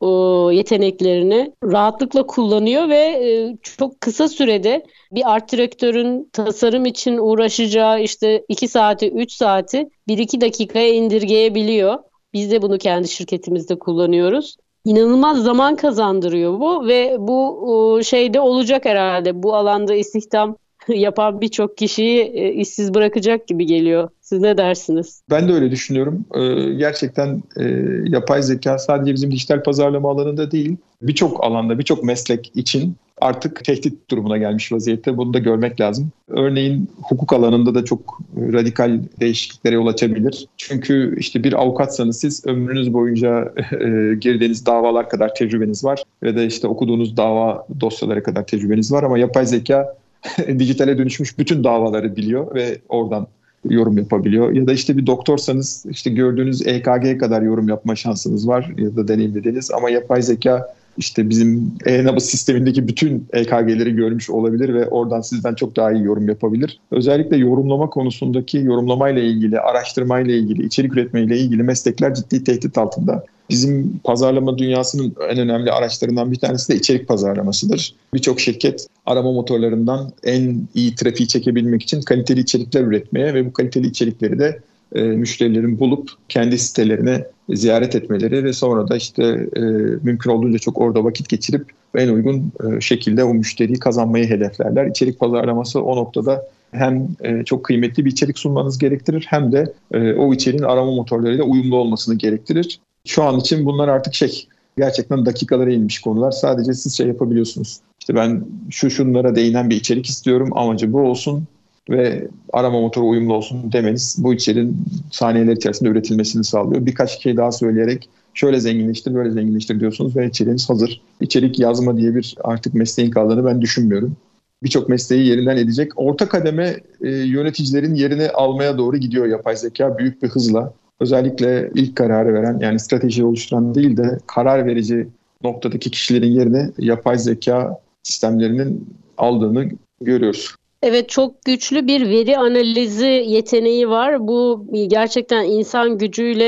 yeteneklerini 0.54 1.54
rahatlıkla 1.64 2.28
kullanıyor 2.28 2.90
ve 2.90 3.56
çok 3.78 4.02
kısa 4.02 4.28
sürede 4.28 4.84
bir 5.12 5.34
art 5.34 5.52
direktörün 5.52 6.30
tasarım 6.34 6.86
için 6.86 7.18
uğraşacağı 7.18 8.02
işte 8.02 8.46
2 8.50 8.68
saati 8.68 9.12
3 9.12 9.32
saati 9.32 9.90
1-2 10.10 10.42
dakikaya 10.42 10.94
indirgeyebiliyor. 10.94 11.98
Biz 12.34 12.52
de 12.52 12.62
bunu 12.62 12.78
kendi 12.78 13.08
şirketimizde 13.08 13.80
kullanıyoruz. 13.80 14.58
İnanılmaz 14.88 15.44
zaman 15.44 15.76
kazandırıyor 15.76 16.60
bu 16.60 16.88
ve 16.88 17.16
bu 17.20 18.00
şeyde 18.04 18.40
olacak 18.40 18.86
herhalde. 18.86 19.44
Bu 19.44 19.56
alanda 19.56 19.96
istihdam 19.96 20.56
yapan 20.88 21.42
birçok 21.42 21.78
kişiyi 21.78 22.22
e, 22.22 22.54
işsiz 22.54 22.94
bırakacak 22.94 23.48
gibi 23.48 23.66
geliyor. 23.66 24.10
Siz 24.22 24.40
ne 24.42 24.58
dersiniz? 24.58 25.22
Ben 25.30 25.50
de 25.50 25.54
öyle 25.54 25.72
düşünüyorum. 25.72 26.26
Ee, 26.36 26.74
gerçekten 26.74 27.44
e, 27.58 27.64
yapay 28.10 28.42
zeka 28.42 28.78
sadece 28.78 29.14
bizim 29.14 29.32
dijital 29.32 29.64
pazarlama 29.64 30.12
alanında 30.12 30.52
değil, 30.52 30.78
birçok 31.02 31.44
alanda, 31.44 31.80
birçok 31.80 32.04
meslek 32.04 32.52
için 32.56 32.96
artık 33.22 33.66
tehdit 33.66 34.10
durumuna 34.10 34.38
gelmiş 34.38 34.72
vaziyette. 34.72 35.18
Bunu 35.18 35.34
da 35.34 35.40
görmek 35.40 35.82
lazım. 35.82 36.12
Örneğin 36.28 36.90
hukuk 37.02 37.34
alanında 37.34 37.76
da 37.76 37.86
çok 37.86 38.20
radikal 38.36 39.00
değişikliklere 39.20 39.76
yol 39.76 39.88
açabilir. 39.88 40.48
Çünkü 40.58 41.16
işte 41.20 41.44
bir 41.44 41.54
avukatsanız 41.54 42.20
siz 42.20 42.46
ömrünüz 42.46 42.94
boyunca 42.94 43.54
e, 43.72 44.16
girdiğiniz 44.16 44.66
davalar 44.66 45.10
kadar 45.10 45.36
tecrübeniz 45.36 45.84
var 45.84 46.04
ve 46.24 46.36
de 46.36 46.46
işte 46.46 46.68
okuduğunuz 46.68 47.18
dava 47.18 47.68
dosyaları 47.80 48.24
kadar 48.24 48.48
tecrübeniz 48.48 48.92
var 48.92 49.04
ama 49.04 49.18
yapay 49.18 49.46
zeka 49.46 49.96
dijitale 50.48 50.98
dönüşmüş 50.98 51.40
bütün 51.40 51.64
davaları 51.64 52.16
biliyor 52.16 52.56
ve 52.56 52.78
oradan 52.90 53.28
yorum 53.70 53.98
yapabiliyor. 53.98 54.52
Ya 54.52 54.68
da 54.68 54.74
işte 54.74 54.98
bir 54.98 55.08
doktorsanız 55.08 55.86
işte 55.90 56.10
gördüğünüz 56.10 56.68
EKG 56.68 57.20
kadar 57.20 57.42
yorum 57.42 57.68
yapma 57.68 57.96
şansınız 57.96 58.48
var 58.48 58.74
ya 58.78 58.96
da 58.96 59.08
deneyimlediğiniz 59.08 59.72
ama 59.72 59.90
yapay 59.90 60.22
zeka 60.22 60.74
işte 60.98 61.30
bizim 61.30 61.72
e-nabız 61.86 62.26
sistemindeki 62.26 62.88
bütün 62.88 63.28
EKG'leri 63.34 63.96
görmüş 63.96 64.30
olabilir 64.30 64.74
ve 64.74 64.88
oradan 64.88 65.22
sizden 65.22 65.56
çok 65.56 65.76
daha 65.76 65.92
iyi 65.92 66.04
yorum 66.04 66.28
yapabilir. 66.28 66.80
Özellikle 66.92 67.38
yorumlama 67.38 67.90
konusundaki 67.90 68.58
yorumlamayla 68.58 69.22
ilgili, 69.22 69.60
araştırmayla 69.60 70.36
ilgili, 70.36 70.66
içerik 70.66 70.94
üretmeyle 70.94 71.38
ilgili 71.38 71.64
meslekler 71.64 72.14
ciddi 72.14 72.44
tehdit 72.44 72.78
altında. 72.78 73.24
Bizim 73.50 74.00
pazarlama 74.04 74.58
dünyasının 74.58 75.16
en 75.30 75.40
önemli 75.40 75.72
araçlarından 75.72 76.32
bir 76.32 76.40
tanesi 76.40 76.74
de 76.74 76.78
içerik 76.78 77.08
pazarlamasıdır. 77.08 77.96
Birçok 78.14 78.40
şirket 78.40 78.88
arama 79.06 79.32
motorlarından 79.32 80.12
en 80.24 80.68
iyi 80.76 80.96
trafiği 80.96 81.28
çekebilmek 81.28 81.84
için 81.84 82.02
kaliteli 82.02 82.40
içerikler 82.40 82.82
üretmeye 82.82 83.34
ve 83.34 83.46
bu 83.46 83.54
kaliteli 83.54 83.88
içerikleri 83.88 84.40
de 84.40 84.60
e, 84.96 85.02
müşterilerin 85.02 85.80
bulup 85.80 86.10
kendi 86.30 86.58
sitelerine 86.58 87.26
ziyaret 87.50 87.96
etmeleri 87.96 88.44
ve 88.44 88.54
sonra 88.54 88.88
da 88.88 88.96
işte 88.96 89.24
e, 89.56 89.62
mümkün 90.04 90.32
olduğunca 90.32 90.60
çok 90.60 90.78
orada 90.78 91.04
vakit 91.04 91.30
geçirip 91.30 91.66
en 91.96 92.10
uygun 92.10 92.52
e, 92.64 92.82
şekilde 92.82 93.24
o 93.24 93.34
müşteriyi 93.34 93.80
kazanmayı 93.80 94.30
hedeflerler. 94.30 94.86
İçerik 94.86 95.20
pazarlaması 95.20 95.84
o 95.84 95.96
noktada 95.96 96.48
hem 96.72 97.08
e, 97.24 97.44
çok 97.44 97.66
kıymetli 97.66 98.06
bir 98.06 98.12
içerik 98.12 98.40
sunmanız 98.40 98.78
gerektirir 98.78 99.26
hem 99.30 99.52
de 99.52 99.74
e, 99.94 100.14
o 100.14 100.34
içeriğin 100.34 100.64
arama 100.64 100.92
motorlarıyla 100.92 101.44
uyumlu 101.44 101.76
olmasını 101.76 102.16
gerektirir. 102.16 102.80
Şu 103.06 103.24
an 103.24 103.40
için 103.40 103.66
bunlar 103.66 103.88
artık 103.88 104.14
şey 104.14 104.48
gerçekten 104.78 105.26
dakikalara 105.26 105.72
inmiş 105.72 106.00
konular. 106.00 106.32
Sadece 106.32 106.74
siz 106.74 106.98
şey 106.98 107.08
yapabiliyorsunuz. 107.08 107.80
İşte 108.00 108.16
ben 108.16 108.46
şu 108.70 108.90
şunlara 108.90 109.36
değinen 109.36 109.70
bir 109.70 109.76
içerik 109.76 110.06
istiyorum. 110.06 110.50
Amacı 110.52 110.94
bu 110.94 111.00
olsun 111.00 111.48
ve 111.90 112.28
arama 112.54 112.82
motoru 112.82 113.08
uyumlu 113.08 113.34
olsun 113.34 113.72
demeniz 113.72 114.16
bu 114.20 114.34
içeriğin 114.34 114.78
saniyeler 115.12 115.56
içerisinde 115.56 115.90
üretilmesini 115.90 116.44
sağlıyor. 116.44 116.86
Birkaç 116.86 117.24
şey 117.24 117.38
daha 117.38 117.52
söyleyerek 117.52 118.10
şöyle 118.34 118.60
zenginleştir, 118.60 119.14
böyle 119.14 119.32
zenginleştir 119.32 119.80
diyorsunuz 119.80 120.16
ve 120.16 120.28
içeriğiniz 120.28 120.70
hazır. 120.70 121.02
İçerik 121.22 121.60
yazma 121.60 121.98
diye 121.98 122.16
bir 122.16 122.36
artık 122.44 122.74
mesleğin 122.74 123.12
kaldığını 123.12 123.46
ben 123.46 123.62
düşünmüyorum. 123.62 124.16
Birçok 124.64 124.90
mesleği 124.90 125.28
yerinden 125.28 125.58
edecek. 125.58 125.92
Orta 125.96 126.30
kademe 126.30 126.78
e, 127.02 127.10
yöneticilerin 127.10 127.96
yerini 127.96 128.30
almaya 128.30 128.78
doğru 128.78 128.98
gidiyor 128.98 129.26
yapay 129.26 129.56
zeka 129.56 129.98
büyük 129.98 130.24
bir 130.24 130.28
hızla. 130.28 130.74
Özellikle 131.00 131.72
ilk 131.76 131.96
kararı 131.96 132.34
veren 132.34 132.60
yani 132.60 132.80
strateji 132.80 133.26
oluşturan 133.26 133.76
değil 133.76 133.98
de 133.98 134.20
karar 134.28 134.66
verici 134.66 135.08
noktadaki 135.44 135.92
kişilerin 135.92 136.32
yerine 136.32 136.72
yapay 136.78 137.18
zeka 137.18 137.80
sistemlerinin 138.04 138.90
aldığını 139.18 139.70
görüyoruz. 140.02 140.56
Evet 140.82 141.10
çok 141.10 141.46
güçlü 141.46 141.88
bir 141.88 142.10
veri 142.10 142.38
analizi 142.38 143.26
yeteneği 143.28 143.90
var. 143.90 144.28
Bu 144.28 144.68
gerçekten 144.88 145.44
insan 145.44 145.98
gücüyle 145.98 146.44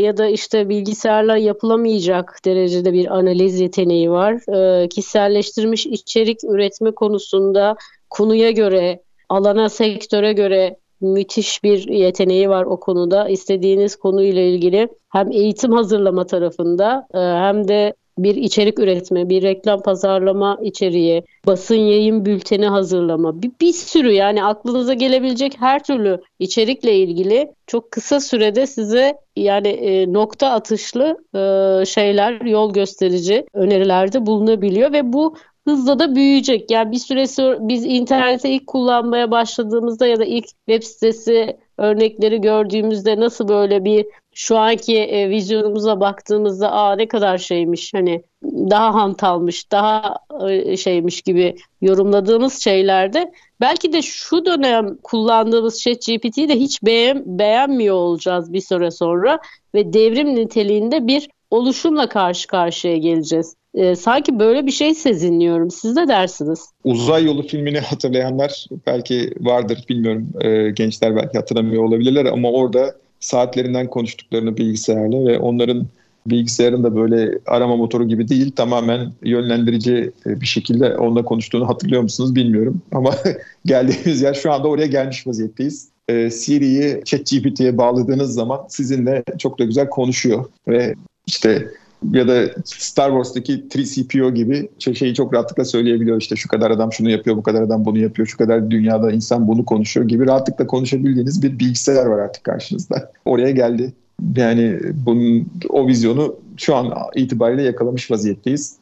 ya 0.00 0.16
da 0.16 0.28
işte 0.28 0.68
bilgisayarla 0.68 1.36
yapılamayacak 1.36 2.38
derecede 2.44 2.92
bir 2.92 3.18
analiz 3.18 3.60
yeteneği 3.60 4.10
var. 4.10 4.34
Ee, 4.54 4.88
kişiselleştirilmiş 4.88 5.86
içerik 5.86 6.44
üretme 6.44 6.90
konusunda 6.90 7.76
konuya 8.10 8.50
göre, 8.50 9.02
alana, 9.28 9.68
sektöre 9.68 10.32
göre 10.32 10.76
müthiş 11.00 11.64
bir 11.64 11.88
yeteneği 11.88 12.48
var 12.48 12.64
o 12.64 12.80
konuda. 12.80 13.28
İstediğiniz 13.28 13.96
konuyla 13.96 14.42
ilgili 14.42 14.88
hem 15.12 15.32
eğitim 15.32 15.72
hazırlama 15.72 16.26
tarafında 16.26 17.06
e, 17.14 17.18
hem 17.18 17.68
de 17.68 17.94
bir 18.18 18.34
içerik 18.34 18.78
üretme, 18.78 19.28
bir 19.28 19.42
reklam 19.42 19.82
pazarlama 19.82 20.58
içeriği, 20.62 21.24
basın 21.46 21.74
yayın 21.74 22.26
bülteni 22.26 22.66
hazırlama, 22.66 23.42
bir, 23.42 23.50
bir 23.60 23.72
sürü 23.72 24.12
yani 24.12 24.44
aklınıza 24.44 24.94
gelebilecek 24.94 25.60
her 25.60 25.84
türlü 25.84 26.20
içerikle 26.38 26.96
ilgili 26.96 27.52
çok 27.66 27.90
kısa 27.90 28.20
sürede 28.20 28.66
size 28.66 29.14
yani 29.36 29.68
e, 29.68 30.12
nokta 30.12 30.50
atışlı 30.50 31.18
e, 31.34 31.84
şeyler, 31.86 32.40
yol 32.40 32.72
gösterici 32.72 33.46
önerilerde 33.52 34.26
bulunabiliyor 34.26 34.92
ve 34.92 35.12
bu 35.12 35.36
hızla 35.64 35.98
da 35.98 36.14
büyüyecek. 36.14 36.70
Yani 36.70 36.92
bir 36.92 36.98
süre 36.98 37.24
biz 37.68 37.84
interneti 37.84 38.48
ilk 38.48 38.66
kullanmaya 38.66 39.30
başladığımızda 39.30 40.06
ya 40.06 40.18
da 40.18 40.24
ilk 40.24 40.46
web 40.46 40.82
sitesi 40.82 41.56
örnekleri 41.78 42.40
gördüğümüzde 42.40 43.20
nasıl 43.20 43.48
böyle 43.48 43.84
bir 43.84 44.06
şu 44.34 44.56
anki 44.56 44.98
e, 44.98 45.30
vizyonumuza 45.30 46.00
baktığımızda 46.00 46.72
aa 46.72 46.96
ne 46.96 47.08
kadar 47.08 47.38
şeymiş 47.38 47.94
hani 47.94 48.22
daha 48.44 48.94
hantalmış, 48.94 49.72
daha 49.72 50.16
e, 50.48 50.76
şeymiş 50.76 51.22
gibi 51.22 51.56
yorumladığımız 51.80 52.62
şeylerde 52.62 53.32
belki 53.60 53.92
de 53.92 54.02
şu 54.02 54.44
dönem 54.44 54.96
kullandığımız 55.02 55.82
ChatGPT'yi 55.82 56.48
de 56.48 56.54
hiç 56.54 56.82
beğen, 56.82 57.22
beğenmiyor 57.26 57.94
olacağız 57.94 58.52
bir 58.52 58.60
süre 58.60 58.90
sonra 58.90 59.38
ve 59.74 59.92
devrim 59.92 60.34
niteliğinde 60.34 61.06
bir 61.06 61.28
oluşumla 61.50 62.08
karşı 62.08 62.46
karşıya 62.48 62.96
geleceğiz. 62.96 63.56
E, 63.74 63.96
sanki 63.96 64.38
böyle 64.38 64.66
bir 64.66 64.70
şey 64.70 64.94
sezinliyorum. 64.94 65.70
Siz 65.70 65.96
ne 65.96 66.08
dersiniz? 66.08 66.68
Uzay 66.84 67.24
Yolu 67.24 67.42
filmini 67.42 67.78
hatırlayanlar 67.78 68.66
belki 68.86 69.34
vardır 69.40 69.84
bilmiyorum. 69.88 70.28
E, 70.40 70.70
gençler 70.70 71.16
belki 71.16 71.38
hatırlamıyor 71.38 71.84
olabilirler 71.84 72.24
ama 72.24 72.50
orada 72.50 72.94
saatlerinden 73.20 73.86
konuştuklarını 73.86 74.56
bilgisayarla 74.56 75.26
ve 75.26 75.38
onların 75.38 75.86
bilgisayarın 76.26 76.84
da 76.84 76.96
böyle 76.96 77.38
arama 77.46 77.76
motoru 77.76 78.08
gibi 78.08 78.28
değil 78.28 78.52
tamamen 78.56 79.12
yönlendirici 79.22 80.12
e, 80.26 80.40
bir 80.40 80.46
şekilde 80.46 80.96
onunla 80.96 81.24
konuştuğunu 81.24 81.68
hatırlıyor 81.68 82.02
musunuz 82.02 82.34
bilmiyorum 82.34 82.82
ama 82.92 83.14
geldiğimiz 83.66 84.22
yer 84.22 84.34
şu 84.34 84.52
anda 84.52 84.68
oraya 84.68 84.86
gelmiş 84.86 85.26
vaziyetteyiz. 85.26 85.88
Ee, 86.08 86.30
Siri'yi 86.30 87.02
ChatGPT'ye 87.04 87.78
bağladığınız 87.78 88.34
zaman 88.34 88.60
sizinle 88.68 89.24
çok 89.38 89.58
da 89.58 89.64
güzel 89.64 89.88
konuşuyor 89.88 90.44
ve 90.68 90.94
işte 91.26 91.68
ya 92.12 92.28
da 92.28 92.50
Star 92.64 93.10
Wars'taki 93.10 93.52
3CPO 93.52 94.34
gibi 94.34 94.68
şeyi 94.78 95.14
çok 95.14 95.34
rahatlıkla 95.34 95.64
söyleyebiliyor. 95.64 96.20
İşte 96.20 96.36
şu 96.36 96.48
kadar 96.48 96.70
adam 96.70 96.92
şunu 96.92 97.10
yapıyor, 97.10 97.36
bu 97.36 97.42
kadar 97.42 97.62
adam 97.62 97.84
bunu 97.84 97.98
yapıyor, 97.98 98.28
şu 98.28 98.36
kadar 98.36 98.70
dünyada 98.70 99.12
insan 99.12 99.48
bunu 99.48 99.64
konuşuyor 99.64 100.08
gibi 100.08 100.26
rahatlıkla 100.26 100.66
konuşabildiğiniz 100.66 101.42
bir 101.42 101.58
bilgisayar 101.58 102.06
var 102.06 102.18
artık 102.18 102.44
karşınızda. 102.44 103.12
Oraya 103.24 103.50
geldi. 103.50 103.92
Yani 104.36 104.80
bunun 105.06 105.46
o 105.68 105.86
vizyonu 105.86 106.36
şu 106.56 106.76
an 106.76 106.94
itibariyle 107.14 107.62
yakalamış 107.62 108.10
vaziyetteyiz. 108.10 108.76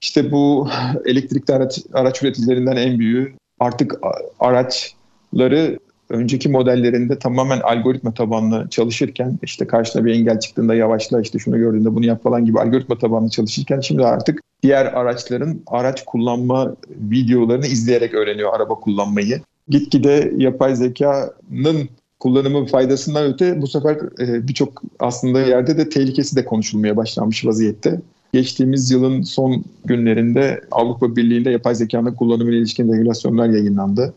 İşte 0.00 0.32
bu 0.32 0.68
elektrikli 1.04 1.52
araç, 1.52 1.80
araç 1.92 2.22
üreticilerinden 2.22 2.76
en 2.76 2.98
büyüğü 2.98 3.32
artık 3.60 3.94
araçları 4.40 5.78
önceki 6.08 6.48
modellerinde 6.48 7.18
tamamen 7.18 7.60
algoritma 7.60 8.14
tabanlı 8.14 8.66
çalışırken 8.70 9.38
işte 9.42 9.66
karşına 9.66 10.04
bir 10.04 10.14
engel 10.14 10.40
çıktığında 10.40 10.74
yavaşla 10.74 11.20
işte 11.20 11.38
şunu 11.38 11.58
gördüğünde 11.58 11.94
bunu 11.94 12.06
yap 12.06 12.22
falan 12.22 12.44
gibi 12.44 12.60
algoritma 12.60 12.98
tabanlı 12.98 13.30
çalışırken 13.30 13.80
şimdi 13.80 14.04
artık 14.04 14.40
diğer 14.62 14.86
araçların 14.86 15.60
araç 15.66 16.04
kullanma 16.04 16.76
videolarını 16.88 17.66
izleyerek 17.66 18.14
öğreniyor 18.14 18.54
araba 18.54 18.74
kullanmayı. 18.74 19.40
Gitgide 19.68 20.32
yapay 20.36 20.76
zekanın 20.76 21.88
kullanımı 22.20 22.66
faydasından 22.66 23.24
öte 23.24 23.62
bu 23.62 23.66
sefer 23.66 23.96
e, 24.20 24.48
birçok 24.48 24.82
aslında 25.00 25.40
yerde 25.40 25.78
de 25.78 25.88
tehlikesi 25.88 26.36
de 26.36 26.44
konuşulmaya 26.44 26.96
başlanmış 26.96 27.46
vaziyette. 27.46 28.00
Geçtiğimiz 28.32 28.90
yılın 28.90 29.22
son 29.22 29.64
günlerinde 29.84 30.60
Avrupa 30.70 31.16
Birliği'nde 31.16 31.50
yapay 31.50 31.74
zekanın 31.74 32.14
kullanımına 32.14 32.54
ilişkin 32.54 32.92
regülasyonlar 32.92 33.48
yayınlandı 33.48 34.14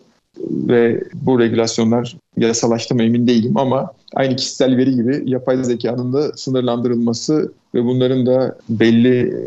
ve 0.49 1.03
bu 1.13 1.39
regülasyonlar 1.39 2.17
yasalaştı 2.38 2.95
mı 2.95 3.03
emin 3.03 3.27
değilim 3.27 3.57
ama 3.57 3.91
aynı 4.15 4.35
kişisel 4.35 4.77
veri 4.77 4.95
gibi 4.95 5.23
yapay 5.25 5.63
zekanın 5.63 6.13
da 6.13 6.31
sınırlandırılması 6.35 7.51
ve 7.75 7.85
bunların 7.85 8.25
da 8.25 8.57
belli 8.69 9.45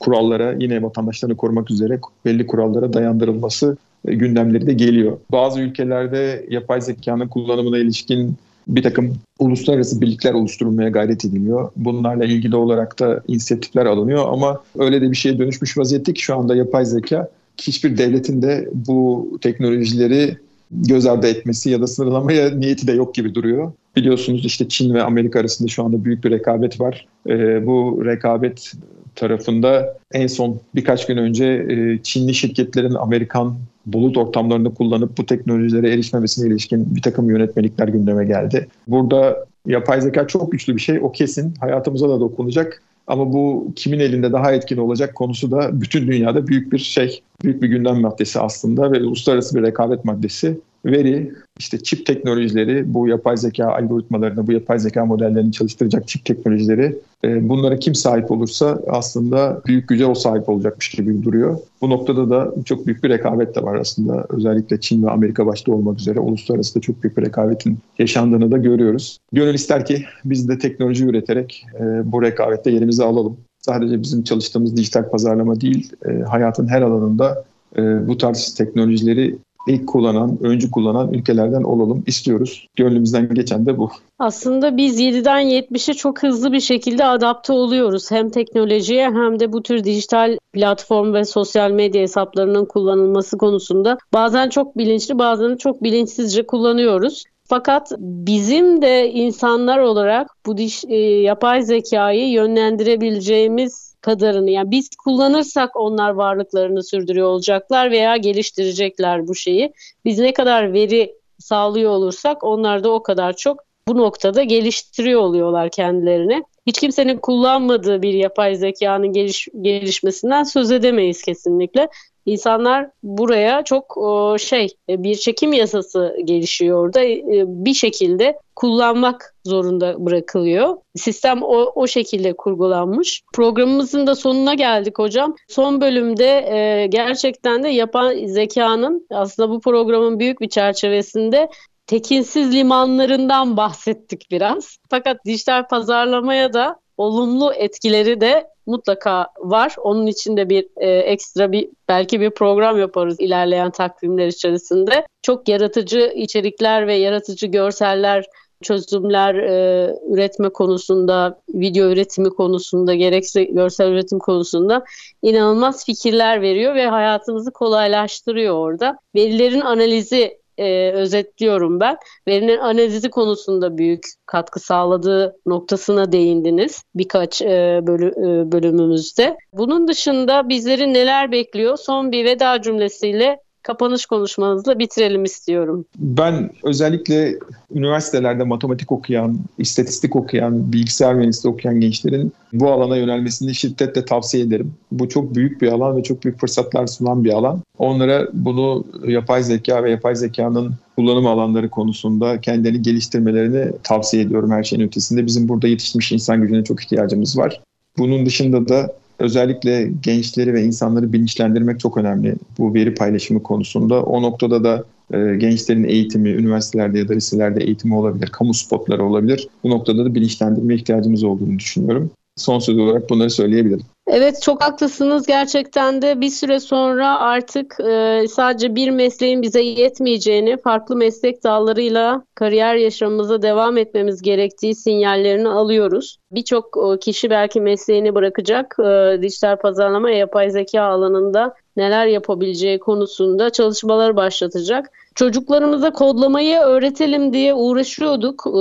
kurallara 0.00 0.54
yine 0.60 0.82
vatandaşlarını 0.82 1.36
korumak 1.36 1.70
üzere 1.70 2.00
belli 2.24 2.46
kurallara 2.46 2.92
dayandırılması 2.92 3.76
e, 4.04 4.14
gündemleri 4.14 4.66
de 4.66 4.72
geliyor. 4.72 5.18
Bazı 5.32 5.60
ülkelerde 5.60 6.46
yapay 6.50 6.80
zekanın 6.80 7.28
kullanımına 7.28 7.78
ilişkin 7.78 8.36
bir 8.68 8.82
takım 8.82 9.14
uluslararası 9.38 10.00
birlikler 10.00 10.32
oluşturulmaya 10.32 10.88
gayret 10.88 11.24
ediliyor. 11.24 11.70
Bunlarla 11.76 12.24
ilgili 12.24 12.56
olarak 12.56 12.98
da 12.98 13.22
inisiyatifler 13.28 13.86
alınıyor 13.86 14.32
ama 14.32 14.60
öyle 14.78 15.00
de 15.00 15.10
bir 15.10 15.16
şeye 15.16 15.38
dönüşmüş 15.38 15.78
vaziyette 15.78 16.14
ki 16.14 16.22
şu 16.22 16.36
anda 16.36 16.56
yapay 16.56 16.84
zeka 16.84 17.28
hiçbir 17.60 17.98
devletin 17.98 18.42
de 18.42 18.68
bu 18.72 19.28
teknolojileri 19.40 20.36
göz 20.70 21.06
ardı 21.06 21.26
etmesi 21.26 21.70
ya 21.70 21.80
da 21.80 21.86
sınırlamaya 21.86 22.50
niyeti 22.50 22.86
de 22.86 22.92
yok 22.92 23.14
gibi 23.14 23.34
duruyor. 23.34 23.72
Biliyorsunuz 23.96 24.44
işte 24.44 24.68
Çin 24.68 24.94
ve 24.94 25.02
Amerika 25.02 25.40
arasında 25.40 25.68
şu 25.68 25.84
anda 25.84 26.04
büyük 26.04 26.24
bir 26.24 26.30
rekabet 26.30 26.80
var. 26.80 27.06
Ee, 27.28 27.66
bu 27.66 28.02
rekabet 28.04 28.72
tarafında 29.14 29.98
en 30.12 30.26
son 30.26 30.60
birkaç 30.74 31.06
gün 31.06 31.16
önce 31.16 31.44
e, 31.44 31.98
Çinli 32.02 32.34
şirketlerin 32.34 32.94
Amerikan 32.94 33.56
bulut 33.86 34.16
ortamlarını 34.16 34.74
kullanıp 34.74 35.18
bu 35.18 35.26
teknolojilere 35.26 35.92
erişmemesine 35.92 36.48
ilişkin 36.48 36.96
bir 36.96 37.02
takım 37.02 37.30
yönetmelikler 37.30 37.88
gündeme 37.88 38.24
geldi. 38.24 38.68
Burada 38.88 39.46
yapay 39.66 40.00
zeka 40.00 40.26
çok 40.26 40.52
güçlü 40.52 40.76
bir 40.76 40.80
şey. 40.80 40.98
O 41.02 41.12
kesin. 41.12 41.54
Hayatımıza 41.60 42.08
da 42.08 42.20
dokunacak. 42.20 42.82
Ama 43.06 43.32
bu 43.32 43.72
kimin 43.76 44.00
elinde 44.00 44.32
daha 44.32 44.52
etkin 44.52 44.76
olacak 44.76 45.14
konusu 45.14 45.50
da 45.50 45.80
bütün 45.80 46.06
dünyada 46.06 46.46
büyük 46.46 46.72
bir 46.72 46.78
şey, 46.78 47.22
büyük 47.42 47.62
bir 47.62 47.68
gündem 47.68 48.00
maddesi 48.00 48.40
aslında 48.40 48.92
ve 48.92 49.02
uluslararası 49.02 49.56
bir 49.56 49.62
rekabet 49.62 50.04
maddesi. 50.04 50.60
Veri, 50.84 51.32
işte 51.58 51.78
çip 51.78 52.06
teknolojileri, 52.06 52.94
bu 52.94 53.08
yapay 53.08 53.36
zeka 53.36 53.66
algoritmalarını, 53.66 54.46
bu 54.46 54.52
yapay 54.52 54.78
zeka 54.78 55.06
modellerini 55.06 55.52
çalıştıracak 55.52 56.08
çip 56.08 56.24
teknolojileri 56.24 56.98
e, 57.24 57.48
bunlara 57.48 57.78
kim 57.78 57.94
sahip 57.94 58.30
olursa 58.30 58.80
aslında 58.88 59.62
büyük 59.66 59.88
güce 59.88 60.06
o 60.06 60.14
sahip 60.14 60.48
olacakmış 60.48 60.88
gibi 60.88 61.22
duruyor. 61.22 61.58
Bu 61.80 61.90
noktada 61.90 62.30
da 62.30 62.54
çok 62.64 62.86
büyük 62.86 63.04
bir 63.04 63.08
rekabet 63.08 63.54
de 63.56 63.62
var 63.62 63.74
aslında. 63.74 64.26
Özellikle 64.28 64.80
Çin 64.80 65.02
ve 65.02 65.10
Amerika 65.10 65.46
başta 65.46 65.72
olmak 65.72 66.00
üzere 66.00 66.20
uluslararası 66.20 66.74
da 66.74 66.80
çok 66.80 67.02
büyük 67.02 67.16
bir 67.16 67.26
rekabetin 67.26 67.78
yaşandığını 67.98 68.50
da 68.50 68.58
görüyoruz. 68.58 69.18
Gönül 69.32 69.54
ister 69.54 69.86
ki 69.86 70.04
biz 70.24 70.48
de 70.48 70.58
teknoloji 70.58 71.04
üreterek 71.04 71.66
e, 71.80 72.12
bu 72.12 72.22
rekabette 72.22 72.70
yerimizi 72.70 73.04
alalım. 73.04 73.36
Sadece 73.58 74.02
bizim 74.02 74.22
çalıştığımız 74.22 74.76
dijital 74.76 75.10
pazarlama 75.10 75.60
değil, 75.60 75.92
e, 76.08 76.22
hayatın 76.22 76.66
her 76.66 76.82
alanında 76.82 77.44
bu 77.78 78.18
tarz 78.18 78.54
teknolojileri 78.54 79.38
ilk 79.66 79.86
kullanan, 79.86 80.38
öncü 80.42 80.70
kullanan 80.70 81.12
ülkelerden 81.12 81.62
olalım 81.62 82.02
istiyoruz. 82.06 82.66
Gönlümüzden 82.76 83.34
geçen 83.34 83.66
de 83.66 83.78
bu. 83.78 83.90
Aslında 84.18 84.76
biz 84.76 85.00
7'den 85.00 85.46
70'e 85.46 85.94
çok 85.94 86.22
hızlı 86.22 86.52
bir 86.52 86.60
şekilde 86.60 87.04
adapte 87.04 87.52
oluyoruz. 87.52 88.10
Hem 88.10 88.30
teknolojiye 88.30 89.04
hem 89.04 89.40
de 89.40 89.52
bu 89.52 89.62
tür 89.62 89.84
dijital 89.84 90.38
platform 90.52 91.14
ve 91.14 91.24
sosyal 91.24 91.70
medya 91.70 92.02
hesaplarının 92.02 92.64
kullanılması 92.64 93.38
konusunda 93.38 93.98
bazen 94.12 94.48
çok 94.48 94.78
bilinçli 94.78 95.18
bazen 95.18 95.56
çok 95.56 95.82
bilinçsizce 95.82 96.46
kullanıyoruz. 96.46 97.24
Fakat 97.44 97.92
bizim 97.98 98.82
de 98.82 99.10
insanlar 99.10 99.78
olarak 99.78 100.28
bu 100.46 100.56
diş, 100.56 100.84
e, 100.84 100.96
yapay 100.96 101.62
zekayı 101.62 102.30
yönlendirebileceğimiz 102.30 103.91
kadarını 104.02 104.50
yani 104.50 104.70
biz 104.70 104.88
kullanırsak 105.04 105.76
onlar 105.76 106.10
varlıklarını 106.10 106.82
sürdürüyor 106.82 107.28
olacaklar 107.28 107.90
veya 107.90 108.16
geliştirecekler 108.16 109.28
bu 109.28 109.34
şeyi. 109.34 109.72
Biz 110.04 110.18
ne 110.18 110.32
kadar 110.32 110.72
veri 110.72 111.14
sağlıyor 111.38 111.90
olursak 111.90 112.44
onlar 112.44 112.84
da 112.84 112.90
o 112.90 113.02
kadar 113.02 113.36
çok 113.36 113.60
bu 113.88 113.96
noktada 113.96 114.42
geliştiriyor 114.42 115.20
oluyorlar 115.20 115.70
kendilerini. 115.70 116.44
Hiç 116.66 116.80
kimsenin 116.80 117.18
kullanmadığı 117.18 118.02
bir 118.02 118.14
yapay 118.14 118.54
zekanın 118.54 119.12
geliş, 119.12 119.48
gelişmesinden 119.60 120.42
söz 120.42 120.70
edemeyiz 120.72 121.22
kesinlikle. 121.22 121.88
İnsanlar 122.26 122.90
buraya 123.02 123.64
çok 123.64 123.96
şey 124.38 124.68
e, 124.88 125.02
bir 125.02 125.14
çekim 125.14 125.52
yasası 125.52 126.16
gelişiyor 126.24 126.84
orada 126.84 127.04
e, 127.04 127.44
bir 127.46 127.74
şekilde 127.74 128.38
kullanmak 128.56 129.34
zorunda 129.44 130.06
bırakılıyor. 130.06 130.76
Sistem 130.96 131.42
o, 131.42 131.72
o 131.74 131.86
şekilde 131.86 132.32
kurgulanmış. 132.32 133.22
Programımızın 133.32 134.06
da 134.06 134.14
sonuna 134.14 134.54
geldik 134.54 134.98
hocam. 134.98 135.34
Son 135.48 135.80
bölümde 135.80 136.48
e, 136.52 136.86
gerçekten 136.86 137.62
de 137.62 137.68
yapan 137.68 138.26
zekanın 138.26 139.06
aslında 139.10 139.50
bu 139.50 139.60
programın 139.60 140.18
büyük 140.18 140.40
bir 140.40 140.48
çerçevesinde 140.48 141.48
tekinsiz 141.86 142.54
limanlarından 142.54 143.56
bahsettik 143.56 144.26
biraz. 144.30 144.76
Fakat 144.90 145.24
dijital 145.24 145.68
pazarlamaya 145.68 146.52
da 146.52 146.81
olumlu 147.02 147.52
etkileri 147.54 148.20
de 148.20 148.46
mutlaka 148.66 149.26
var. 149.38 149.74
Onun 149.78 150.06
için 150.06 150.36
de 150.36 150.48
bir 150.48 150.66
e, 150.76 150.90
ekstra 150.90 151.52
bir 151.52 151.68
belki 151.88 152.20
bir 152.20 152.30
program 152.30 152.78
yaparız 152.78 153.20
ilerleyen 153.20 153.70
takvimler 153.70 154.26
içerisinde. 154.26 155.06
Çok 155.22 155.48
yaratıcı 155.48 156.12
içerikler 156.16 156.86
ve 156.86 156.94
yaratıcı 156.94 157.46
görseller 157.46 158.26
çözümler 158.62 159.34
e, 159.34 159.96
üretme 160.10 160.48
konusunda, 160.48 161.40
video 161.48 161.90
üretimi 161.90 162.30
konusunda, 162.30 162.94
gerekse 162.94 163.44
görsel 163.44 163.88
üretim 163.88 164.18
konusunda 164.18 164.84
inanılmaz 165.22 165.86
fikirler 165.86 166.42
veriyor 166.42 166.74
ve 166.74 166.86
hayatımızı 166.86 167.50
kolaylaştırıyor 167.50 168.54
orada. 168.54 168.98
Verilerin 169.14 169.60
analizi 169.60 170.41
e, 170.58 170.90
özetliyorum 170.92 171.80
ben. 171.80 171.96
Verinin 172.28 172.58
analizi 172.58 173.10
konusunda 173.10 173.78
büyük 173.78 174.06
katkı 174.26 174.60
sağladığı 174.60 175.36
noktasına 175.46 176.12
değindiniz 176.12 176.82
birkaç 176.94 177.42
e, 177.42 177.80
bölü, 177.82 178.08
e, 178.08 178.52
bölümümüzde. 178.52 179.36
Bunun 179.52 179.88
dışında 179.88 180.48
bizleri 180.48 180.94
neler 180.94 181.32
bekliyor? 181.32 181.76
Son 181.76 182.12
bir 182.12 182.24
veda 182.24 182.62
cümlesiyle 182.62 183.38
kapanış 183.62 184.06
konuşmanızla 184.06 184.78
bitirelim 184.78 185.24
istiyorum. 185.24 185.84
Ben 185.98 186.50
özellikle 186.64 187.38
üniversitelerde 187.74 188.44
matematik 188.44 188.92
okuyan, 188.92 189.38
istatistik 189.58 190.16
okuyan, 190.16 190.72
bilgisayar 190.72 191.14
mühendisliği 191.14 191.54
okuyan 191.54 191.80
gençlerin 191.80 192.32
bu 192.52 192.70
alana 192.70 192.96
yönelmesini 192.96 193.54
şiddetle 193.54 194.04
tavsiye 194.04 194.44
ederim. 194.44 194.74
Bu 194.92 195.08
çok 195.08 195.34
büyük 195.34 195.62
bir 195.62 195.72
alan 195.72 195.96
ve 195.96 196.02
çok 196.02 196.24
büyük 196.24 196.40
fırsatlar 196.40 196.86
sunan 196.86 197.24
bir 197.24 197.32
alan. 197.32 197.62
Onlara 197.78 198.28
bunu 198.32 198.84
yapay 199.06 199.42
zeka 199.42 199.84
ve 199.84 199.90
yapay 199.90 200.14
zekanın 200.14 200.74
kullanım 200.96 201.26
alanları 201.26 201.70
konusunda 201.70 202.40
kendilerini 202.40 202.82
geliştirmelerini 202.82 203.72
tavsiye 203.82 204.22
ediyorum 204.22 204.50
her 204.50 204.62
şeyin 204.62 204.82
ötesinde. 204.82 205.26
Bizim 205.26 205.48
burada 205.48 205.68
yetişmiş 205.68 206.12
insan 206.12 206.40
gücüne 206.40 206.64
çok 206.64 206.82
ihtiyacımız 206.82 207.38
var. 207.38 207.60
Bunun 207.98 208.26
dışında 208.26 208.68
da 208.68 208.92
özellikle 209.22 209.92
gençleri 210.02 210.54
ve 210.54 210.62
insanları 210.62 211.12
bilinçlendirmek 211.12 211.80
çok 211.80 211.96
önemli 211.96 212.34
bu 212.58 212.74
veri 212.74 212.94
paylaşımı 212.94 213.42
konusunda. 213.42 214.02
O 214.02 214.22
noktada 214.22 214.64
da 214.64 214.84
e, 215.12 215.36
gençlerin 215.36 215.84
eğitimi, 215.84 216.30
üniversitelerde 216.30 216.98
ya 216.98 217.08
da 217.08 217.12
liselerde 217.12 217.64
eğitimi 217.64 217.94
olabilir, 217.94 218.26
kamu 218.26 218.54
spotları 218.54 219.04
olabilir. 219.04 219.48
Bu 219.64 219.70
noktada 219.70 220.04
da 220.04 220.14
bilinçlendirme 220.14 220.74
ihtiyacımız 220.74 221.24
olduğunu 221.24 221.58
düşünüyorum. 221.58 222.10
Son 222.36 222.58
söz 222.58 222.78
olarak 222.78 223.10
bunları 223.10 223.30
söyleyebilirim. 223.30 223.82
Evet 224.06 224.42
çok 224.42 224.62
haklısınız 224.62 225.26
gerçekten 225.26 226.02
de 226.02 226.20
bir 226.20 226.30
süre 226.30 226.60
sonra 226.60 227.20
artık 227.20 227.80
e, 227.80 228.24
sadece 228.28 228.74
bir 228.74 228.90
mesleğin 228.90 229.42
bize 229.42 229.60
yetmeyeceğini 229.60 230.56
farklı 230.56 230.96
meslek 230.96 231.44
dallarıyla 231.44 232.22
kariyer 232.34 232.74
yaşamımıza 232.74 233.42
devam 233.42 233.78
etmemiz 233.78 234.22
gerektiği 234.22 234.74
sinyallerini 234.74 235.48
alıyoruz. 235.48 236.16
Birçok 236.32 236.76
kişi 237.00 237.30
belki 237.30 237.60
mesleğini 237.60 238.14
bırakacak 238.14 238.76
e, 238.78 239.22
dijital 239.22 239.56
pazarlama 239.56 240.10
yapay 240.10 240.50
zeka 240.50 240.82
alanında 240.82 241.54
neler 241.76 242.06
yapabileceği 242.06 242.78
konusunda 242.78 243.50
çalışmalar 243.50 244.16
başlatacak. 244.16 244.90
Çocuklarımıza 245.14 245.92
kodlamayı 245.92 246.58
öğretelim 246.58 247.32
diye 247.32 247.54
uğraşıyorduk 247.54 248.44
e, 248.46 248.52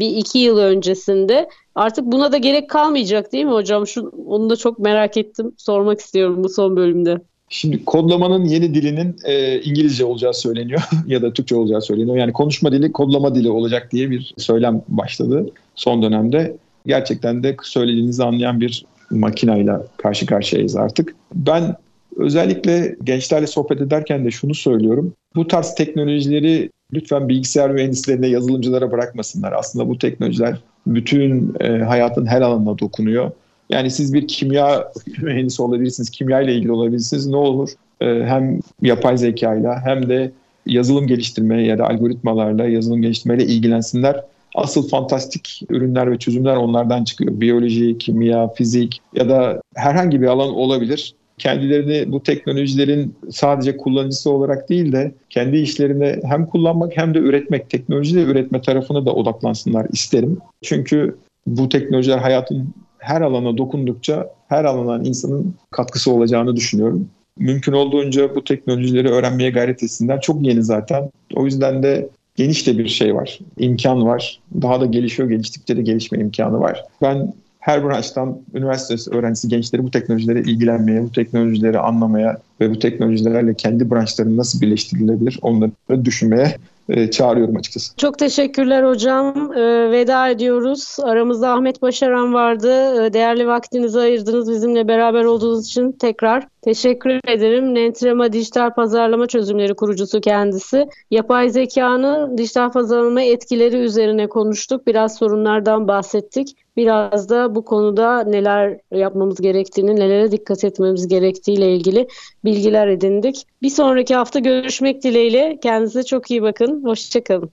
bir 0.00 0.16
iki 0.16 0.38
yıl 0.38 0.58
öncesinde. 0.58 1.48
Artık 1.78 2.04
buna 2.04 2.32
da 2.32 2.38
gerek 2.38 2.70
kalmayacak 2.70 3.32
değil 3.32 3.44
mi 3.44 3.52
hocam? 3.52 3.86
Şu, 3.86 4.12
onu 4.26 4.50
da 4.50 4.56
çok 4.56 4.78
merak 4.78 5.16
ettim. 5.16 5.52
Sormak 5.56 6.00
istiyorum 6.00 6.44
bu 6.44 6.48
son 6.48 6.76
bölümde. 6.76 7.20
Şimdi 7.48 7.84
kodlamanın 7.84 8.44
yeni 8.44 8.74
dilinin 8.74 9.16
e, 9.24 9.60
İngilizce 9.60 10.04
olacağı 10.04 10.34
söyleniyor 10.34 10.80
ya 11.06 11.22
da 11.22 11.32
Türkçe 11.32 11.56
olacağı 11.56 11.82
söyleniyor. 11.82 12.16
Yani 12.16 12.32
konuşma 12.32 12.72
dili 12.72 12.92
kodlama 12.92 13.34
dili 13.34 13.50
olacak 13.50 13.92
diye 13.92 14.10
bir 14.10 14.34
söylem 14.38 14.82
başladı 14.88 15.46
son 15.74 16.02
dönemde. 16.02 16.56
Gerçekten 16.86 17.42
de 17.42 17.56
söylediğinizi 17.62 18.24
anlayan 18.24 18.60
bir 18.60 18.84
makinayla 19.10 19.86
karşı 19.96 20.26
karşıyayız 20.26 20.76
artık. 20.76 21.14
Ben 21.34 21.76
özellikle 22.16 22.96
gençlerle 23.04 23.46
sohbet 23.46 23.80
ederken 23.80 24.24
de 24.24 24.30
şunu 24.30 24.54
söylüyorum. 24.54 25.12
Bu 25.36 25.46
tarz 25.46 25.74
teknolojileri 25.74 26.70
lütfen 26.92 27.28
bilgisayar 27.28 27.70
mühendislerine, 27.70 28.26
yazılımcılara 28.26 28.90
bırakmasınlar. 28.92 29.52
Aslında 29.52 29.88
bu 29.88 29.98
teknolojiler 29.98 30.58
bütün 30.94 31.54
e, 31.60 31.68
hayatın 31.68 32.26
her 32.26 32.40
alanına 32.40 32.78
dokunuyor. 32.78 33.30
Yani 33.70 33.90
siz 33.90 34.14
bir 34.14 34.28
kimya 34.28 34.92
mühendisi 35.22 35.62
olabilirsiniz, 35.62 36.10
kimya 36.10 36.40
ile 36.40 36.54
ilgili 36.54 36.72
olabilirsiniz. 36.72 37.26
Ne 37.26 37.36
olur 37.36 37.70
e, 38.00 38.06
hem 38.06 38.60
yapay 38.82 39.18
zekayla 39.18 39.80
hem 39.84 40.08
de 40.08 40.32
yazılım 40.66 41.06
geliştirme 41.06 41.64
ya 41.64 41.78
da 41.78 41.88
algoritmalarla, 41.88 42.68
yazılım 42.68 43.02
geliştirmeyle 43.02 43.44
ilgilensinler. 43.44 44.24
Asıl 44.54 44.88
fantastik 44.88 45.62
ürünler 45.68 46.10
ve 46.10 46.18
çözümler 46.18 46.56
onlardan 46.56 47.04
çıkıyor. 47.04 47.40
Biyoloji, 47.40 47.98
kimya, 47.98 48.48
fizik 48.48 49.00
ya 49.14 49.28
da 49.28 49.60
herhangi 49.74 50.20
bir 50.22 50.26
alan 50.26 50.48
olabilir 50.48 51.14
kendilerini 51.38 52.12
bu 52.12 52.22
teknolojilerin 52.22 53.14
sadece 53.30 53.76
kullanıcısı 53.76 54.30
olarak 54.30 54.68
değil 54.68 54.92
de 54.92 55.14
kendi 55.30 55.56
işlerinde 55.56 56.20
hem 56.24 56.46
kullanmak 56.46 56.96
hem 56.96 57.14
de 57.14 57.18
üretmek, 57.18 57.70
teknolojiyle 57.70 58.22
üretme 58.22 58.60
tarafına 58.60 59.06
da 59.06 59.14
odaklansınlar 59.14 59.86
isterim. 59.92 60.38
Çünkü 60.62 61.16
bu 61.46 61.68
teknolojiler 61.68 62.18
hayatın 62.18 62.74
her 62.98 63.20
alana 63.20 63.56
dokundukça 63.56 64.30
her 64.48 64.64
alana 64.64 65.02
insanın 65.08 65.54
katkısı 65.70 66.12
olacağını 66.12 66.56
düşünüyorum. 66.56 67.08
Mümkün 67.38 67.72
olduğunca 67.72 68.34
bu 68.34 68.44
teknolojileri 68.44 69.08
öğrenmeye 69.08 69.50
gayret 69.50 69.82
etsinler. 69.82 70.20
Çok 70.20 70.46
yeni 70.46 70.62
zaten. 70.62 71.10
O 71.34 71.44
yüzden 71.44 71.82
de 71.82 72.08
geniş 72.36 72.66
de 72.66 72.78
bir 72.78 72.88
şey 72.88 73.14
var. 73.14 73.38
imkan 73.58 74.04
var. 74.04 74.40
Daha 74.62 74.80
da 74.80 74.86
gelişiyor. 74.86 75.28
Geliştikçe 75.28 75.76
de 75.76 75.82
gelişme 75.82 76.18
imkanı 76.18 76.60
var. 76.60 76.84
Ben 77.02 77.32
her 77.58 77.84
branştan 77.84 78.38
üniversite 78.54 79.16
öğrencisi 79.16 79.48
gençleri 79.48 79.82
bu 79.84 79.90
teknolojilere 79.90 80.40
ilgilenmeye, 80.40 81.02
bu 81.02 81.12
teknolojileri 81.12 81.78
anlamaya 81.78 82.38
ve 82.60 82.70
bu 82.70 82.78
teknolojilerle 82.78 83.54
kendi 83.54 83.90
branşlarını 83.90 84.36
nasıl 84.36 84.60
birleştirilebilir 84.60 85.38
onları 85.42 86.04
düşünmeye 86.04 86.56
e, 86.88 87.10
çağırıyorum 87.10 87.56
açıkçası. 87.56 87.96
Çok 87.96 88.18
teşekkürler 88.18 88.84
hocam. 88.84 89.52
E, 89.52 89.90
veda 89.90 90.28
ediyoruz. 90.28 90.96
Aramızda 91.02 91.50
Ahmet 91.50 91.82
Başaran 91.82 92.34
vardı. 92.34 93.04
E, 93.04 93.12
değerli 93.12 93.46
vaktinizi 93.46 94.00
ayırdınız. 94.00 94.50
Bizimle 94.50 94.88
beraber 94.88 95.24
olduğunuz 95.24 95.66
için 95.66 95.92
tekrar 95.92 96.48
teşekkür 96.62 97.10
ederim. 97.10 97.74
Nentrema 97.74 98.32
Dijital 98.32 98.74
Pazarlama 98.74 99.26
Çözümleri 99.26 99.74
kurucusu 99.74 100.20
kendisi. 100.20 100.88
Yapay 101.10 101.50
zekanın 101.50 102.38
dijital 102.38 102.72
pazarlama 102.72 103.22
etkileri 103.22 103.76
üzerine 103.76 104.28
konuştuk. 104.28 104.86
Biraz 104.86 105.16
sorunlardan 105.16 105.88
bahsettik. 105.88 106.56
Biraz 106.78 107.28
da 107.28 107.54
bu 107.54 107.64
konuda 107.64 108.24
neler 108.24 108.78
yapmamız 108.92 109.40
gerektiğini, 109.40 109.96
nelere 109.96 110.32
dikkat 110.32 110.64
etmemiz 110.64 111.08
gerektiğiyle 111.08 111.76
ilgili 111.76 112.08
bilgiler 112.44 112.88
edindik. 112.88 113.44
Bir 113.62 113.70
sonraki 113.70 114.14
hafta 114.14 114.38
görüşmek 114.38 115.02
dileğiyle. 115.02 115.58
Kendinize 115.62 116.02
çok 116.02 116.30
iyi 116.30 116.42
bakın. 116.42 116.77
Hoşçakalın. 116.82 117.46